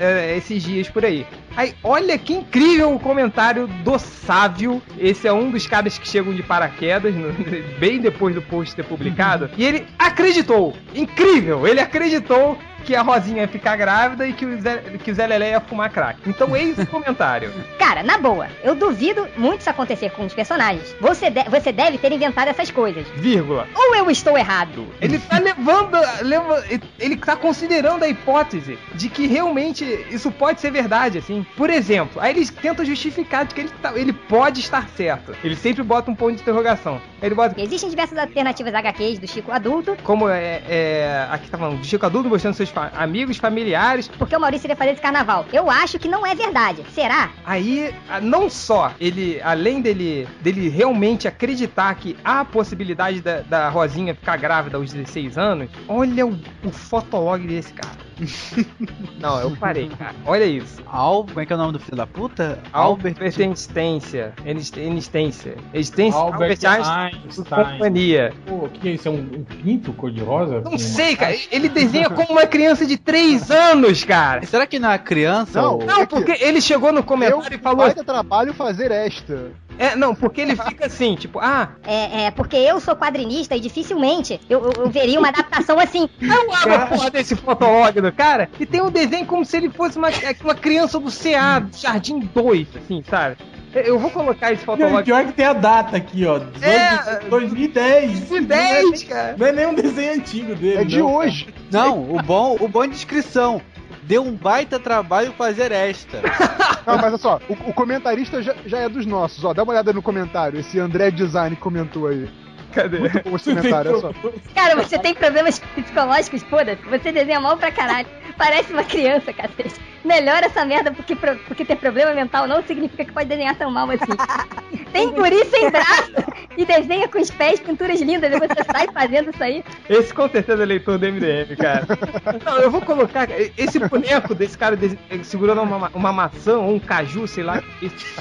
é, 0.01 0.37
esses 0.37 0.63
dias 0.63 0.89
por 0.89 1.05
aí. 1.05 1.27
Aí, 1.57 1.75
olha 1.85 2.17
que 2.19 2.33
incrível 2.33 2.95
o 2.95 2.99
comentário 2.99 3.67
do 3.67 3.99
Sávio. 3.99 4.81
Esse 4.99 5.29
é 5.29 5.33
um 5.33 5.51
dos 5.51 5.67
caras 5.67 5.99
que 5.99 6.09
chegam 6.09 6.35
de 6.35 6.43
paraquedas, 6.43 7.15
no- 7.15 7.33
bem 7.79 8.01
depois 8.01 8.35
do 8.35 8.41
post 8.43 8.75
ter 8.75 8.85
publicado. 8.85 9.51
E 9.57 9.65
ele 9.65 9.87
acreditou. 9.99 10.75
Incrível! 10.95 11.67
Ele 11.67 11.81
acreditou 11.81 12.57
que 12.85 12.97
a 12.97 13.03
Rosinha 13.03 13.43
ia 13.43 13.49
ficar 13.49 13.77
grávida 13.77 14.27
e 14.27 14.33
que 14.33 14.45
o 14.45 14.61
Zé, 14.61 14.79
que 15.05 15.13
o 15.13 15.15
Zé 15.15 15.25
Lelé 15.25 15.51
ia 15.51 15.61
fumar 15.61 15.89
crack. 15.91 16.19
Então 16.27 16.57
eis 16.57 16.77
o 16.79 16.87
comentário. 16.87 17.53
Cara, 17.79 18.03
na 18.03 18.19
boa, 18.19 18.49
eu 18.65 18.75
duvido 18.75 19.29
muito 19.37 19.61
isso 19.61 19.71
acontecer 19.71 20.11
com 20.11 20.25
os 20.27 20.35
personagens. 20.35 20.93
Você, 21.01 21.31
de- 21.31 21.45
você 21.49 21.71
deve 21.71 21.97
ter 21.99 22.11
inventado 22.11 22.49
essas 22.49 22.73
coisas. 22.73 23.07
Vírgula. 23.15 23.69
Ou 23.73 23.95
eu 23.95 24.11
estou 24.11 24.37
errado? 24.37 24.89
Ele 25.01 25.17
tá 25.21 25.39
levando. 25.39 25.97
leva- 26.23 26.65
ele 26.99 27.17
tá 27.17 27.37
considerando 27.53 28.03
a 28.03 28.09
hipótese 28.09 28.79
de 28.95 29.11
que 29.11 29.27
realmente 29.27 29.85
isso 30.11 30.31
pode 30.31 30.59
ser 30.59 30.71
verdade, 30.71 31.19
assim. 31.19 31.45
Por 31.55 31.69
exemplo, 31.69 32.19
aí 32.21 32.31
eles 32.33 32.49
tentam 32.49 32.83
justificar 32.83 33.45
de 33.45 33.55
que 33.55 33.61
ele, 33.61 33.71
tá- 33.83 33.93
ele 33.95 34.13
pode 34.13 34.61
estar 34.61 34.89
certo. 34.97 35.35
Ele 35.45 35.55
sempre 35.55 35.83
bota 35.83 36.11
um 36.11 36.15
ponto 36.15 36.35
de 36.37 36.41
interrogação. 36.41 36.99
Ele 37.21 37.35
bota. 37.35 37.61
Existem 37.61 37.91
diversas 37.91 38.17
alternativas 38.19 38.73
HQs 38.75 39.19
do 39.19 39.29
Chico 39.29 39.53
adulto, 39.53 39.97
Como 40.03 40.29
é, 40.31 40.63
é. 40.67 41.27
Aqui 41.31 41.51
tá 41.51 41.59
falando, 41.59 41.79
de 41.81 41.87
Chico 41.87 42.07
adulto 42.07 42.29
mostrando 42.31 42.55
seus 42.55 42.71
fa- 42.71 42.91
amigos, 42.97 43.37
familiares. 43.37 44.09
porque 44.09 44.35
o 44.35 44.41
Maurício 44.41 44.67
iria 44.67 44.77
fazer 44.77 44.93
esse 44.93 45.03
carnaval. 45.03 45.45
Eu 45.53 45.71
acho 45.71 45.99
que 45.99 46.09
não 46.09 46.27
é 46.27 46.35
verdade. 46.35 46.83
Será? 46.95 47.31
Aí, 47.45 47.95
não 48.23 48.49
só 48.49 48.93
ele, 48.99 49.41
além 49.45 49.83
dele, 49.83 50.27
dele 50.41 50.71
realmente 50.71 51.29
acreditar 51.29 51.95
que 51.97 52.17
há 52.25 52.41
a 52.41 52.45
possibilidade 52.47 53.21
da, 53.21 53.41
da 53.41 53.69
Rosinha 53.69 54.15
ficar 54.15 54.39
grávida 54.39 54.79
aos 54.79 54.91
16 54.93 55.37
anos, 55.37 55.69
olha 55.87 56.27
o, 56.27 56.39
o 56.65 56.71
fotolog 56.71 57.42
desse 57.47 57.73
cara. 57.73 57.97
Não, 59.21 59.41
eu 59.41 59.51
parei, 59.57 59.89
cara. 59.89 60.15
Olha 60.27 60.45
isso. 60.45 60.83
Al, 60.87 61.25
como 61.25 61.41
é 61.41 61.47
que 61.47 61.53
é 61.53 61.57
o 61.57 61.59
nome 61.59 61.73
do 61.73 61.81
filho 61.81 61.97
da 61.97 62.07
puta? 62.07 62.59
Albert 62.73 63.17
Einstência. 63.21 64.33
Existência. 64.45 65.57
Existência. 65.73 66.19
Albert 66.19 66.59
Einstein. 66.65 67.13
Einstein. 67.25 67.45
Companhia. 67.73 68.33
Pô, 68.47 68.55
o 68.67 68.69
que 68.69 68.89
é 68.89 68.93
isso? 68.93 69.09
É 69.09 69.11
um, 69.11 69.15
um 69.15 69.45
pinto 69.45 69.93
cor-de-rosa? 69.93 70.61
Não 70.61 70.79
sei, 70.79 71.17
cara. 71.17 71.35
Ele 71.51 71.69
desenha 71.69 72.09
como 72.11 72.31
uma 72.33 72.47
criança 72.47 72.87
de 72.87 72.97
3 72.97 73.51
anos, 73.51 74.05
cara. 74.05 74.45
Será 74.47 74.67
que 74.67 74.79
não 74.79 74.91
é 74.91 74.99
criança? 74.99 75.61
Não, 75.61 75.75
ou- 75.79 75.85
Não, 75.85 76.07
porque 76.07 76.33
ele 76.41 76.61
chegou 76.61 76.93
no 76.93 77.03
comentário 77.03 77.45
Eu 77.51 77.57
e 77.57 77.59
falou. 77.59 77.79
baita 77.85 78.05
trabalho 78.05 78.53
fazer 78.55 78.91
esta. 78.91 79.51
É, 79.83 79.97
não, 79.97 80.15
porque 80.15 80.41
ele 80.41 80.55
fica 80.57 80.87
assim, 80.87 81.15
tipo, 81.17 81.39
ah, 81.41 81.71
É, 81.85 82.27
é 82.27 82.31
porque 82.31 82.57
eu 82.57 82.79
sou 82.81 82.95
quadrinista 82.95 83.57
e 83.57 83.61
dificilmente 83.61 84.41
eu, 84.49 84.61
eu- 84.65 84.85
eu 84.85 84.91
veria 84.91 85.19
uma 85.19 85.29
adaptação 85.29 85.79
assim. 85.79 86.09
Eu 86.21 86.55
abro 86.55 86.75
a 86.75 86.87
porra 86.87 87.11
desse 87.11 87.35
fotolog 87.37 88.01
do 88.01 88.13
cara 88.13 88.49
e 88.61 88.65
tem 88.67 88.81
um 88.81 88.91
desenho 88.91 89.27
como 89.27 89.45
se 89.45 89.57
ele 89.57 89.69
fosse 89.71 89.99
uma, 89.99 90.09
é, 90.11 90.35
uma 90.43 90.55
criança 90.55 90.99
do 91.01 91.11
CA, 91.11 91.59
do 91.61 91.77
Jardim 91.77 92.21
2, 92.21 92.69
assim, 92.77 93.03
sabe? 93.09 93.37
Eu- 93.75 93.99
vou 93.99 94.11
colocar 94.11 94.53
esse 94.53 94.65
fotolog. 94.65 95.03
pior 95.03 95.25
que 95.25 95.33
tem 95.33 95.47
a 95.47 95.53
data 95.55 95.97
aqui, 95.97 96.27
ó. 96.27 96.39
18 96.39 96.63
É, 96.65 97.19
de 97.21 97.29
2010. 97.31 98.21
2010, 98.29 99.03
cara. 99.05 99.35
Não 99.39 99.47
é 99.47 99.53
nem 99.53 99.67
um 99.67 99.75
desenho 99.75 100.13
antigo 100.15 100.55
dele. 100.55 100.77
É 100.83 100.85
de 100.85 100.99
não, 100.99 101.07
cara. 101.07 101.19
hoje. 101.19 101.47
Não, 101.71 102.03
o 102.17 102.23
bom, 102.23 102.57
o 102.61 102.69
bom 102.69 102.85
é 102.85 102.89
descrição. 102.89 103.61
Deu 104.03 104.23
um 104.23 104.35
baita 104.35 104.79
trabalho 104.79 105.33
fazer 105.33 105.71
esta. 105.73 106.21
Não, 106.87 106.97
mas 106.97 107.05
olha 107.05 107.19
só, 107.19 107.41
o, 107.49 107.53
o 107.53 107.73
comentarista 107.73 108.43
já, 108.43 108.55
já 108.67 108.79
é 108.79 108.89
dos 108.89 109.07
nossos, 109.07 109.45
ó. 109.45 109.55
Dá 109.55 109.63
uma 109.63 109.73
olhada 109.73 109.93
no 109.93 110.03
comentário. 110.03 110.59
Esse 110.59 110.81
André 110.81 111.11
Design 111.11 111.55
comentou 111.57 112.09
aí. 112.09 112.29
Cadê? 112.73 112.99
Muito 112.99 113.23
bom 113.23 113.37
esse 113.37 113.55
comentário, 113.55 113.93
olha 113.93 114.01
só. 114.01 114.13
Cara, 114.55 114.77
você 114.77 114.99
tem 114.99 115.15
problemas 115.15 115.59
psicológicos, 115.59 116.43
foda-se. 116.43 116.83
Você 116.89 117.13
desenha 117.13 117.39
mal 117.39 117.57
pra 117.57 117.71
caralho. 117.71 118.09
Parece 118.37 118.73
uma 118.73 118.85
criança, 118.85 119.33
cacete. 119.33 119.75
Melhora 120.05 120.47
essa 120.47 120.65
merda 120.65 120.91
porque, 120.91 121.15
porque 121.15 121.65
ter 121.65 121.77
problema 121.77 122.13
mental 122.13 122.49
não 122.49 122.63
significa 122.65 123.05
que 123.05 123.13
pode 123.13 123.29
desenhar 123.29 123.55
tão 123.55 123.71
mal 123.71 123.89
assim. 123.89 124.03
Tem 124.93 125.11
guri 125.11 125.45
sem 125.47 125.71
braço 125.71 126.13
e 126.57 126.67
desenha 126.67 127.09
com 127.09 127.19
os 127.19 127.31
pés 127.31 127.61
pinturas 127.61 128.01
lindas 128.01 128.31
e 128.33 128.39
você 128.39 128.63
sai 128.71 128.87
fazendo 128.93 129.31
isso 129.31 129.43
aí. 129.43 129.65
Esse 129.89 130.13
com 130.13 130.29
certeza 130.29 130.63
é 130.65 130.67
leitor 130.67 130.99
do 130.99 131.07
MDM, 131.07 131.57
cara. 131.57 131.87
Não, 132.45 132.59
eu 132.59 132.71
vou 132.71 132.81
colocar 132.83 133.27
esse 133.57 133.79
boneco 133.79 134.35
desse 134.35 134.59
cara 134.59 134.77
desse- 134.77 134.99
segurando 135.23 135.63
uma, 135.63 135.79
ma- 135.79 135.91
uma 135.95 136.13
maçã 136.13 136.59
ou 136.59 136.75
um 136.75 136.79
caju, 136.81 137.27
sei 137.27 137.45
lá, 137.45 137.63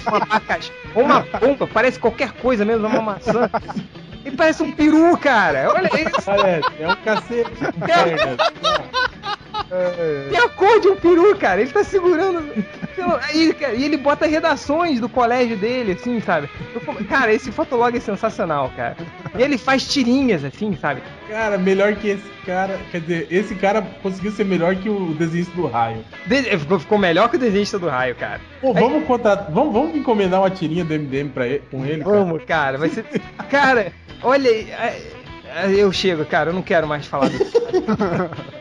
uma 0.07 0.17
abacaxi, 0.17 0.71
ou 0.95 1.03
uma 1.03 1.19
bomba, 1.21 1.67
parece 1.67 1.99
qualquer 1.99 2.31
coisa 2.33 2.63
mesmo, 2.63 2.87
uma 2.87 3.01
maçã. 3.01 3.49
E 4.23 4.31
parece 4.31 4.61
um 4.63 4.71
peru, 4.71 5.17
cara. 5.17 5.71
Olha 5.75 5.89
isso. 5.99 6.21
Parece, 6.23 6.69
é 6.79 6.87
um 6.87 6.95
cacete. 6.97 7.51
É, 7.89 9.40
Tem 10.29 10.37
a 10.39 10.49
cor 10.49 10.79
de 10.79 10.87
um 10.89 10.95
peru, 10.95 11.35
cara. 11.37 11.61
Ele 11.61 11.71
tá 11.71 11.83
segurando. 11.83 12.43
Então, 12.93 13.17
Aí, 13.23 13.53
cara, 13.53 13.73
e 13.73 13.83
ele 13.83 13.97
bota 13.97 14.25
redações 14.25 14.99
do 14.99 15.07
colégio 15.09 15.57
dele, 15.57 15.93
assim, 15.93 16.19
sabe? 16.19 16.49
Cara, 17.09 17.33
esse 17.33 17.51
fotolog 17.51 17.95
é 17.95 17.99
sensacional, 17.99 18.71
cara. 18.75 18.95
E 19.37 19.41
ele 19.41 19.57
faz 19.57 19.87
tirinhas, 19.87 20.43
assim, 20.43 20.75
sabe? 20.75 21.01
Cara, 21.29 21.57
melhor 21.57 21.95
que 21.95 22.09
esse 22.09 22.29
cara. 22.45 22.79
Quer 22.91 23.01
dizer, 23.01 23.27
esse 23.31 23.55
cara 23.55 23.81
conseguiu 24.03 24.31
ser 24.31 24.43
melhor 24.45 24.75
que 24.75 24.89
o 24.89 25.13
desenhista 25.13 25.53
do 25.55 25.67
raio. 25.67 26.03
De- 26.25 26.43
Ficou, 26.57 26.79
ficou 26.79 26.97
melhor 26.97 27.29
que 27.29 27.37
o 27.37 27.39
desenhista 27.39 27.79
do 27.79 27.87
raio, 27.87 28.15
cara. 28.15 28.41
Pô, 28.59 28.73
vamos 28.73 29.05
contratar. 29.05 29.49
Vamos, 29.51 29.73
vamos 29.73 29.95
encomendar 29.95 30.41
uma 30.41 30.49
tirinha 30.49 30.83
do 30.83 30.93
MDM 30.93 31.29
pra 31.29 31.47
ele, 31.47 31.63
com 31.71 31.85
ele, 31.85 32.03
cara. 32.03 32.17
Vamos, 32.17 32.43
cara. 32.45 32.77
Vai 32.77 32.89
ser. 32.89 33.05
Cara, 33.49 33.91
olha. 34.21 34.49
aí, 34.49 34.69
é, 34.69 35.01
é, 35.55 35.71
Eu 35.75 35.91
chego, 35.91 36.25
cara. 36.25 36.49
Eu 36.49 36.53
não 36.53 36.61
quero 36.61 36.87
mais 36.87 37.05
falar 37.05 37.29
disso. 37.29 37.51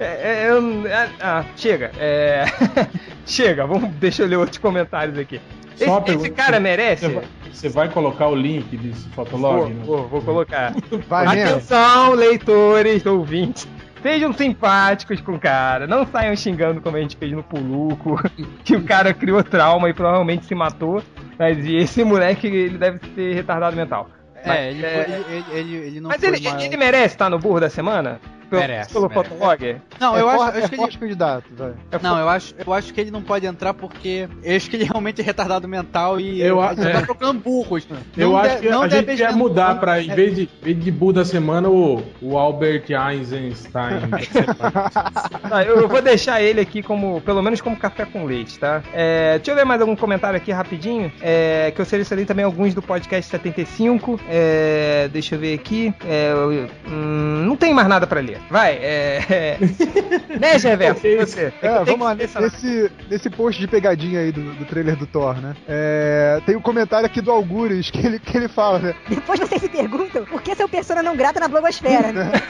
É, 0.00 0.04
é, 0.04 0.48
é, 0.88 1.08
ah, 1.20 1.44
chega. 1.56 1.90
É, 1.98 2.44
chega. 3.26 3.66
Vamos, 3.66 3.90
deixa 3.94 4.22
eu 4.22 4.26
ler 4.28 4.36
outros 4.36 4.58
comentários 4.58 5.18
aqui. 5.18 5.40
Só 5.76 6.02
Esse, 6.06 6.16
esse 6.16 6.30
cara 6.30 6.58
merece? 6.60 7.06
Você 7.06 7.12
vai, 7.14 7.24
você 7.52 7.68
vai 7.68 7.88
colocar 7.88 8.28
o 8.28 8.34
link 8.34 8.76
desse 8.76 9.08
Vou, 9.08 9.24
fotolog? 9.24 9.72
né? 9.72 9.82
vou, 9.84 10.08
vou 10.08 10.22
colocar. 10.22 10.72
Vai 11.08 11.36
mesmo. 11.36 11.56
Atenção, 11.56 12.14
leitores, 12.14 13.06
ouvintes. 13.06 13.68
Sejam 14.02 14.32
simpáticos 14.32 15.20
com 15.20 15.32
o 15.32 15.38
cara. 15.40 15.86
Não 15.86 16.06
saiam 16.06 16.34
xingando 16.36 16.80
como 16.80 16.96
a 16.96 17.00
gente 17.00 17.16
fez 17.16 17.32
no 17.32 17.42
Puluco. 17.42 18.20
Que 18.64 18.76
o 18.76 18.84
cara 18.84 19.12
criou 19.14 19.42
trauma 19.42 19.88
e 19.88 19.94
provavelmente 19.94 20.46
se 20.46 20.54
matou. 20.54 21.02
Mas 21.38 21.64
e 21.64 21.76
esse 21.76 22.02
moleque, 22.04 22.46
ele 22.48 22.78
deve 22.78 22.98
ser 23.14 23.34
retardado 23.34 23.76
mental. 23.76 24.10
Mas, 24.44 24.56
É, 24.56 24.70
ele, 24.70 24.86
é, 24.86 25.04
foi- 25.04 25.14
ele, 25.14 25.44
ele, 25.52 25.76
ele 25.86 26.00
não 26.00 26.08
mas 26.10 26.20
foi 26.20 26.28
ele, 26.28 26.48
uma- 26.48 26.62
ele 26.64 26.76
merece 26.76 27.14
estar 27.14 27.28
no 27.30 27.38
burro 27.38 27.60
da 27.60 27.70
semana? 27.70 28.20
Pelo, 28.48 28.62
Merece, 28.62 28.92
Pelo 28.92 29.08
merece. 29.08 29.28
fotolog? 29.30 29.76
Não, 30.00 30.16
é 30.16 30.20
eu 30.20 30.28
acho, 30.28 30.38
for- 30.38 30.48
acho 30.48 30.58
é 30.64 30.68
que 30.68 30.74
ele, 30.82 30.96
candidato, 30.98 31.44
vai. 31.56 31.72
É 31.92 31.98
Não, 32.02 32.18
eu 32.18 32.28
acho, 32.28 32.54
eu 32.64 32.72
acho 32.72 32.94
que 32.94 33.00
ele 33.00 33.10
não 33.10 33.22
pode 33.22 33.46
entrar 33.46 33.74
porque 33.74 34.28
eu 34.42 34.56
acho 34.56 34.70
que 34.70 34.76
ele 34.76 34.84
realmente 34.84 35.20
é 35.20 35.24
retardado 35.24 35.68
mental 35.68 36.18
e 36.20 36.40
Eu 36.40 36.60
acho- 36.60 36.76
tá 36.82 36.88
é. 36.88 37.00
procurando 37.02 37.40
burros. 37.40 37.86
Eu 38.16 38.30
Não 38.30 38.38
acho 38.38 38.56
de- 38.56 38.62
que 38.62 38.68
não 38.70 38.82
a 38.82 38.88
gente 38.88 39.18
ia 39.18 39.32
mudar 39.32 39.78
pra, 39.78 40.00
em 40.02 40.10
é- 40.10 40.14
vez 40.14 40.34
de, 40.34 40.42
em 40.42 40.64
vez 40.64 40.84
de 40.84 40.90
Buda 40.90 41.18
da 41.20 41.24
semana, 41.24 41.68
o, 41.68 42.02
o 42.22 42.38
Albert 42.38 42.84
Einstein. 42.90 44.00
Tá, 45.48 45.62
eu 45.64 45.78
eu 45.80 45.88
vou 45.88 46.02
deixar 46.02 46.42
ele 46.42 46.60
aqui 46.60 46.82
como, 46.82 47.20
pelo 47.22 47.42
menos 47.42 47.60
como 47.60 47.76
café 47.76 48.04
com 48.04 48.24
leite, 48.24 48.58
tá? 48.58 48.82
É, 48.92 49.36
deixa 49.38 49.50
eu 49.52 49.54
ver 49.56 49.64
mais 49.64 49.80
algum 49.80 49.96
comentário 49.96 50.36
aqui 50.36 50.52
rapidinho, 50.52 51.10
é, 51.20 51.72
que 51.74 51.80
eu 51.80 51.84
selecionei 51.84 52.24
também 52.24 52.44
alguns 52.44 52.74
do 52.74 52.82
podcast 52.82 53.30
75, 53.30 54.20
é, 54.28 55.08
deixa 55.12 55.34
eu 55.34 55.38
ver 55.38 55.54
aqui, 55.54 55.94
é, 56.06 56.32
eu- 56.32 56.68
hum, 56.90 57.44
não 57.46 57.56
tem 57.56 57.72
mais 57.72 57.88
nada 57.88 58.06
pra 58.06 58.20
ler, 58.20 58.37
vai, 58.50 58.72
é, 58.74 59.24
é, 59.28 59.58
né, 60.38 60.58
Gerverso, 60.58 61.02
você? 61.02 61.52
É, 61.62 61.84
vamos 61.84 62.00
lá, 62.00 62.14
nesse, 62.14 62.90
nesse 63.10 63.30
post 63.30 63.60
de 63.60 63.66
pegadinha 63.68 64.20
aí 64.20 64.32
do, 64.32 64.54
do 64.54 64.64
trailer 64.64 64.96
do 64.96 65.06
Thor, 65.06 65.40
né? 65.40 65.54
É, 65.68 66.40
tem 66.46 66.56
um 66.56 66.60
comentário 66.60 67.06
aqui 67.06 67.20
do 67.20 67.30
Algures 67.30 67.90
que 67.90 68.04
ele, 68.04 68.18
que 68.18 68.36
ele 68.36 68.48
fala, 68.48 68.78
né? 68.78 68.94
Depois 69.08 69.40
vocês 69.40 69.60
se 69.60 69.68
perguntam 69.68 70.24
por 70.24 70.42
que 70.42 70.54
seu 70.54 70.68
persona 70.68 71.02
não 71.02 71.16
grata 71.16 71.40
na 71.40 71.48
blogosfera, 71.48 72.12
né? 72.12 72.32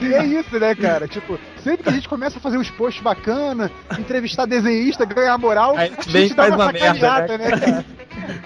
E 0.00 0.14
é 0.14 0.24
isso, 0.24 0.58
né, 0.58 0.74
cara? 0.74 1.06
Tipo, 1.06 1.38
sempre 1.62 1.84
que 1.84 1.88
a 1.88 1.92
gente 1.92 2.08
começa 2.08 2.38
a 2.38 2.40
fazer 2.40 2.58
uns 2.58 2.70
posts 2.70 3.02
bacana, 3.02 3.70
entrevistar 3.98 4.46
desenhista, 4.46 5.04
ganhar 5.04 5.38
moral, 5.38 5.76
Aí 5.76 5.92
a 5.96 6.02
gente 6.02 6.34
dá 6.34 6.46
uma 6.46 6.62
uma 6.62 6.72
merda, 6.72 7.38
né, 7.38 7.38
né, 7.38 7.50
cara? 7.50 7.84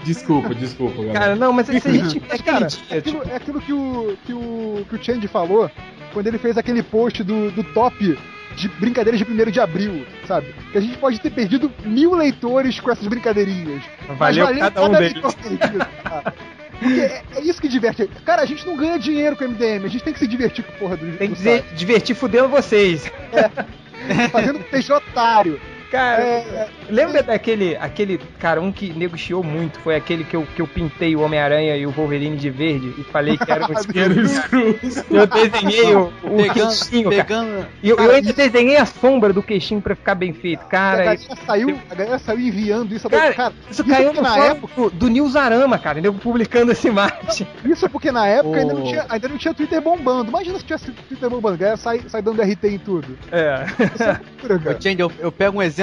Desculpa, 0.07 0.55
desculpa, 0.55 0.97
galera. 0.97 1.19
Cara, 1.19 1.37
não, 1.37 1.53
mas 1.53 1.67
se 1.67 1.77
a 1.77 1.81
gente... 1.81 2.23
Mas, 2.29 2.41
aquele 2.41 2.43
cara, 2.43 2.69
é 2.91 2.99
aquilo, 2.99 3.21
tipo, 3.21 3.31
é 3.31 3.37
aquilo 3.37 3.61
que, 3.61 3.73
o, 3.73 4.19
que, 4.25 4.33
o, 4.33 4.87
que 4.89 4.95
o 4.95 5.05
Change 5.05 5.27
falou 5.29 5.71
quando 6.13 6.29
ele 6.29 6.39
fez 6.39 6.57
aquele 6.57 6.83
post 6.83 7.23
do, 7.23 7.51
do 7.51 7.63
top 7.63 8.17
de 8.55 8.69
brincadeiras 8.69 9.21
de 9.21 9.31
1 9.31 9.51
de 9.51 9.61
abril, 9.61 10.07
sabe? 10.27 10.55
Que 10.73 10.79
a 10.79 10.81
gente 10.81 10.97
pode 10.97 11.21
ter 11.21 11.31
perdido 11.31 11.71
mil 11.85 12.15
leitores 12.15 12.81
com 12.81 12.91
essas 12.91 13.07
brincadeirinhas. 13.07 13.83
mas 14.09 14.19
valeu 14.19 14.59
cada 14.59 14.85
um 14.85 14.93
deles. 14.93 15.35
perdido, 15.35 15.87
cara. 16.03 16.35
Porque 16.79 17.01
é, 17.01 17.23
é 17.37 17.41
isso 17.41 17.61
que 17.61 17.69
diverte. 17.69 18.09
Cara, 18.25 18.43
a 18.43 18.47
gente 18.47 18.67
não 18.67 18.77
ganha 18.77 18.99
dinheiro 18.99 19.37
com 19.37 19.45
o 19.45 19.49
MDM, 19.49 19.85
a 19.85 19.89
gente 19.89 20.05
tem 20.05 20.13
que 20.13 20.19
se 20.19 20.27
divertir 20.27 20.65
com 20.65 20.73
a 20.73 20.77
porra 20.77 20.97
do 20.97 21.07
Tem 21.17 21.29
que 21.29 21.35
do 21.35 21.37
dizer, 21.37 21.65
divertir 21.75 22.15
fudendo 22.15 22.49
vocês. 22.49 23.03
site, 23.03 24.31
fazendo 24.33 24.61
PJ 24.61 24.95
otário. 24.95 25.61
Cara, 25.91 26.23
É, 26.23 26.69
lembra 26.91 27.23
daquele, 27.23 27.77
aquele, 27.77 28.19
cara, 28.39 28.61
um 28.61 28.73
que 28.73 28.93
nego 28.93 29.17
chiou 29.17 29.43
muito, 29.43 29.79
foi 29.81 29.95
aquele 29.97 30.25
que 30.25 30.35
eu, 30.35 30.47
que 30.55 30.61
eu 30.61 30.67
pintei 30.67 31.15
o 31.15 31.21
Homem-Aranha 31.21 31.77
e 31.77 31.87
o 31.87 31.91
Wolverine 31.91 32.37
de 32.37 32.51
verde 32.51 32.93
e 32.99 33.05
falei 33.05 33.37
que 33.39 33.51
era 33.51 33.65
um 33.65 33.69
Era 33.73 33.81
o 33.81 34.27
Screws. 34.29 35.05
Eu 35.11 35.27
desenhei 35.27 35.95
o, 35.95 36.13
o 36.23 36.37
Pegando, 36.37 36.53
queixinho, 36.53 37.11
cara. 37.11 37.25
pegando. 37.25 37.67
E 37.83 37.89
eu, 37.89 37.97
eu 37.97 38.05
Cara, 38.05 38.13
ainda 38.17 38.33
desenhei 38.33 38.77
a 38.77 38.87
sombra 38.87 39.33
do 39.33 39.43
queixinho 39.43 39.81
pra 39.81 39.95
ficar 39.95 40.15
bem 40.15 40.33
feito. 40.33 40.61
a 40.61 40.65
Cara, 40.65 40.97
galera 40.99 41.15
isso, 41.15 41.29
saiu, 41.47 41.79
a 41.91 41.95
galera 41.95 42.19
saiu 42.19 42.41
enviando 42.41 42.95
isso. 42.95 43.09
Cara, 43.09 43.53
isso 43.71 43.85
caiu 43.85 44.13
porque 44.13 44.21
no 44.21 44.23
na 44.29 44.45
época, 44.45 44.75
do, 44.77 44.91
do 44.91 45.09
Newsarama, 45.09 45.79
cara, 45.79 46.01
nego 46.01 46.19
publicando 46.19 46.73
essa 46.73 46.89
imagem. 46.89 47.47
isso 47.65 47.89
porque 47.89 48.11
na 48.11 48.27
época 48.27 48.59
ainda, 48.59 48.75
não 48.75 48.83
tinha, 48.83 49.07
ainda 49.09 49.29
não 49.29 49.39
tinha 49.39 49.55
Twitter 49.55 49.81
bombando. 49.81 50.31
Imagina 50.31 50.59
se 50.59 50.65
tivesse 50.65 50.91
Twitter 50.91 51.31
bombando, 51.31 51.55
a 51.55 51.59
galera 51.59 51.77
sai, 51.77 52.01
sai 52.09 52.21
dando 52.23 52.43
RT 52.43 52.65
em 52.65 52.79
tudo. 52.79 53.17
É. 53.31 53.65
Isso 53.95 54.03
é 54.03 54.07
loucura, 54.07 54.59
cara. 54.59 54.79
Eu, 54.99 55.13
eu 55.19 55.33
pego 55.33 55.59
um 55.59 55.63
exemplo 55.63 55.76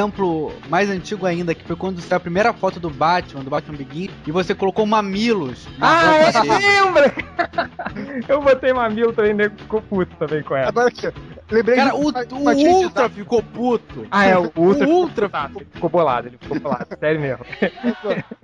mais 0.70 0.90
antigo 0.90 1.26
ainda, 1.26 1.54
que 1.54 1.64
foi 1.66 1.76
quando 1.76 2.02
saiu 2.02 2.18
a 2.18 2.20
primeira 2.20 2.54
foto 2.54 2.80
do 2.80 2.90
Batman, 2.90 3.44
do 3.44 3.50
Batman 3.50 3.78
Begin, 3.78 4.10
e 4.26 4.32
você 4.32 4.56
colocou 4.56 4.86
mamilos 4.86 5.68
na 5.78 6.00
Ah, 6.00 6.16
é, 6.16 6.32
dele. 6.32 6.48
lembra? 6.68 7.14
Eu 8.28 8.42
botei 8.42 8.74
mamilo 8.74 9.14
também, 9.14 9.34
nego 9.34 9.56
ficou 9.58 9.82
puto 9.82 10.16
também 10.18 10.42
com 10.44 10.56
ela. 10.56 10.70
Agora 10.70 10.92
ó, 11.08 11.12
lembrei 11.54 11.76
Cara, 11.78 11.90
de 11.92 11.96
o, 11.96 12.00
uma- 12.10 12.52
o 12.52 12.56
de 12.56 12.68
Ultra 12.68 13.10
ficou 13.10 13.42
puto. 13.44 14.06
Ah, 14.12 14.26
é, 14.26 14.38
o 14.38 14.52
Ultra, 14.56 14.88
O 14.88 14.92
Ultra 14.92 15.30
tá, 15.30 15.50
ficou 15.74 15.90
bolado, 15.90 16.28
ele 16.28 16.38
ficou 16.40 16.60
bolado, 16.60 16.88
sério 17.00 17.20
mesmo. 17.22 17.46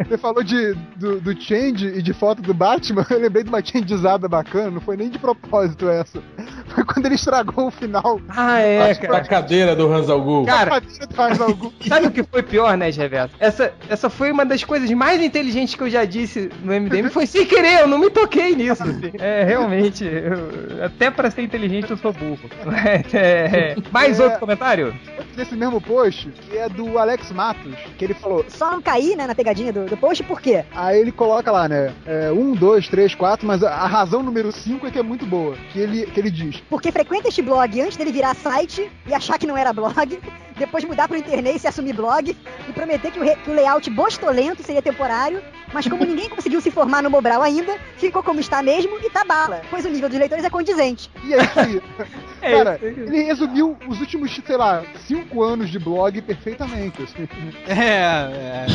Você 0.05 0.18
falou 0.18 0.43
de, 0.43 0.74
do, 0.95 1.20
do 1.20 1.41
change 1.41 1.88
e 1.88 2.01
de 2.01 2.14
foto 2.14 2.41
do 2.41 2.53
Batman, 2.53 3.05
eu 3.10 3.20
lembrei 3.20 3.43
de 3.43 3.49
uma 3.49 3.64
changeizada 3.64 4.28
bacana, 4.28 4.72
não 4.72 4.82
foi 4.82 4.95
nem 4.97 5.10
de 5.10 5.20
propósito 5.20 5.89
essa. 5.89 6.22
Foi 6.68 6.84
quando 6.86 7.05
ele 7.05 7.16
estragou 7.16 7.68
o 7.68 7.72
final. 7.72 8.20
Ah, 8.30 8.60
é, 8.60 8.91
A 8.91 8.95
cara. 8.95 9.24
cadeira 9.24 9.76
do 9.76 9.91
Hans 9.91 10.10
Algu. 10.10 10.45
Cara, 10.45 10.70
Cadeira 10.82 11.07
do 11.07 11.16
Faz 11.16 11.41
algum. 11.41 11.72
Sabe 11.88 12.07
o 12.07 12.12
que 12.12 12.24
foi 12.24 12.43
pior, 12.43 12.78
né, 12.78 12.89
Reverso? 12.89 13.36
Essa, 13.39 13.74
essa 13.89 14.10
foi 14.10 14.32
uma 14.32 14.45
das 14.45 14.64
coisas 14.64 14.89
mais 14.91 15.22
inteligentes 15.22 15.76
que 15.76 15.82
eu 15.82 15.89
já 15.89 16.05
disse 16.05 16.49
no 16.64 16.72
MDM. 16.74 17.10
Foi 17.10 17.26
sem 17.26 17.45
querer, 17.45 17.82
eu 17.82 17.88
não 17.88 17.97
me 17.97 18.10
toquei 18.10 18.55
nisso. 18.55 18.84
assim. 18.84 19.12
É, 19.20 19.43
realmente, 19.43 20.03
eu- 20.05 20.86
até 20.86 21.10
pra 21.10 21.30
ser 21.32 21.41
inteligente 21.41 21.89
eu 21.91 21.97
sou 21.97 22.14
burro. 22.14 22.39
Mas, 22.66 22.99
é, 23.14 23.76
mais 23.91 24.20
É. 24.20 24.24
outro 24.24 24.39
comentário? 24.39 24.95
Nesse 25.36 25.56
mesmo 25.56 25.80
post, 25.80 26.30
que 26.50 26.58
é 26.58 26.68
do 26.68 26.97
Alex 26.97 27.32
Matos, 27.32 27.74
que 27.97 28.04
ele 28.06 28.14
falou. 28.14 28.45
Só 28.50 28.72
não 28.72 28.82
cair, 28.82 29.16
né, 29.16 29.26
na 29.26 29.34
pegadinha 29.36 29.72
do, 29.72 29.86
do 29.86 29.95
post, 29.97 30.24
por 30.24 30.41
quê? 30.41 30.66
Aí 30.76 31.00
ele 31.00 31.12
coloca 31.12 31.52
lá, 31.52 31.68
né? 31.70 31.93
É, 32.06 32.32
um, 32.32 32.54
dois, 32.54 32.88
três, 32.88 33.16
quatro, 33.16 33.47
mas 33.47 33.64
a, 33.64 33.70
a 33.72 33.88
razão 33.88 34.22
número 34.22 34.52
cinco 34.52 34.86
é 34.88 34.91
que 34.91 35.00
é 35.00 35.04
muito 35.04 35.26
boa. 35.26 35.56
Que 35.72 35.80
ele, 35.80 36.06
que 36.08 36.20
ele 36.20 36.30
diz: 36.32 36.58
Porque 36.70 36.91
frequenta 36.91 37.30
este 37.30 37.41
blog 37.41 37.80
antes 37.82 37.95
dele 37.97 38.12
virar 38.12 38.36
site 38.36 38.91
e 39.08 39.14
achar 39.14 39.38
que 39.38 39.47
não 39.47 39.56
era 39.56 39.72
blog, 39.72 40.20
depois 40.58 40.84
mudar 40.84 41.08
pro 41.08 41.18
internet 41.18 41.56
e 41.56 41.60
se 41.60 41.68
assumir 41.68 41.93
blog, 41.93 42.36
e 42.68 42.74
prometer 42.74 43.12
que 43.12 43.20
o, 43.20 43.24
re- 43.24 43.38
que 43.38 43.50
o 43.50 43.54
layout 43.54 43.89
bostolento 43.89 44.62
seria 44.62 44.82
temporário, 44.82 45.41
mas 45.74 45.88
como 45.88 46.04
ninguém 46.06 46.28
conseguiu 46.30 46.60
se 46.60 46.70
formar 46.72 47.02
no 47.02 47.10
Mobral 47.10 47.41
ainda, 47.41 47.78
ficou 47.97 48.22
como 48.22 48.39
está 48.41 48.62
mesmo 48.62 48.97
e 49.02 49.10
tá 49.10 49.24
bala, 49.24 49.62
pois 49.70 49.86
o 49.86 49.89
nível 49.89 50.10
dos 50.10 50.18
leitores 50.20 50.43
é 50.43 50.50
condizente. 50.50 51.10
E 51.24 51.34
é 51.34 51.38
isso 51.41 51.60
aí. 51.60 51.82
É 52.42 52.58
Cara, 52.58 52.80
ele 52.82 53.24
resumiu 53.24 53.78
os 53.88 54.00
últimos, 54.00 54.34
sei 54.46 54.58
lá, 54.58 54.84
cinco 55.06 55.44
anos 55.44 55.70
de 55.70 55.78
blog 55.80 56.22
perfeitamente. 56.22 57.02
assim. 57.04 57.28
É, 57.68 57.76
é. 57.76 58.66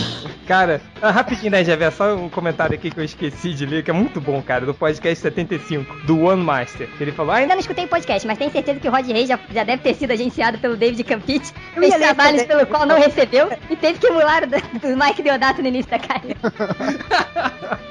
Cara, 0.47 0.81
ah, 1.01 1.11
rapidinho, 1.11 1.51
né, 1.53 1.63
Reverso? 1.63 1.97
Só 1.99 2.15
um 2.15 2.29
comentário 2.29 2.75
aqui 2.75 2.91
que 2.91 2.99
eu 3.01 3.05
esqueci 3.05 3.55
de 3.55 3.65
ler, 3.67 3.83
que 3.83 3.91
é 3.91 3.95
muito 3.95 4.21
bom, 4.21 4.43
cara, 4.43 4.67
do 4.67 4.75
podcast 4.75 5.21
75, 5.23 5.95
do 6.07 6.21
One 6.25 6.43
Master. 6.43 6.89
Ele 7.01 7.13
falou, 7.13 7.33
ah, 7.33 7.37
Ainda 7.37 7.55
não 7.55 7.61
escutei 7.61 7.85
o 7.85 7.89
podcast, 7.89 8.27
mas 8.27 8.37
tenho 8.39 8.51
certeza 8.51 8.79
que 8.81 8.89
o 8.89 8.91
Rod 8.91 9.07
Reis 9.07 9.29
já, 9.29 9.39
já 9.53 9.65
deve 9.65 9.83
ter 9.83 9.95
sido 9.95 10.11
agenciado 10.11 10.59
pelo 10.59 10.77
David 10.77 11.03
Campite, 11.05 11.53
Eu 11.75 11.81
fez 11.83 11.93
ler 11.95 12.01
trabalhos 12.01 12.43
também. 12.43 12.57
pelo 12.57 12.67
qual 12.67 12.87
não 12.87 12.99
recebeu 12.99 13.49
e 13.71 13.77
teve 13.77 13.99
que 13.99 14.07
emular 14.07 14.45
o 14.45 14.47
do, 14.47 14.57
do 14.81 14.97
Mike 15.05 15.23
Deodato 15.23 15.63
no 15.63 15.69
início 15.69 15.91
da 15.91 15.99
carreira. 15.99 16.39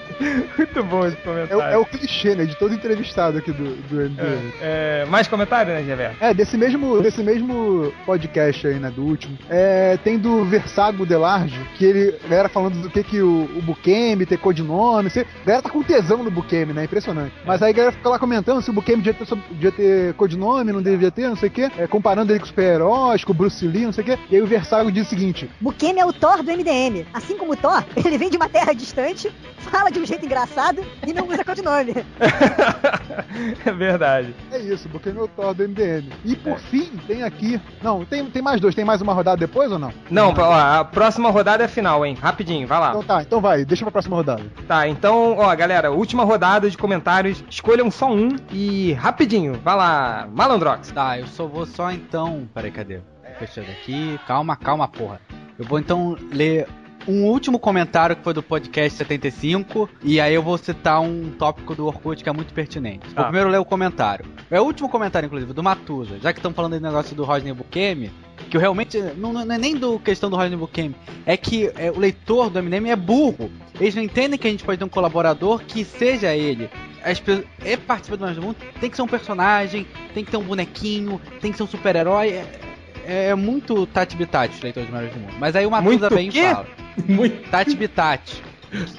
muito 0.57 0.83
bom 0.83 1.05
esse 1.05 1.17
É, 1.17 1.21
comentário. 1.21 1.61
é 1.73 1.77
o 1.77 1.85
clichê, 1.85 2.35
né? 2.35 2.45
De 2.45 2.55
todo 2.55 2.73
entrevistado 2.73 3.37
aqui 3.37 3.51
do, 3.51 3.75
do 3.75 3.95
MDM. 3.95 4.53
É, 4.61 5.01
é, 5.01 5.05
mais 5.05 5.27
comentário, 5.63 5.73
né, 5.73 5.81
Reverso? 5.81 6.17
É, 6.19 6.33
desse 6.33 6.57
mesmo, 6.57 7.01
desse 7.01 7.23
mesmo 7.23 7.93
podcast 8.05 8.67
aí, 8.67 8.79
né, 8.79 8.91
do 8.91 9.03
último, 9.03 9.37
é, 9.49 9.97
tem 9.97 10.17
do 10.17 10.45
Versago 10.45 11.05
Delarge, 11.05 11.59
que 11.75 11.85
ele, 11.85 12.15
a 12.23 12.27
galera 12.27 12.49
falando 12.49 12.81
do 12.81 12.89
que 12.89 13.03
que 13.03 13.21
o, 13.21 13.43
o 13.57 13.61
Bukemi 13.61 14.25
ter 14.25 14.37
codinome, 14.37 15.09
você, 15.09 15.21
a 15.21 15.45
galera 15.45 15.63
tá 15.63 15.69
com 15.69 15.81
tesão 15.83 16.23
no 16.23 16.31
Bukemi, 16.31 16.73
né, 16.73 16.83
impressionante. 16.83 17.33
Mas 17.45 17.61
aí 17.61 17.71
a 17.71 17.73
galera 17.73 17.95
fica 17.95 18.09
lá 18.09 18.19
comentando 18.19 18.61
se 18.61 18.69
o 18.69 18.73
Bukemi 18.73 19.01
devia 19.01 19.13
ter, 19.13 19.35
devia 19.51 19.71
ter 19.71 20.13
codinome, 20.15 20.71
não 20.71 20.81
devia 20.81 21.11
ter, 21.11 21.27
não 21.27 21.35
sei 21.35 21.49
o 21.49 21.51
quê, 21.51 21.71
é, 21.77 21.87
comparando 21.87 22.31
ele 22.31 22.39
com 22.39 22.45
super-heróis, 22.45 23.23
com 23.23 23.31
o 23.31 23.35
Bruce 23.35 23.65
Lee, 23.65 23.85
não 23.85 23.93
sei 23.93 24.03
o 24.03 24.05
quê, 24.05 24.19
e 24.29 24.35
aí 24.35 24.41
o 24.41 24.47
Versago 24.47 24.91
diz 24.91 25.07
o 25.07 25.09
seguinte, 25.09 25.49
Bukemi 25.59 25.99
é 25.99 26.05
o 26.05 26.13
Thor 26.13 26.43
do 26.43 26.51
MDM. 26.51 27.05
Assim 27.13 27.37
como 27.37 27.53
o 27.53 27.57
Thor, 27.57 27.83
ele 28.03 28.17
vem 28.17 28.29
de 28.29 28.37
uma 28.37 28.49
terra 28.49 28.73
distante, 28.73 29.31
fala 29.57 29.89
de 29.89 29.99
um 29.99 30.05
jeito 30.05 30.25
engraçado 30.25 30.83
e 31.05 31.13
não 31.13 31.27
usa 31.27 31.43
codinome. 31.43 31.93
é 33.65 33.71
verdade. 33.71 34.35
é 34.51 34.59
isso, 34.59 34.87
o 34.87 34.91
Bukemi 34.91 35.19
é 35.19 35.21
o 35.21 35.27
Thor 35.27 35.52
do 35.53 35.67
MDM. 35.67 36.09
E 36.25 36.35
por 36.35 36.57
fim, 36.57 36.91
tem 37.07 37.23
aqui, 37.23 37.59
não, 37.81 38.03
tem, 38.05 38.25
tem 38.25 38.41
mais 38.41 38.59
dois, 38.59 38.75
tem 38.75 38.85
mais 38.85 39.01
uma 39.01 39.13
rodada 39.13 39.37
depois 39.37 39.71
ou 39.71 39.79
não? 39.79 39.91
Não, 40.09 40.33
ó, 40.37 40.79
a 40.79 40.85
próxima 40.85 41.29
rodada 41.29 41.63
é 41.63 41.67
final, 41.67 42.05
hein? 42.05 42.17
Rapidinho, 42.19 42.67
vai 42.67 42.79
lá. 42.79 42.89
Então 42.89 43.03
tá, 43.03 43.21
então 43.21 43.41
vai, 43.41 43.65
deixa 43.65 43.83
pra 43.83 43.91
próxima 43.91 44.15
rodada. 44.15 44.43
Tá, 44.67 44.87
então, 44.87 45.37
ó, 45.37 45.55
galera, 45.55 45.91
última 45.91 46.23
rodada 46.23 46.69
de 46.69 46.77
comentários. 46.77 47.43
Escolham 47.49 47.89
só 47.91 48.11
um 48.11 48.35
e 48.51 48.93
rapidinho, 48.93 49.53
vai 49.63 49.75
lá, 49.75 50.27
Malandrox. 50.31 50.91
Tá, 50.91 51.19
eu 51.19 51.27
só 51.27 51.47
vou 51.47 51.65
só 51.65 51.91
então. 51.91 52.47
Peraí, 52.53 52.71
cadê? 52.71 52.99
Fechando 53.39 53.71
aqui. 53.71 54.19
Calma, 54.27 54.55
calma, 54.55 54.87
porra. 54.87 55.19
Eu 55.57 55.65
vou 55.65 55.79
então 55.79 56.17
ler 56.31 56.67
um 57.07 57.25
último 57.25 57.59
comentário 57.59 58.15
que 58.15 58.23
foi 58.23 58.33
do 58.33 58.41
podcast 58.41 58.97
75. 58.97 59.89
E 60.03 60.19
aí 60.19 60.33
eu 60.33 60.41
vou 60.41 60.57
citar 60.57 61.01
um 61.01 61.31
tópico 61.31 61.75
do 61.75 61.85
Orkut 61.85 62.23
que 62.23 62.29
é 62.29 62.33
muito 62.33 62.53
pertinente. 62.53 63.05
Vou 63.07 63.15
Tá. 63.15 63.23
primeiro 63.23 63.49
ler 63.49 63.57
o 63.57 63.65
comentário. 63.65 64.25
É 64.49 64.59
o 64.59 64.63
último 64.63 64.89
comentário, 64.89 65.27
inclusive, 65.27 65.53
do 65.53 65.63
Matusa. 65.63 66.19
Já 66.19 66.31
que 66.31 66.39
estão 66.39 66.53
falando 66.53 66.73
desse 66.73 66.83
negócio 66.83 67.15
do 67.15 67.23
Rodney 67.23 67.53
Bukemi. 67.53 68.11
Que 68.49 68.57
eu 68.57 68.61
realmente. 68.61 68.99
Não, 69.17 69.33
não 69.33 69.41
é 69.41 69.57
nem 69.57 69.75
do 69.75 69.99
questão 69.99 70.29
do 70.29 70.35
Rodney 70.35 70.57
Bukemi. 70.57 70.95
É 71.25 71.37
que 71.37 71.71
é, 71.75 71.91
o 71.91 71.99
leitor 71.99 72.49
do 72.49 72.61
MDM 72.61 72.89
é 72.89 72.95
burro. 72.95 73.51
Eles 73.79 73.95
não 73.95 74.03
entendem 74.03 74.37
que 74.37 74.47
a 74.47 74.51
gente 74.51 74.63
pode 74.63 74.77
ter 74.77 74.85
um 74.85 74.89
colaborador 74.89 75.61
que 75.63 75.83
seja 75.83 76.35
ele. 76.35 76.69
As 77.03 77.21
é 77.65 77.75
participar 77.75 78.15
do 78.15 78.23
Mais 78.23 78.35
do 78.37 78.41
Mundo, 78.41 78.55
tem 78.79 78.89
que 78.89 78.95
ser 78.95 79.01
um 79.01 79.07
personagem, 79.07 79.85
tem 80.13 80.23
que 80.23 80.31
ter 80.31 80.37
um 80.37 80.43
bonequinho, 80.43 81.19
tem 81.41 81.51
que 81.51 81.57
ser 81.57 81.63
um 81.63 81.67
super-herói. 81.67 82.29
É, 82.29 82.72
é 83.05 83.35
muito 83.35 83.85
Tati 83.87 84.15
Bitati, 84.15 84.61
leitores 84.61 84.89
do 84.89 84.93
Mais 84.93 85.11
do 85.11 85.19
Mundo. 85.19 85.33
Mas 85.39 85.55
aí 85.55 85.65
o 85.65 85.71
Matusa 85.71 86.09
vem 86.09 86.29
e 86.29 86.31
quê? 86.31 86.49
fala. 86.49 86.67
Muito. 87.07 87.49
Tati 87.49 87.75
Bitati. 87.75 88.43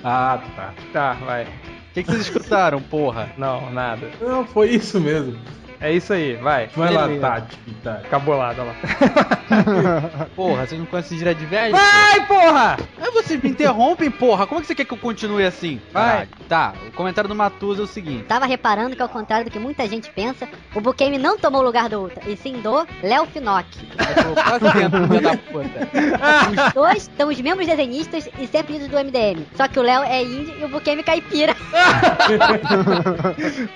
Ah, 0.03 0.41
tá. 0.57 0.75
Tá, 0.93 1.13
vai. 1.25 1.45
O 1.45 1.47
que, 1.95 2.03
que 2.03 2.11
vocês 2.11 2.23
escutaram, 2.23 2.81
porra? 2.81 3.31
Não, 3.39 3.71
nada. 3.71 4.11
Não, 4.21 4.45
foi 4.45 4.71
isso 4.71 5.01
mesmo. 5.01 5.39
É 5.85 5.93
isso 5.93 6.15
aí, 6.15 6.35
vai. 6.37 6.67
Vai 6.75 6.95
lá, 6.95 7.03
Beleza. 7.03 7.21
Tati. 7.21 7.59
Tati. 7.83 8.07
Acabou 8.07 8.39
lá, 8.39 8.55
lá. 8.57 8.75
Porra, 10.35 10.67
vocês 10.67 10.81
não 10.81 10.87
conhecem 10.87 11.19
direto 11.19 11.37
de 11.37 11.45
velho? 11.45 11.77
Vai, 11.77 12.27
porra! 12.27 12.79
Aí 12.99 13.11
vocês 13.11 13.39
me 13.43 13.51
interrompem, 13.51 14.11
porra. 14.11 14.47
Como 14.47 14.61
é 14.61 14.63
que 14.63 14.67
você 14.67 14.75
quer 14.75 14.87
que 14.87 14.95
eu 14.95 14.99
continue 14.99 15.45
assim? 15.45 15.79
Vai. 15.93 16.05
Caralho. 16.05 16.29
Tá, 16.49 16.73
o 16.89 16.93
comentário 16.93 17.29
do 17.29 17.35
Matusa 17.35 17.83
é 17.83 17.85
o 17.85 17.87
seguinte. 17.87 18.25
Tava 18.25 18.47
reparando 18.47 18.97
que 18.97 19.03
ao 19.03 19.11
contrário 19.11 19.45
do 19.45 19.51
que 19.51 19.59
muita 19.59 19.87
gente 19.87 20.11
pensa, 20.11 20.49
o 20.75 20.81
Bukemi 20.81 21.19
não 21.19 21.37
tomou 21.37 21.61
o 21.61 21.65
lugar 21.65 21.91
do 21.91 22.01
Ultra, 22.01 22.23
e 22.27 22.35
sim 22.35 22.63
do 22.63 22.87
Léo 23.03 23.27
Finock. 23.27 23.69
Eu 23.99 24.25
tô 24.25 24.33
quase 24.43 24.73
filho 24.73 25.21
da 25.21 25.37
puta. 25.37 25.87
Os 26.67 26.73
dois 26.73 27.11
são 27.15 27.29
os 27.29 27.39
mesmos 27.39 27.67
desenhistas 27.67 28.27
e 28.39 28.47
sempre 28.47 28.77
idos 28.77 28.89
do 28.89 28.97
MDM. 28.97 29.45
Só 29.55 29.69
que 29.69 29.79
o 29.79 29.83
Léo 29.83 30.03
é 30.03 30.23
índio 30.23 30.59
e 30.59 30.65
o 30.65 30.69
Bukemi 30.69 31.03
caipira. 31.03 31.55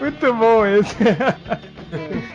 Muito 0.00 0.34
bom 0.34 0.64
esse. 0.64 0.96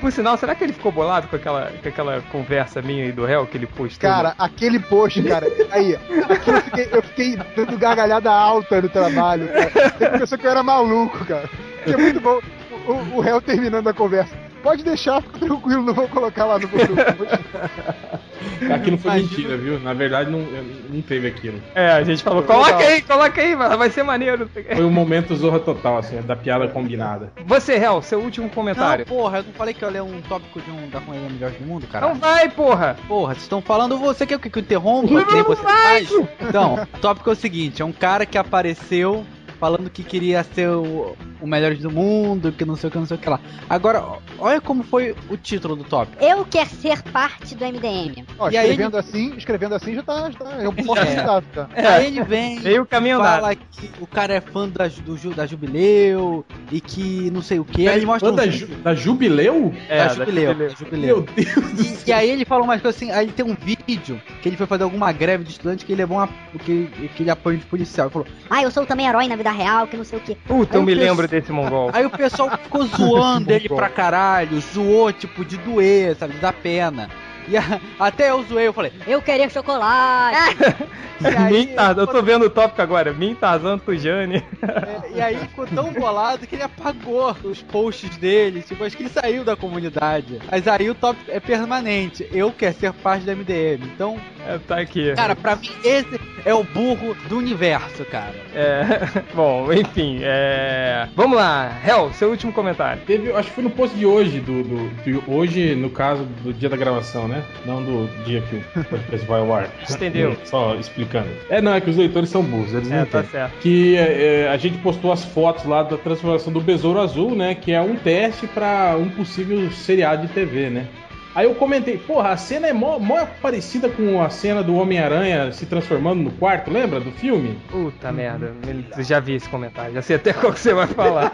Por 0.01 0.11
sinal, 0.11 0.37
será 0.37 0.55
que 0.55 0.63
ele 0.63 0.73
ficou 0.73 0.91
bolado 0.91 1.27
com 1.27 1.35
aquela, 1.35 1.71
com 1.81 1.89
aquela 1.89 2.21
conversa 2.31 2.81
minha 2.81 3.05
e 3.05 3.11
do 3.11 3.25
réu 3.25 3.45
que 3.45 3.57
ele 3.57 3.67
postou? 3.67 4.09
Cara, 4.09 4.35
aquele 4.37 4.79
post, 4.79 5.21
cara, 5.23 5.47
aí, 5.71 5.93
eu 5.93 6.61
fiquei, 6.61 6.89
eu 6.91 7.01
fiquei 7.03 7.37
dando 7.55 7.77
gargalhada 7.77 8.31
alta 8.31 8.81
no 8.81 8.89
trabalho, 8.89 9.47
cara. 9.47 9.71
Ele 9.99 10.19
pensou 10.19 10.37
que 10.37 10.45
eu 10.45 10.51
era 10.51 10.63
maluco, 10.63 11.23
cara. 11.25 11.49
É 11.85 11.95
muito 11.95 12.19
bom 12.19 12.39
o, 12.87 13.17
o 13.17 13.21
réu 13.21 13.41
terminando 13.41 13.87
a 13.87 13.93
conversa. 13.93 14.35
Pode 14.63 14.83
deixar, 14.83 15.21
fica 15.21 15.39
tranquilo, 15.39 15.83
não 15.83 15.93
vou 15.93 16.07
colocar 16.07 16.45
lá 16.45 16.57
no 16.57 16.67
grupo. 16.67 16.93
Aquilo 18.73 18.97
foi 18.97 19.11
Imagina. 19.11 19.29
mentira, 19.29 19.57
viu? 19.57 19.79
Na 19.79 19.93
verdade, 19.93 20.29
não, 20.31 20.39
não 20.39 21.01
teve 21.01 21.27
aquilo. 21.27 21.61
É, 21.75 21.91
a 21.91 22.03
gente 22.03 22.23
falou, 22.23 22.43
coloca 22.43 22.77
aí, 22.77 23.01
coloca 23.01 23.41
aí, 23.41 23.55
mano, 23.55 23.77
vai 23.77 23.89
ser 23.89 24.03
maneiro. 24.03 24.49
não. 24.55 24.75
Foi 24.75 24.85
um 24.85 24.91
momento 24.91 25.35
zorra 25.35 25.59
total, 25.59 25.97
assim, 25.97 26.21
da 26.21 26.35
piada 26.35 26.67
combinada. 26.67 27.31
Você, 27.45 27.77
réu, 27.77 28.01
seu 28.01 28.19
último 28.19 28.47
Não, 28.47 28.53
comentário. 28.53 29.05
porra, 29.05 29.39
eu 29.39 29.43
não 29.43 29.53
falei 29.53 29.73
que 29.73 29.83
eu 29.83 29.89
ia 29.89 29.93
ler 29.93 30.01
um 30.01 30.21
tópico 30.21 30.61
de 30.61 30.71
um 30.71 30.89
da 30.89 30.99
comunidade 31.01 31.33
melhor 31.33 31.51
do 31.51 31.65
mundo, 31.65 31.87
cara. 31.87 32.07
Não 32.07 32.15
vai, 32.15 32.49
porra! 32.49 32.95
Porra, 33.07 33.33
vocês 33.33 33.43
estão 33.43 33.61
falando 33.61 33.97
você 33.97 34.25
quer 34.25 34.39
que 34.39 34.57
eu 34.57 34.61
interrompa, 34.61 35.25
que 35.25 35.33
nem 35.33 35.43
você 35.43 35.61
faz? 35.61 36.09
Então, 36.41 36.87
o 36.93 36.97
tópico 36.99 37.29
é 37.29 37.33
o 37.33 37.35
seguinte, 37.35 37.81
é 37.81 37.85
um 37.85 37.91
cara 37.91 38.25
que 38.25 38.37
apareceu 38.37 39.25
falando 39.63 39.89
que 39.89 40.03
queria 40.03 40.43
ser 40.43 40.67
o, 40.67 41.15
o 41.39 41.47
Melhores 41.47 41.79
do 41.79 41.89
Mundo, 41.89 42.51
que 42.51 42.65
não 42.65 42.75
sei 42.75 42.89
o 42.89 42.91
que, 42.91 42.97
não 42.97 43.05
sei 43.05 43.15
o 43.15 43.19
que 43.19 43.29
lá. 43.29 43.39
Agora, 43.69 44.03
olha 44.37 44.59
como 44.59 44.83
foi 44.83 45.15
o 45.29 45.37
título 45.37 45.73
do 45.77 45.85
top. 45.85 46.11
Eu 46.19 46.43
quero 46.43 46.69
ser 46.69 47.01
parte 47.03 47.55
do 47.55 47.63
MDM. 47.63 48.25
Ó, 48.37 48.49
E 48.49 48.57
aí 48.57 48.69
escrevendo 48.71 48.97
assim, 48.97 49.33
escrevendo 49.37 49.73
assim 49.75 49.95
já 49.95 50.03
tá. 50.03 50.29
Já 50.29 50.37
tá 50.39 50.51
eu 50.61 50.73
posso 50.73 50.99
É. 51.01 51.05
citar, 51.15 51.41
tá? 51.43 51.69
Aí 51.73 52.07
ele 52.07 52.21
vem, 52.25 52.59
Meio 52.59 52.85
caminho 52.85 53.19
andado. 53.19 53.39
fala 53.41 53.55
que 53.55 53.89
o 54.01 54.05
cara 54.05 54.33
é 54.33 54.41
fã 54.41 54.67
da, 54.67 54.87
do, 54.89 55.33
da 55.33 55.45
Jubileu 55.45 56.43
e 56.69 56.81
que 56.81 57.31
não 57.31 57.41
sei 57.41 57.57
o 57.59 57.63
que. 57.63 57.87
Aí 57.87 57.95
ele 57.99 58.05
mostra 58.05 58.27
Fã 58.27 58.33
um 58.33 58.35
da, 58.35 58.47
Ju- 58.47 58.67
da 58.67 58.93
Jubileu? 58.93 59.73
É, 59.87 59.97
da 59.99 60.03
da 60.07 60.13
Jubileu. 60.15 60.53
Da 60.55 60.67
Jubileu. 60.67 61.15
Meu 61.15 61.21
Deus 61.21 61.71
do 61.71 61.81
E, 61.83 62.09
e 62.09 62.11
aí 62.11 62.29
ele 62.29 62.43
fala 62.43 62.63
umas 62.65 62.81
coisas 62.81 63.01
assim, 63.01 63.11
aí 63.13 63.31
tem 63.31 63.45
um 63.45 63.55
vídeo 63.55 64.21
que 64.41 64.49
ele 64.49 64.57
foi 64.57 64.67
fazer 64.67 64.83
alguma 64.83 65.09
greve 65.13 65.45
de 65.45 65.51
estudante 65.51 65.85
que 65.85 65.93
ele 65.93 66.01
levou 66.01 66.17
uma. 66.17 66.27
que, 66.65 66.87
que 67.15 67.23
ele 67.23 67.29
apoia 67.29 67.57
de 67.57 67.65
policial. 67.65 68.07
Ele 68.07 68.13
falou, 68.13 68.27
Ah, 68.49 68.61
eu 68.61 68.69
sou 68.71 68.85
também 68.85 69.07
herói 69.07 69.27
na 69.29 69.37
vida 69.37 69.52
real, 69.53 69.87
que 69.87 69.95
não 69.95 70.03
sei 70.03 70.19
o 70.19 70.21
quê. 70.21 70.35
Puta, 70.45 70.75
eu 70.77 70.81
Aí 70.81 70.85
me 70.85 70.91
o 70.93 70.95
pessoal- 70.95 71.09
lembro 71.11 71.27
desse 71.27 71.51
mongol. 71.51 71.89
Aí 71.93 72.05
o 72.05 72.09
pessoal 72.09 72.49
ficou 72.57 72.83
zoando 72.85 73.49
ele 73.53 73.69
pra 73.69 73.87
caralho, 73.89 74.59
zoou, 74.59 75.13
tipo, 75.13 75.45
de 75.45 75.57
doer, 75.57 76.15
sabe, 76.15 76.33
de 76.33 76.39
dar 76.39 76.53
pena. 76.53 77.09
E 77.47 77.57
a- 77.57 77.79
até 77.99 78.29
eu 78.31 78.43
zoei, 78.43 78.67
eu 78.67 78.73
falei, 78.73 78.91
Eu 79.07 79.21
queria 79.21 79.49
chocolate. 79.49 80.37
Tarzan, 81.23 82.01
eu 82.01 82.07
tô 82.07 82.21
vendo 82.21 82.45
o 82.45 82.49
tópico 82.49 82.81
agora. 82.81 83.15
Tarzan 83.39 83.77
Tujani. 83.77 84.43
é, 84.61 85.11
e 85.15 85.21
aí 85.21 85.37
ficou 85.37 85.65
tão 85.67 85.93
bolado 85.93 86.45
que 86.45 86.55
ele 86.55 86.63
apagou 86.63 87.33
os 87.43 87.61
posts 87.61 88.17
dele, 88.17 88.61
tipo, 88.61 88.83
acho 88.83 88.97
que 88.97 89.03
ele 89.03 89.09
saiu 89.09 89.43
da 89.43 89.55
comunidade. 89.55 90.39
Mas 90.51 90.67
aí 90.67 90.89
o 90.89 90.95
top 90.95 91.17
é 91.29 91.39
permanente, 91.39 92.27
eu 92.31 92.51
quero 92.51 92.75
ser 92.77 92.91
parte 92.93 93.25
da 93.25 93.33
MDM. 93.35 93.83
Então, 93.85 94.19
É, 94.45 94.57
tá 94.67 94.77
aqui. 94.79 95.13
cara, 95.15 95.35
pra 95.35 95.55
mim 95.55 95.69
esse 95.83 96.19
é 96.45 96.53
o 96.53 96.63
burro 96.63 97.15
do 97.29 97.37
universo, 97.37 98.03
cara. 98.05 98.35
É, 98.53 98.83
bom, 99.33 99.71
enfim, 99.71 100.19
é... 100.21 101.07
Vamos 101.15 101.37
lá, 101.37 101.71
Hel, 101.87 102.11
seu 102.13 102.29
último 102.31 102.51
comentário. 102.51 103.01
Teve, 103.05 103.31
acho 103.31 103.47
que 103.49 103.55
foi 103.55 103.63
no 103.63 103.69
post 103.69 103.95
de 103.97 104.05
hoje, 104.05 104.39
do, 104.41 104.61
do, 104.63 104.89
de 105.03 105.21
hoje, 105.27 105.73
no 105.75 105.89
caso 105.89 106.25
do 106.43 106.51
dia 106.53 106.67
da 106.69 106.75
gravação, 106.75 107.27
né? 107.27 107.32
Não 107.65 107.83
do 107.83 108.07
dia 108.25 108.41
que 108.41 108.55
o 108.79 108.83
podcast 108.83 109.25
vai 109.27 109.39
ao 109.41 109.53
ar. 109.53 109.69
Entendeu. 109.89 110.35
Só 110.45 110.75
explicando. 110.75 111.29
É, 111.49 111.61
não, 111.61 111.73
é 111.73 111.81
que 111.81 111.89
os 111.89 111.97
leitores 111.97 112.29
são 112.29 112.43
burros, 112.43 112.73
eles 112.73 112.89
não 112.89 112.97
É, 112.97 113.05
tá 113.05 113.19
entendem. 113.19 113.29
certo. 113.31 113.53
Que 113.61 113.95
é, 113.97 114.43
é, 114.43 114.49
a 114.49 114.57
gente 114.57 114.77
postou 114.79 115.11
as 115.11 115.23
fotos 115.25 115.65
lá 115.65 115.83
da 115.83 115.97
transformação 115.97 116.51
do 116.51 116.59
Besouro 116.61 116.99
Azul, 116.99 117.35
né? 117.35 117.55
Que 117.55 117.71
é 117.71 117.81
um 117.81 117.95
teste 117.95 118.47
pra 118.47 118.95
um 118.99 119.09
possível 119.09 119.69
seriado 119.71 120.27
de 120.27 120.33
TV, 120.33 120.69
né? 120.69 120.87
Aí 121.35 121.45
eu 121.45 121.55
comentei, 121.55 121.97
porra, 121.97 122.29
a 122.29 122.37
cena 122.37 122.67
é 122.67 122.73
mó, 122.73 122.99
mó 122.99 123.25
parecida 123.41 123.89
com 123.89 124.21
a 124.21 124.29
cena 124.29 124.61
do 124.63 124.75
Homem-Aranha 124.75 125.51
se 125.51 125.65
transformando 125.65 126.21
no 126.21 126.31
quarto, 126.31 126.69
lembra 126.71 126.99
do 126.99 127.11
filme? 127.11 127.57
Puta 127.69 128.11
merda, 128.11 128.53
eu 128.97 129.03
já 129.03 129.19
vi 129.19 129.35
esse 129.35 129.49
comentário, 129.49 129.93
já 129.93 130.01
sei 130.01 130.15
até 130.17 130.31
qual 130.33 130.53
que 130.53 130.59
você 130.59 130.73
vai 130.73 130.87
falar. 130.87 131.33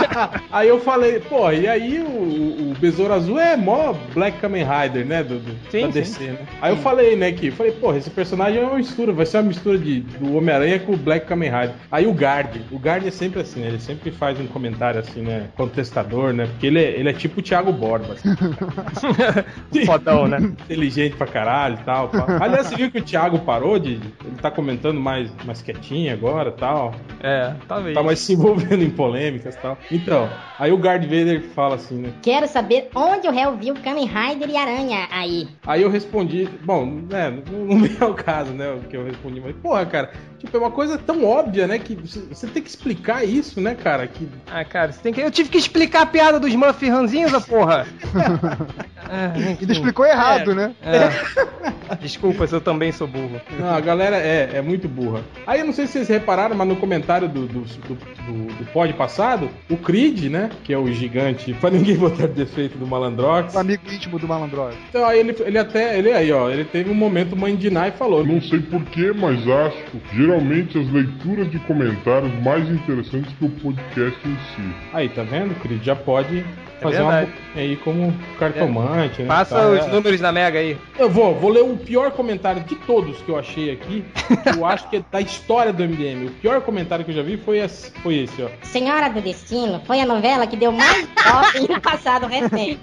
Aí 0.52 0.68
eu 0.68 0.80
falei, 0.80 1.20
pô, 1.20 1.50
e 1.50 1.66
aí 1.66 1.98
o, 2.00 2.70
o 2.70 2.74
Besouro 2.78 3.12
Azul 3.14 3.38
é 3.38 3.56
mó 3.56 3.94
Black 4.14 4.38
Kamen 4.38 4.64
Rider, 4.64 5.06
né? 5.06 5.22
Do, 5.22 5.38
do- 5.38 5.56
Sim, 5.70 5.86
da 5.86 5.92
sim. 5.92 6.00
DC, 6.00 6.24
né? 6.24 6.38
Aí 6.60 6.72
eu 6.72 6.76
falei, 6.78 7.16
né, 7.16 7.32
que 7.32 7.50
falei, 7.50 7.72
pô, 7.72 7.94
esse 7.94 8.10
personagem 8.10 8.60
é 8.62 8.64
uma 8.66 8.76
mistura, 8.76 9.12
vai 9.12 9.26
ser 9.26 9.38
uma 9.38 9.44
mistura 9.44 9.78
de, 9.78 10.00
do 10.00 10.36
Homem-Aranha 10.36 10.78
com 10.80 10.92
o 10.92 10.96
Black 10.96 11.26
Kamen 11.26 11.50
Rider. 11.50 11.74
Aí 11.90 12.06
o 12.06 12.12
Guard, 12.12 12.56
o 12.70 12.78
Guard 12.78 13.06
é 13.06 13.10
sempre 13.10 13.40
assim, 13.40 13.60
né? 13.60 13.68
Ele 13.68 13.78
sempre 13.80 14.10
faz 14.10 14.38
um 14.40 14.46
comentário 14.46 15.00
assim, 15.00 15.22
né? 15.22 15.48
Contestador, 15.56 16.32
né? 16.32 16.46
Porque 16.46 16.66
ele 16.66 16.78
é, 16.78 16.90
ele 16.98 17.08
é 17.08 17.12
tipo 17.12 17.40
o 17.40 17.42
Thiago 17.42 17.72
Borba. 17.72 18.14
assim. 18.14 18.28
Fodão, 19.86 20.26
né? 20.26 20.38
inteligente 20.38 21.16
pra 21.16 21.26
caralho 21.26 21.78
e 21.80 21.84
tal. 21.84 22.08
pá. 22.08 22.38
Aliás, 22.40 22.66
você 22.66 22.76
viu 22.76 22.90
que 22.90 22.98
o 22.98 23.02
Thiago 23.02 23.38
parou 23.40 23.78
de. 23.78 23.92
Ele 23.94 24.36
tá 24.40 24.50
comentando 24.50 25.00
mais, 25.00 25.30
mais 25.44 25.62
quietinho 25.62 26.12
agora 26.12 26.52
tal. 26.52 26.94
É, 27.20 27.54
talvez. 27.66 27.94
Tá 27.94 28.02
mais 28.02 28.18
se 28.18 28.34
envolvendo 28.34 28.82
em 28.82 28.90
polêmicas 28.90 29.54
e 29.54 29.58
tal. 29.58 29.78
Então, 29.90 30.28
aí 30.58 30.72
o 30.72 30.76
Guard 30.76 31.02
Vader 31.02 31.42
fala 31.54 31.76
assim, 31.76 31.96
né? 31.96 32.12
Quero 32.22 32.46
saber 32.46 32.88
onde 32.94 33.28
o 33.28 33.30
réu 33.30 33.56
viu 33.56 33.74
Kamen 33.74 34.06
Rider 34.06 34.50
e 34.50 34.56
Aranha 34.56 35.08
aí. 35.10 35.48
Aí 35.66 35.82
eu 35.82 35.90
respondi, 35.90 36.48
bom, 36.64 36.84
né, 36.86 37.30
não 37.50 37.80
vem 37.80 37.96
ao 38.00 38.14
caso, 38.14 38.52
né, 38.52 38.70
o 38.72 38.80
que 38.80 38.96
eu 38.96 39.04
respondi, 39.04 39.40
mas 39.40 39.54
porra, 39.56 39.84
cara, 39.86 40.10
tipo, 40.38 40.56
é 40.56 40.60
uma 40.60 40.70
coisa 40.70 40.98
tão 40.98 41.24
óbvia, 41.24 41.66
né, 41.66 41.78
que 41.78 41.94
você, 41.94 42.46
tem 42.46 42.62
que 42.62 42.68
explicar 42.68 43.24
isso, 43.24 43.60
né, 43.60 43.74
cara, 43.74 44.06
que 44.06 44.28
Ah, 44.50 44.64
cara, 44.64 44.92
você 44.92 45.00
tem 45.00 45.12
que... 45.12 45.20
eu 45.20 45.30
tive 45.30 45.48
que 45.48 45.58
explicar 45.58 46.02
a 46.02 46.06
piada 46.06 46.40
dos 46.40 46.54
Muff 46.54 46.88
Ranzinza, 46.88 47.40
porra. 47.40 47.86
Ah, 49.10 49.32
Ainda 49.34 49.72
explicou 49.72 50.04
errado, 50.06 50.54
né? 50.54 50.74
É. 50.82 51.96
Desculpa 52.00 52.46
se 52.46 52.54
eu 52.54 52.60
também 52.60 52.92
sou 52.92 53.06
burro. 53.06 53.40
Não, 53.58 53.70
a 53.74 53.80
galera 53.80 54.16
é, 54.16 54.50
é 54.54 54.62
muito 54.62 54.86
burra. 54.88 55.22
Aí 55.46 55.60
eu 55.60 55.66
não 55.66 55.72
sei 55.72 55.86
se 55.86 55.94
vocês 55.94 56.08
repararam, 56.08 56.54
mas 56.54 56.68
no 56.68 56.76
comentário 56.76 57.28
do, 57.28 57.46
do, 57.46 57.60
do, 57.60 57.94
do- 57.94 58.48
do 58.58 58.64
pod 58.72 58.92
passado, 58.94 59.48
o 59.70 59.76
Creed, 59.76 60.24
né? 60.30 60.50
Que 60.64 60.72
é 60.72 60.78
o 60.78 60.90
gigante, 60.92 61.54
pra 61.54 61.70
ninguém 61.70 61.96
botar 61.98 62.26
defeito 62.26 62.76
do 62.76 62.86
Malandrox. 62.86 63.54
O 63.54 63.58
amigo 63.58 63.82
íntimo 63.90 64.18
do 64.18 64.28
Malandrox. 64.28 64.76
Então 64.90 65.06
aí 65.06 65.20
ele, 65.20 65.34
ele 65.40 65.58
até, 65.58 65.98
ele 65.98 66.12
aí, 66.12 66.30
ó, 66.30 66.50
ele 66.50 66.64
teve 66.64 66.90
um 66.90 66.94
momento 66.94 67.34
mãe 67.36 67.56
de 67.56 67.70
Ná 67.70 67.88
e 67.88 67.92
falou. 67.92 68.24
Não 68.24 68.40
sei 68.42 68.60
porquê, 68.60 69.12
mas 69.14 69.38
acho 69.48 69.78
geralmente 70.14 70.78
as 70.78 70.90
leituras 70.92 71.50
de 71.50 71.58
comentários 71.60 72.32
mais 72.42 72.68
interessantes 72.68 73.32
que 73.38 73.44
o 73.46 73.50
podcast 73.50 74.18
em 74.28 74.34
si. 74.54 74.74
Aí, 74.92 75.08
tá 75.08 75.22
vendo? 75.22 75.52
O 75.52 75.54
Creed 75.56 75.82
já 75.82 75.96
pode 75.96 76.44
fazer 76.80 77.02
uma 77.02 77.12
verdade. 77.12 77.32
aí 77.56 77.76
como 77.76 78.14
cartomante, 78.38 79.22
né? 79.22 79.28
Passa 79.28 79.56
Tá, 79.56 79.68
os 79.68 79.86
é. 79.86 79.88
números 79.88 80.20
da 80.20 80.32
Mega 80.32 80.58
aí. 80.58 80.76
Eu 80.98 81.10
vou, 81.10 81.34
vou 81.34 81.50
ler 81.50 81.62
o 81.62 81.76
pior 81.76 82.10
comentário 82.10 82.62
de 82.62 82.74
todos 82.76 83.16
que 83.18 83.28
eu 83.30 83.38
achei 83.38 83.70
aqui. 83.72 84.04
que 84.42 84.58
eu 84.58 84.64
acho 84.64 84.88
que 84.88 84.96
é 84.98 85.02
da 85.10 85.20
história 85.20 85.72
do 85.72 85.82
MDM. 85.82 86.26
O 86.26 86.30
pior 86.32 86.60
comentário 86.60 87.04
que 87.04 87.10
eu 87.10 87.16
já 87.16 87.22
vi 87.22 87.36
foi 87.36 87.58
esse, 87.58 87.90
foi 88.02 88.16
esse 88.18 88.42
ó. 88.42 88.48
Senhora 88.62 89.08
do 89.08 89.20
Destino 89.20 89.80
foi 89.86 90.00
a 90.00 90.06
novela 90.06 90.46
que 90.46 90.56
deu 90.56 90.72
mais 90.72 91.06
top 91.14 91.60
no 91.72 91.80
passado 91.80 92.26
recente. 92.26 92.78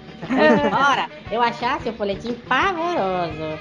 Ora, 0.72 1.08
eu 1.30 1.40
achasse 1.42 1.88
o 1.88 1.92
folhetim 1.92 2.32
pavoroso. 2.48 3.58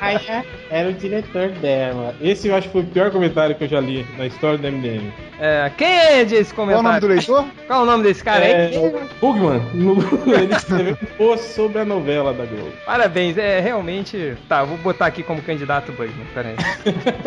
É, 0.00 0.42
era 0.70 0.88
o 0.88 0.92
diretor 0.92 1.48
dela. 1.50 2.14
Esse 2.20 2.48
eu 2.48 2.54
acho 2.54 2.68
que 2.68 2.72
foi 2.72 2.82
o 2.82 2.86
pior 2.86 3.10
comentário 3.10 3.54
que 3.54 3.64
eu 3.64 3.68
já 3.68 3.80
li 3.80 4.06
na 4.16 4.26
história 4.26 4.58
do 4.58 4.66
MDM. 4.70 5.12
É, 5.44 5.72
quem 5.76 5.88
é 5.88 6.22
esse 6.22 6.54
Qual 6.54 6.70
é 6.70 6.76
o 6.78 6.82
nome 6.82 7.00
do 7.00 7.08
comentário? 7.08 7.08
leitor? 7.08 7.44
Qual 7.66 7.80
é 7.80 7.82
o 7.82 7.86
nome 7.86 8.04
desse 8.04 8.22
cara 8.22 8.44
aí? 8.44 8.52
É, 8.76 8.92
Bugman, 9.20 9.58
no- 9.74 9.96
ele 10.34 10.54
escreveu 10.54 10.96
um 11.02 11.06
post 11.16 11.48
sobre 11.48 11.80
a 11.80 11.84
novela 11.84 12.32
da 12.32 12.44
Globo. 12.44 12.70
Parabéns, 12.86 13.36
é 13.36 13.58
realmente. 13.58 14.36
Tá, 14.48 14.62
vou 14.62 14.78
botar 14.78 15.06
aqui 15.06 15.24
como 15.24 15.42
candidato 15.42 15.90
Bugman, 15.90 16.26
peraí. 16.32 16.54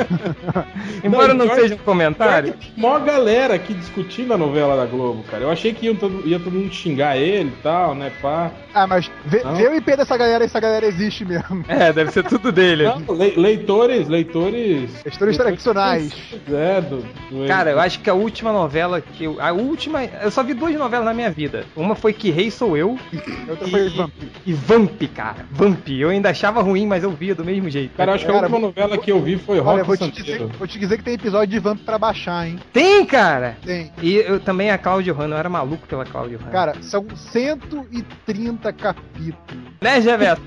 Embora 1.03 1.33
não, 1.33 1.45
pior- 1.45 1.55
seja 1.59 1.75
um 1.75 1.79
comentário. 1.79 2.53
Mó 2.77 2.97
galera 2.99 3.53
aqui 3.55 3.73
discutindo 3.73 4.33
a 4.33 4.37
novela 4.37 4.77
da 4.77 4.85
Globo, 4.85 5.23
cara. 5.23 5.43
Eu 5.43 5.51
achei 5.51 5.73
que 5.73 5.85
ia 5.87 5.95
todo, 5.95 6.25
ia 6.25 6.39
todo 6.39 6.53
mundo 6.53 6.73
xingar 6.73 7.17
ele 7.17 7.49
e 7.49 7.61
tal, 7.61 7.93
né, 7.95 8.11
pá. 8.21 8.49
Ah, 8.73 8.87
mas 8.87 9.09
vê, 9.25 9.43
Não. 9.43 9.55
vê 9.55 9.67
o 9.67 9.75
IP 9.75 9.95
dessa 9.95 10.15
galera, 10.17 10.43
essa 10.45 10.59
galera 10.59 10.85
existe 10.85 11.23
mesmo. 11.25 11.63
É, 11.67 11.91
deve 11.93 12.11
ser 12.11 12.23
tudo 12.23 12.51
dele. 12.51 12.83
Não, 12.83 13.15
le- 13.15 13.33
leitores, 13.37 14.07
leitores... 14.07 14.89
Histórias 15.05 15.37
tradicionais. 15.37 16.13
É, 16.49 16.81
do... 16.81 16.97
do 17.29 17.47
Cara, 17.47 17.71
eu 17.71 17.79
acho 17.79 17.99
que 18.05 18.09
a 18.09 18.13
última 18.13 18.53
novela 18.53 19.01
que 19.01 19.23
eu. 19.23 19.41
A 19.41 19.51
última. 19.51 20.03
Eu 20.05 20.29
só 20.29 20.43
vi 20.43 20.53
duas 20.53 20.75
novelas 20.75 21.05
na 21.05 21.13
minha 21.13 21.31
vida. 21.31 21.65
Uma 21.75 21.95
foi 21.95 22.13
Que 22.13 22.29
Rei 22.29 22.51
Sou 22.51 22.77
Eu 22.77 22.99
e, 23.11 23.17
foi 23.69 23.91
e 24.45 24.53
Vamp, 24.53 25.01
cara. 25.13 25.45
Vamp. 25.51 25.89
Eu 25.89 26.09
ainda 26.09 26.29
achava 26.29 26.61
ruim, 26.61 26.85
mas 26.85 27.03
eu 27.03 27.09
via 27.09 27.33
do 27.33 27.43
mesmo 27.43 27.67
jeito. 27.67 27.95
Cara, 27.97 28.11
eu 28.11 28.15
acho 28.15 28.25
que 28.25 28.31
a 28.31 28.35
última 28.35 28.59
novela 28.59 28.95
que 28.95 29.11
eu 29.11 29.19
vi 29.19 29.37
foi 29.37 29.57
Rock 29.57 29.69
Olha, 29.69 29.83
vou 29.83 29.97
te, 29.97 30.11
dizer, 30.11 30.45
vou 30.45 30.67
te 30.67 30.77
dizer 30.77 30.97
que 30.97 31.03
tem 31.03 31.15
episódio 31.15 31.47
de 31.47 31.59
Vamp 31.59 31.79
pra 31.83 31.97
baixar, 31.97 32.47
hein? 32.47 32.59
Tem, 32.71 33.03
cara! 33.05 33.57
Tem. 33.65 33.91
E 34.03 34.17
eu 34.17 34.39
também 34.39 34.69
a 34.69 34.77
Cláudio 34.77 35.15
Hanna, 35.15 35.35
eu 35.35 35.39
era 35.39 35.49
maluco 35.49 35.87
pela 35.87 36.05
Cláudio 36.05 36.37
Hanna. 36.37 36.51
Cara, 36.51 36.75
são 36.81 37.07
130 37.15 38.71
capítulos. 38.71 39.65
Né, 39.81 40.01
Geveto? 40.01 40.41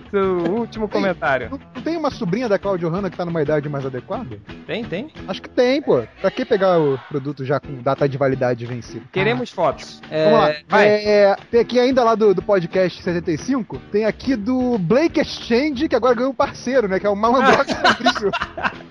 Último 0.49 0.89
comentário. 0.89 1.51
Não, 1.51 1.59
não 1.75 1.83
tem 1.83 1.97
uma 1.97 2.11
sobrinha 2.11 2.49
da 2.49 2.59
Claudio 2.59 2.89
Hanna 2.89 3.11
que 3.11 3.17
tá 3.17 3.25
numa 3.25 3.43
idade 3.43 3.69
mais 3.69 3.85
adequada? 3.85 4.39
Tem, 4.67 4.85
tem. 4.85 5.11
Acho 5.27 5.43
que 5.43 5.49
tem, 5.49 5.83
pô. 5.83 6.03
Pra 6.21 6.31
que 6.31 6.45
pegar 6.45 6.79
o 6.79 6.99
produto 7.09 7.45
já 7.49 7.59
com 7.59 7.83
data 7.83 8.09
de 8.09 8.17
validade 8.17 8.65
vencida? 8.67 9.05
Queremos 9.13 9.51
fotos. 9.51 10.01
É, 10.11 10.25
Vamos 10.25 10.41
lá. 10.41 10.55
Vai. 10.69 10.89
É, 10.89 11.37
tem 11.51 11.61
aqui 11.61 11.81
ainda 11.81 12.05
lá 12.05 12.15
do, 12.15 12.35
do 12.35 12.43
podcast 12.43 13.03
75, 13.03 13.79
tem 13.91 14.05
aqui 14.05 14.37
do 14.37 14.79
Blake 14.79 15.21
Exchange, 15.21 15.89
que 15.89 15.97
agora 15.97 16.15
ganhou 16.15 16.31
um 16.31 16.35
parceiro, 16.35 16.87
né? 16.87 17.01
Que 17.01 17.07
é 17.07 17.11
o 17.11 17.17
Malandrox 17.17 17.73
Fabrício. 17.73 18.31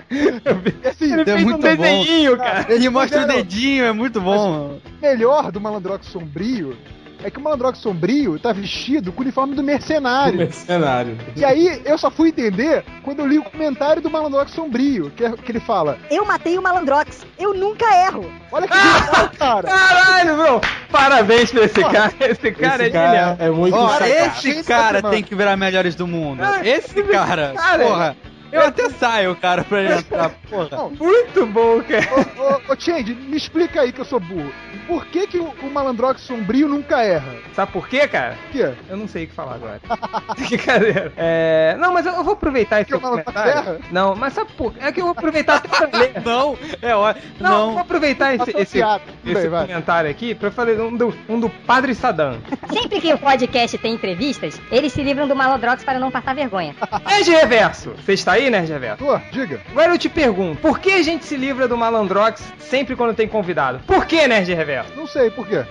E 0.09 0.87
assim, 0.87 1.11
Ele 1.11 1.21
é 1.21 1.25
fez 1.25 1.41
um 1.43 1.45
muito 1.45 1.61
bom. 1.61 1.75
desenhinho, 1.75 2.37
cara. 2.37 2.65
Ele 2.69 2.89
mostra 2.89 3.23
o 3.23 3.27
dedinho, 3.27 3.85
é 3.85 3.91
muito 3.91 4.19
bom. 4.21 4.77
o 4.77 4.81
melhor 5.01 5.51
do 5.51 5.59
Malandrox 5.61 6.07
Sombrio 6.07 6.75
é 7.23 7.29
que 7.31 7.39
o 7.39 7.41
Malandrox 7.41 7.79
Sombrio 7.79 8.37
tá 8.39 8.51
vestido 8.53 9.11
com 9.11 9.19
o 9.19 9.23
uniforme 9.23 9.55
do 9.55 9.63
mercenário. 9.63 10.37
Mercenário. 10.37 11.17
E 11.35 11.43
aí 11.43 11.81
eu 11.85 11.97
só 11.97 12.09
fui 12.11 12.29
entender 12.29 12.83
quando 13.03 13.19
eu 13.19 13.27
li 13.27 13.37
o 13.39 13.43
comentário 13.43 14.01
do 14.01 14.09
Malandrox 14.09 14.51
Sombrio, 14.51 15.09
que, 15.15 15.25
é- 15.25 15.31
que 15.31 15.51
ele 15.51 15.59
fala: 15.59 15.97
Eu 16.09 16.25
matei 16.25 16.57
o 16.57 16.61
Malandrox. 16.61 17.25
Eu 17.39 17.53
nunca 17.53 17.85
erro. 18.07 18.31
Olha 18.51 18.67
que 18.67 18.73
genial, 18.77 19.29
cara! 19.37 19.67
Caralho, 19.67 20.37
meu! 20.37 20.61
Parabéns 20.91 21.51
pra 21.51 21.63
esse 21.65 21.81
cara. 21.81 22.13
Esse 22.19 22.51
cara 22.51 22.75
Esse 22.75 22.83
é 22.85 22.89
cara 22.89 23.09
genial. 23.09 23.35
é 23.39 23.49
muito 23.49 23.77
sacado. 23.77 24.05
Esse 24.09 24.49
Esse 24.49 24.63
cara 24.63 25.01
mano. 25.01 25.13
tem 25.13 25.23
que 25.23 25.35
virar 25.35 25.57
melhores 25.57 25.95
do 25.95 26.07
mundo. 26.07 26.41
Ah, 26.43 26.65
Esse 26.65 27.03
cara, 27.03 27.53
cara. 27.55 27.83
porra. 27.85 28.17
Eu 28.51 28.61
até 28.61 28.89
saio, 28.89 29.35
cara, 29.35 29.63
pra 29.63 29.81
ele 29.81 29.93
entrar, 29.93 30.29
porra. 30.49 30.89
Muito 30.89 31.45
bom, 31.47 31.81
cara. 31.83 32.07
Ô, 32.37 32.71
ô, 32.71 32.73
ô 32.73 32.75
Change, 32.79 33.13
me 33.13 33.37
explica 33.37 33.81
aí 33.81 33.91
que 33.91 34.01
eu 34.01 34.05
sou 34.05 34.19
burro. 34.19 34.51
Por 34.87 35.05
que, 35.07 35.27
que 35.27 35.37
o, 35.37 35.53
o 35.63 35.69
malandrox 35.69 36.21
sombrio 36.21 36.67
nunca 36.67 37.01
erra? 37.01 37.35
Sabe 37.53 37.71
por 37.71 37.87
quê, 37.87 38.07
cara? 38.07 38.35
Por 38.43 38.51
quê? 38.51 38.73
Eu 38.89 38.97
não 38.97 39.07
sei 39.07 39.25
o 39.25 39.27
que 39.27 39.33
falar 39.33 39.55
agora. 39.55 39.81
Brincadeira. 40.37 41.11
É... 41.17 41.75
Não, 41.79 41.93
mas 41.93 42.05
eu 42.05 42.17
eu 42.17 42.23
vou 42.23 42.33
aproveitar 42.33 42.81
esse 42.81 42.91
malandro 42.91 43.23
comentário. 43.25 43.51
erra? 43.51 43.79
Não, 43.91 44.15
mas 44.15 44.33
sabe 44.33 44.51
por 44.53 44.73
quê? 44.73 44.79
É 44.81 44.91
que 44.91 44.99
eu 44.99 45.05
vou 45.05 45.11
aproveitar 45.11 45.57
até 45.57 45.67
pra 45.67 45.99
ler. 45.99 46.13
Não, 46.25 46.57
é 46.81 46.95
ótimo. 46.95 47.25
Não, 47.39 47.51
eu 47.51 47.57
Não. 47.57 47.71
vou 47.73 47.81
aproveitar 47.81 48.33
esse, 48.33 48.45
Passou 48.45 48.61
esse, 48.61 48.79
esse 48.79 49.33
bem, 49.33 49.49
vai. 49.49 49.67
comentário 49.67 50.09
aqui 50.09 50.33
pra 50.33 50.49
falar 50.49 50.71
um 50.81 50.95
do, 50.95 51.13
um 51.29 51.39
do 51.39 51.49
Padre 51.49 51.93
Saddam. 51.93 52.39
Sempre 52.73 52.99
que 52.99 53.13
o 53.13 53.17
podcast 53.19 53.77
tem 53.77 53.93
entrevistas, 53.93 54.59
eles 54.71 54.91
se 54.93 55.03
livram 55.03 55.27
do 55.27 55.35
Malodrox 55.35 55.83
para 55.83 55.99
não 55.99 56.09
passar 56.09 56.33
vergonha. 56.33 56.75
Nerd 57.05 57.29
Reverso. 57.29 57.91
Você 58.03 58.13
está 58.13 58.36
aí, 58.37 58.49
Nerd 58.49 58.71
Reverso? 58.71 59.03
Tô, 59.03 59.17
diga. 59.31 59.59
Agora 59.71 59.93
eu 59.93 59.97
te 59.97 60.09
pergunto, 60.09 60.61
por 60.61 60.79
que 60.79 60.91
a 60.91 61.03
gente 61.03 61.25
se 61.25 61.35
livra 61.35 61.67
do 61.67 61.75
Malandrox 61.77 62.41
sempre 62.59 62.95
quando 62.95 63.15
tem 63.15 63.27
convidado? 63.27 63.79
Por 63.85 64.05
que, 64.05 64.27
Nerd 64.27 64.53
Reverso? 64.53 64.93
Não 64.95 65.07
sei 65.07 65.29
por 65.29 65.47
quê. 65.47 65.65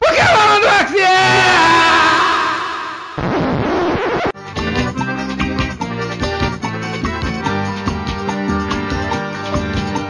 Por 0.00 0.14
que 0.14 0.20
o 0.20 0.38
Malandrox 0.38 0.94
é? 0.94 1.36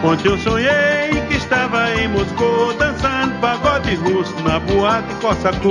Ontem 0.05 0.29
eu 0.29 0.39
sonhei 0.39 0.96
russo 3.95 4.35
na 4.43 4.59
boate 4.59 5.15
Cossacô. 5.21 5.71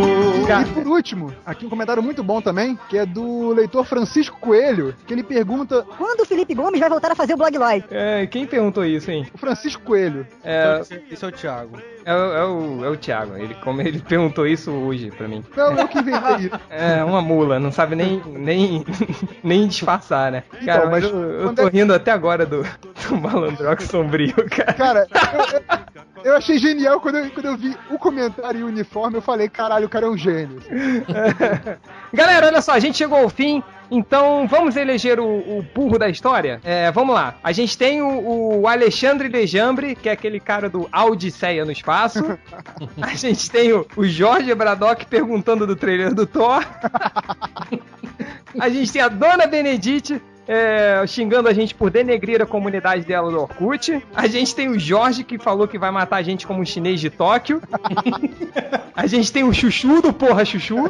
E 0.62 0.74
por 0.74 0.88
último, 0.88 1.34
aqui 1.46 1.66
um 1.66 1.70
comentário 1.70 2.02
muito 2.02 2.24
bom 2.24 2.42
também, 2.42 2.78
que 2.90 2.98
é 2.98 3.06
do 3.06 3.50
leitor 3.50 3.86
Francisco 3.86 4.40
Coelho, 4.40 4.96
que 5.06 5.14
ele 5.14 5.24
pergunta. 5.24 5.86
Quando 5.98 6.22
o 6.22 6.26
Felipe 6.26 6.54
Gomes 6.54 6.80
vai 6.80 6.90
voltar 6.90 7.12
a 7.12 7.16
fazer 7.16 7.34
o 7.34 7.38
blog 7.38 7.58
Lloyd? 7.58 7.86
É, 7.92 8.26
quem 8.28 8.46
perguntou 8.46 8.86
isso, 8.86 9.12
hein? 9.12 9.28
O 9.34 9.38
Francisco 9.38 9.84
Coelho. 9.84 10.26
É, 10.44 10.82
Esse 11.12 11.26
é 11.26 11.28
o 11.28 11.32
Thiago. 11.32 11.78
É, 12.06 12.14
o- 12.16 12.34
é 12.34 12.46
o, 12.46 12.86
é 12.86 12.90
o 12.90 12.96
Thiago. 12.98 13.36
Ele, 13.36 13.54
como 13.56 13.82
ele 13.82 14.00
perguntou 14.00 14.46
isso 14.48 14.72
hoje 14.72 15.12
pra 15.12 15.28
mim. 15.28 15.44
Não, 15.58 15.74
eu 15.74 15.88
que 15.88 15.98
inventei 16.00 16.36
isso. 16.46 16.60
É, 16.70 17.04
uma 17.04 17.22
mula, 17.22 17.60
não 17.60 17.72
sabe 17.72 17.96
nem, 17.96 18.22
nem, 18.26 18.86
nem 19.44 19.68
disfarçar, 19.68 20.32
né? 20.32 20.44
Então, 20.54 20.66
Cara, 20.66 20.90
mas 20.90 21.04
eu, 21.04 21.10
eu 21.20 21.54
tô 21.54 21.68
é- 21.68 21.72
rindo 21.72 21.94
até 21.94 22.12
agora 22.12 22.46
do, 22.46 22.64
do 22.64 23.18
Malandrox 23.18 23.86
sombrio, 23.86 24.34
cara. 24.50 24.74
Cara, 24.74 25.08
eu, 25.12 25.60
eu- 25.60 25.86
eu 26.32 26.36
achei 26.36 26.58
genial 26.58 27.00
quando 27.00 27.18
eu, 27.20 27.30
quando 27.32 27.46
eu 27.46 27.56
vi 27.58 27.76
o 27.92 28.00
comentário 28.00 28.60
e 28.60 28.64
o 28.64 28.68
uniforme, 28.68 29.18
eu 29.18 29.22
falei, 29.22 29.48
caralho, 29.48 29.86
o 29.86 29.90
cara 29.90 30.06
é 30.08 30.10
um 30.10 30.18
gênio. 30.18 30.60
Galera, 32.14 32.48
olha 32.48 32.62
só, 32.62 32.72
a 32.74 32.80
gente 32.80 32.98
chegou 32.98 33.18
ao 33.18 33.30
fim. 33.30 33.64
Então 33.90 34.48
vamos 34.48 34.76
eleger 34.76 35.20
o, 35.20 35.26
o 35.26 35.66
burro 35.74 35.98
da 35.98 36.10
história? 36.10 36.60
É, 36.64 36.92
vamos 36.92 37.16
lá. 37.16 37.36
A 37.44 37.52
gente 37.52 37.78
tem 37.78 38.02
o, 38.02 38.62
o 38.62 38.68
Alexandre 38.68 39.28
Lejambre, 39.28 39.96
que 39.96 40.10
é 40.10 40.12
aquele 40.12 40.40
cara 40.40 40.70
do 40.70 40.90
Odisseia 40.94 41.66
no 41.66 41.72
espaço. 41.72 42.38
A 43.02 43.16
gente 43.16 43.50
tem 43.50 43.74
o, 43.74 43.86
o 43.96 44.06
Jorge 44.06 44.54
Braddock 44.54 45.06
perguntando 45.06 45.68
do 45.68 45.76
trailer 45.76 46.14
do 46.14 46.26
Thor. 46.26 46.66
A 48.60 48.70
gente 48.70 48.92
tem 48.92 49.02
a 49.02 49.10
Dona 49.10 49.46
Benedite 49.48 50.22
é, 50.48 51.04
xingando 51.08 51.48
a 51.50 51.54
gente 51.54 51.74
por 51.76 51.90
denegrir 51.90 52.42
a 52.42 52.46
comunidade 52.46 53.04
dela 53.06 53.32
do 53.32 53.40
Orkut. 53.42 54.04
A 54.16 54.28
gente 54.28 54.54
tem 54.56 54.70
o 54.70 54.80
Jorge 54.80 55.24
que 55.24 55.38
falou 55.38 55.68
que 55.68 55.78
vai 55.78 55.92
matar 55.92 56.18
a 56.18 56.22
gente 56.22 56.46
como 56.46 56.62
um 56.62 56.66
chinês 56.66 57.00
de 57.00 57.10
Tóquio. 57.10 57.62
A 58.96 59.08
gente 59.08 59.30
tem 59.32 59.44
o 59.44 59.54
Chuchu 59.54 60.02
do 60.02 60.14
Porra 60.14 60.46
Chuchu. 60.46 60.90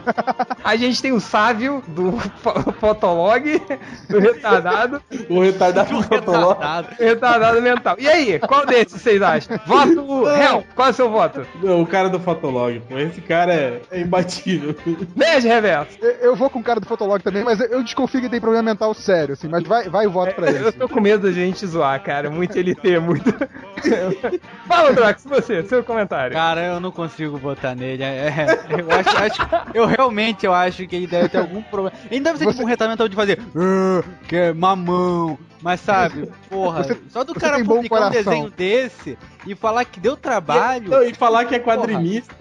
A 0.64 0.76
gente 0.76 1.02
tem 1.02 1.12
o 1.12 1.20
Sávio 1.20 1.82
do 1.88 2.12
Fo- 2.12 2.72
Fotolog, 2.74 3.60
do 4.08 4.20
retardado. 4.20 5.02
O 5.28 5.40
retardado 5.42 6.04
fotolog. 6.04 6.60
Retardado 7.00 7.62
mental. 7.64 7.96
E 7.98 8.08
aí, 8.08 8.38
qual 8.40 8.64
desses 8.66 9.02
vocês 9.02 9.20
acham? 9.24 9.60
Voto 9.66 10.24
réu. 10.30 10.64
Qual 10.76 10.88
é 10.88 10.92
o 10.92 10.94
seu 10.94 11.10
voto? 11.10 11.48
Não, 11.64 11.82
O 11.82 11.88
cara 11.88 12.08
do 12.08 12.20
Fotolog. 12.20 12.80
Esse 12.92 13.22
cara 13.22 13.52
é, 13.54 13.82
é 13.92 14.02
imbatível. 14.02 14.76
Beijo, 15.16 15.48
Reverso. 15.48 15.98
Eu, 16.00 16.12
eu 16.12 16.36
vou 16.36 16.50
com 16.50 16.60
o 16.60 16.64
cara 16.64 16.80
do 16.80 16.86
Fotolog 16.86 17.24
também, 17.24 17.44
mas 17.44 17.60
eu, 17.60 17.68
eu 17.68 17.84
desconfio 17.84 18.22
que 18.22 18.30
tem 18.30 18.40
problema 18.40 18.64
mental 18.64 18.94
sério, 18.94 19.34
assim, 19.34 19.45
mas 19.50 19.64
vai, 19.64 19.90
vai 19.90 20.08
o 20.08 20.12
voto 20.12 20.34
pra 20.36 20.50
ele. 20.50 20.66
Eu 20.68 20.74
tô 20.74 20.88
com 20.90 21.00
medo 21.02 21.32
de 21.32 21.40
a 21.42 21.46
gente 21.46 21.66
zoar, 21.66 22.02
cara. 22.04 22.30
Muito 22.30 22.58
LT, 22.58 23.00
muito. 23.00 23.34
Fala, 24.68 24.94
Drox, 24.94 25.24
você, 25.26 25.64
seu 25.64 25.84
comentário. 25.84 26.34
Cara, 26.34 26.64
eu 26.66 26.80
não 26.80 26.92
consigo 26.92 27.38
votar 27.38 27.76
nele. 27.76 28.04
É, 28.04 28.28
é, 28.28 28.82
eu 28.82 28.92
acho, 28.92 29.18
acho- 29.18 29.68
eu 29.74 29.86
realmente 29.86 30.46
eu 30.46 30.54
acho 30.54 30.88
que 30.88 30.96
ele 30.96 31.08
deve 31.08 31.30
ter 31.30 31.38
algum 31.38 31.62
problema. 31.62 31.96
Ele 32.10 32.22
deve 32.22 32.38
ser 32.40 32.48
tipo 32.48 32.64
um 32.64 32.66
retardamento 32.66 33.08
de 33.10 33.16
fazer 33.16 33.40
"Ah, 33.56 34.04
que 34.28 34.36
é 34.36 34.54
mamão. 34.54 35.38
Mas 35.62 35.80
sabe, 35.82 36.30
porra, 36.50 36.84
Você- 36.84 36.98
só 37.10 37.24
do 37.24 37.34
você 37.34 37.40
cara 37.40 37.64
publicar 37.64 38.08
um 38.08 38.12
desenho 38.12 38.50
desse 38.52 39.18
e 39.46 39.56
falar 39.56 39.86
que 39.86 40.00
deu 40.00 40.16
trabalho. 40.18 40.90
Não, 40.90 41.04
e 41.04 41.14
falar 41.14 41.46
que 41.46 41.56
é 41.56 41.60
quadrinista. 41.60 42.34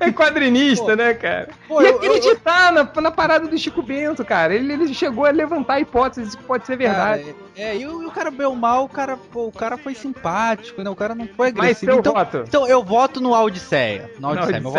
É 0.00 0.12
quadrinista, 0.12 0.94
né, 0.94 1.14
cara? 1.14 1.48
Pô, 1.66 1.80
e 1.80 1.86
eu- 1.86 1.96
acreditar 1.96 2.70
na, 2.72 2.88
na 3.00 3.10
parada 3.10 3.48
do 3.48 3.56
Chico 3.56 3.82
Bento, 3.82 4.22
cara. 4.24 4.54
Ele, 4.54 4.70
ele 4.72 4.92
chegou 4.92 5.24
a 5.24 5.30
levantar 5.30 5.74
a 5.74 5.80
hipótese 5.80 6.30
de 6.30 6.36
que 6.36 6.42
pode 6.44 6.66
ser 6.66 6.76
verdade. 6.76 7.24
Cara, 7.24 7.36
é, 7.56 7.76
e 7.78 7.86
o, 7.86 8.02
e 8.02 8.06
o 8.06 8.10
cara 8.10 8.30
bem 8.30 8.46
ou 8.46 8.54
mal, 8.54 8.84
o 8.84 8.88
cara, 8.88 9.16
pô, 9.16 9.46
o 9.46 9.52
cara 9.52 9.78
foi 9.78 9.94
simpático, 9.94 10.82
né? 10.82 10.90
O 10.90 10.94
cara 10.94 11.14
não 11.14 11.26
foi 11.26 11.52
Mas 11.52 11.58
agressivo. 11.58 11.92
seu 11.92 12.00
então, 12.00 12.12
voto? 12.12 12.44
então 12.46 12.66
eu 12.68 12.82
voto 12.84 13.18
no 13.20 13.32
Odisseia. 13.32 14.10
No 14.20 14.34
voto 14.34 14.50
é 14.50 14.60
no. 14.60 14.72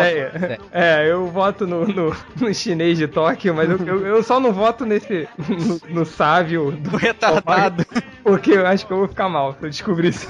É, 0.72 1.10
eu 1.10 1.26
voto 1.26 1.66
no, 1.66 1.86
no, 1.88 2.16
no 2.40 2.54
chinês 2.54 2.96
de 2.96 3.08
Tóquio, 3.08 3.52
mas 3.52 3.68
eu, 3.68 3.78
eu, 3.84 4.06
eu 4.06 4.22
só 4.22 4.38
não 4.38 4.52
voto 4.52 4.86
nesse. 4.86 5.28
no, 5.48 5.80
no 6.00 6.06
sábio 6.06 6.70
do 6.70 6.90
Do 6.90 6.96
retardado. 6.96 7.84
Porque 8.24 8.52
eu 8.52 8.66
acho 8.66 8.86
que 8.86 8.92
eu 8.92 8.96
vou 8.96 9.06
ficar 9.08 9.28
mal 9.28 9.52
se 9.52 9.64
eu 9.66 9.70
descobrir 9.70 10.12
se 10.12 10.26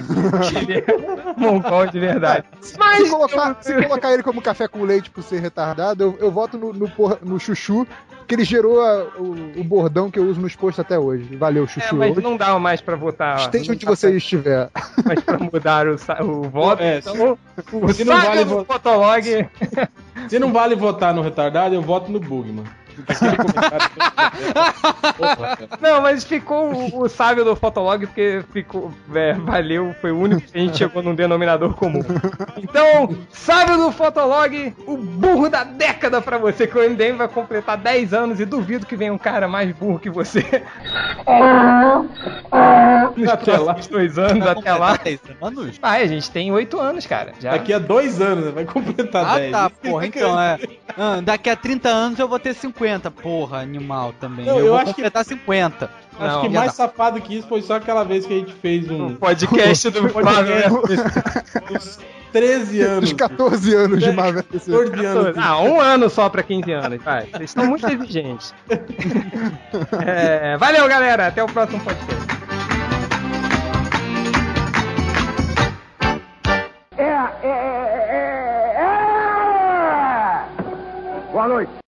ele 0.59 0.79
é 0.81 0.85
mongol 1.37 1.87
de 1.87 1.99
verdade. 2.01 2.45
Mas 2.79 3.05
Se 3.05 3.11
colocar, 3.11 3.57
se 3.61 3.83
colocar 3.83 4.13
ele 4.13 4.23
como 4.23 4.43
café 4.43 4.67
com 4.69 4.83
leite 4.83 5.11
por 5.11 5.23
ser 5.23 5.41
retardado, 5.41 6.03
eu, 6.05 6.17
eu 6.21 6.31
voto 6.31 6.59
no, 6.59 6.73
no, 6.73 6.89
porra- 6.91 7.19
no 7.23 7.39
Chuchu, 7.39 7.87
que 8.27 8.35
ele 8.35 8.43
gerou 8.45 8.81
a- 8.81 9.05
o, 9.17 9.61
o 9.61 9.65
bordão 9.65 10.11
que 10.11 10.19
eu 10.19 10.25
uso 10.25 10.41
nos 10.41 10.57
posts 10.57 10.81
até 10.81 10.99
hoje. 10.99 11.37
Valeu, 11.37 11.65
é, 11.65 11.67
Chuchu. 11.69 11.95
mas 11.97 12.11
Hoje, 12.13 12.21
não 12.21 12.37
dá 12.37 12.59
mais 12.59 12.81
pra 12.81 12.97
votar. 12.97 13.37
Esteja 13.39 13.73
onde 13.73 13.87
você 13.87 14.11
estiver. 14.17 14.69
mais 15.05 15.21
pra 15.21 15.39
mudar 15.39 15.87
o, 15.87 15.95
o 16.25 16.43
voto. 16.51 16.83
É, 16.83 16.99
então, 16.99 17.39
o 17.73 17.93
se 17.93 18.05
não 18.05 18.21
vale 18.21 18.45
do 18.45 18.51
vo- 18.51 18.65
Fotolog. 18.65 19.49
Se 20.29 20.39
não 20.39 20.53
vale 20.53 20.75
votar 20.75 21.15
no 21.15 21.23
retardado, 21.23 21.75
eu 21.75 21.83
voto 21.83 22.11
no 22.11 22.19
Bugman. 22.19 22.65
Não, 25.81 26.01
mas 26.01 26.25
ficou 26.25 26.73
o, 26.73 27.03
o 27.03 27.09
sábio 27.09 27.45
do 27.45 27.55
Fotolog 27.57 28.07
porque 28.07 28.43
ficou. 28.53 28.93
É, 29.15 29.33
valeu, 29.35 29.95
foi 30.01 30.13
o 30.13 30.19
único 30.19 30.43
que 30.43 30.59
a 30.59 30.61
gente 30.61 30.79
chegou 30.79 31.03
num 31.03 31.15
denominador 31.15 31.75
comum. 31.75 32.01
Então, 32.57 33.17
sábio 33.31 33.77
do 33.77 33.93
Fotolog, 33.93 34.75
o 34.87 34.97
burro 34.97 35.49
da 35.49 35.65
década 35.65 36.21
pra 36.21 36.39
você, 36.39 36.67
que 36.67 36.79
o 36.79 36.91
MDM 36.91 37.17
vai 37.17 37.29
completar 37.29 37.77
10 37.77 38.15
anos 38.15 38.41
e 38.41 38.45
duvido 38.45 38.87
que 38.87 38.97
venha 38.97 39.13
um 39.13 39.19
cara 39.19 39.47
mais 39.49 39.71
burro 39.75 39.99
que 39.99 40.11
você. 40.11 40.45
Até 43.31 43.57
lá. 43.59 43.77
dois 43.91 44.19
anos, 44.19 44.47
até 44.47 44.75
lá. 44.75 44.97
10 44.97 45.21
anos? 45.41 45.79
Ah, 45.83 45.93
a 45.93 46.07
gente 46.07 46.31
tem 46.31 46.53
8 46.53 46.79
anos, 46.79 47.07
cara. 47.07 47.33
Já. 47.41 47.53
Daqui 47.53 47.73
a 47.73 47.79
dois 47.79 48.21
anos, 48.21 48.53
vai 48.53 48.65
completar 48.65 49.25
Ah, 49.27 49.39
10. 49.39 49.53
tá, 49.53 49.71
porra, 49.71 50.07
então 50.07 50.41
é. 50.41 50.59
Ah, 50.97 51.21
daqui 51.21 51.51
a 51.51 51.57
30 51.57 51.89
anos 51.89 52.19
eu 52.21 52.29
vou 52.29 52.39
ter 52.39 52.55
50, 52.55 52.84
50, 52.85 53.11
porra, 53.11 53.61
animal 53.61 54.13
também. 54.21 54.45
Não, 54.45 54.59
eu, 54.59 54.67
eu 54.67 54.77
acho 54.77 54.93
que 54.93 55.11
tá 55.11 55.25
50. 55.25 55.91
Acho 56.19 56.35
não, 56.35 56.43
que 56.43 56.49
mais 56.51 56.67
não. 56.67 56.75
safado 56.75 57.21
que 57.21 57.37
isso 57.37 57.49
foi 57.49 57.63
só 57.63 57.77
aquela 57.77 58.05
vez 58.05 58.27
que 58.27 58.35
a 58.35 58.37
gente 58.37 58.53
fez 58.53 58.89
um, 58.91 59.15
podcast 59.15 59.91
do 59.91 60.03
Marvel. 60.23 60.83
Dos 61.69 61.99
13 62.31 62.81
anos. 62.83 63.01
Dos 63.01 63.13
14 63.15 63.75
anos 63.75 64.01
de 64.01 64.13
Marvel. 64.13 64.45
14 64.45 65.07
anos. 65.07 65.39
Ah, 65.39 65.61
um 65.61 65.81
ano 65.81 66.11
só 66.11 66.29
pra 66.29 66.43
15 66.43 66.73
anos. 66.73 67.03
Vai, 67.03 67.27
vocês 67.27 67.51
estão 67.51 67.67
muito 67.67 67.89
exigentes. 67.89 68.55
é, 70.05 70.57
valeu, 70.59 70.87
galera. 70.87 71.29
Até 71.29 71.43
o 71.43 71.47
próximo 71.47 71.81
podcast. 71.81 72.27
É, 76.99 77.03
é, 77.03 77.49
é, 77.49 78.13
é. 78.13 78.85
é. 81.19 81.33
Boa 81.33 81.49
noite. 81.49 81.75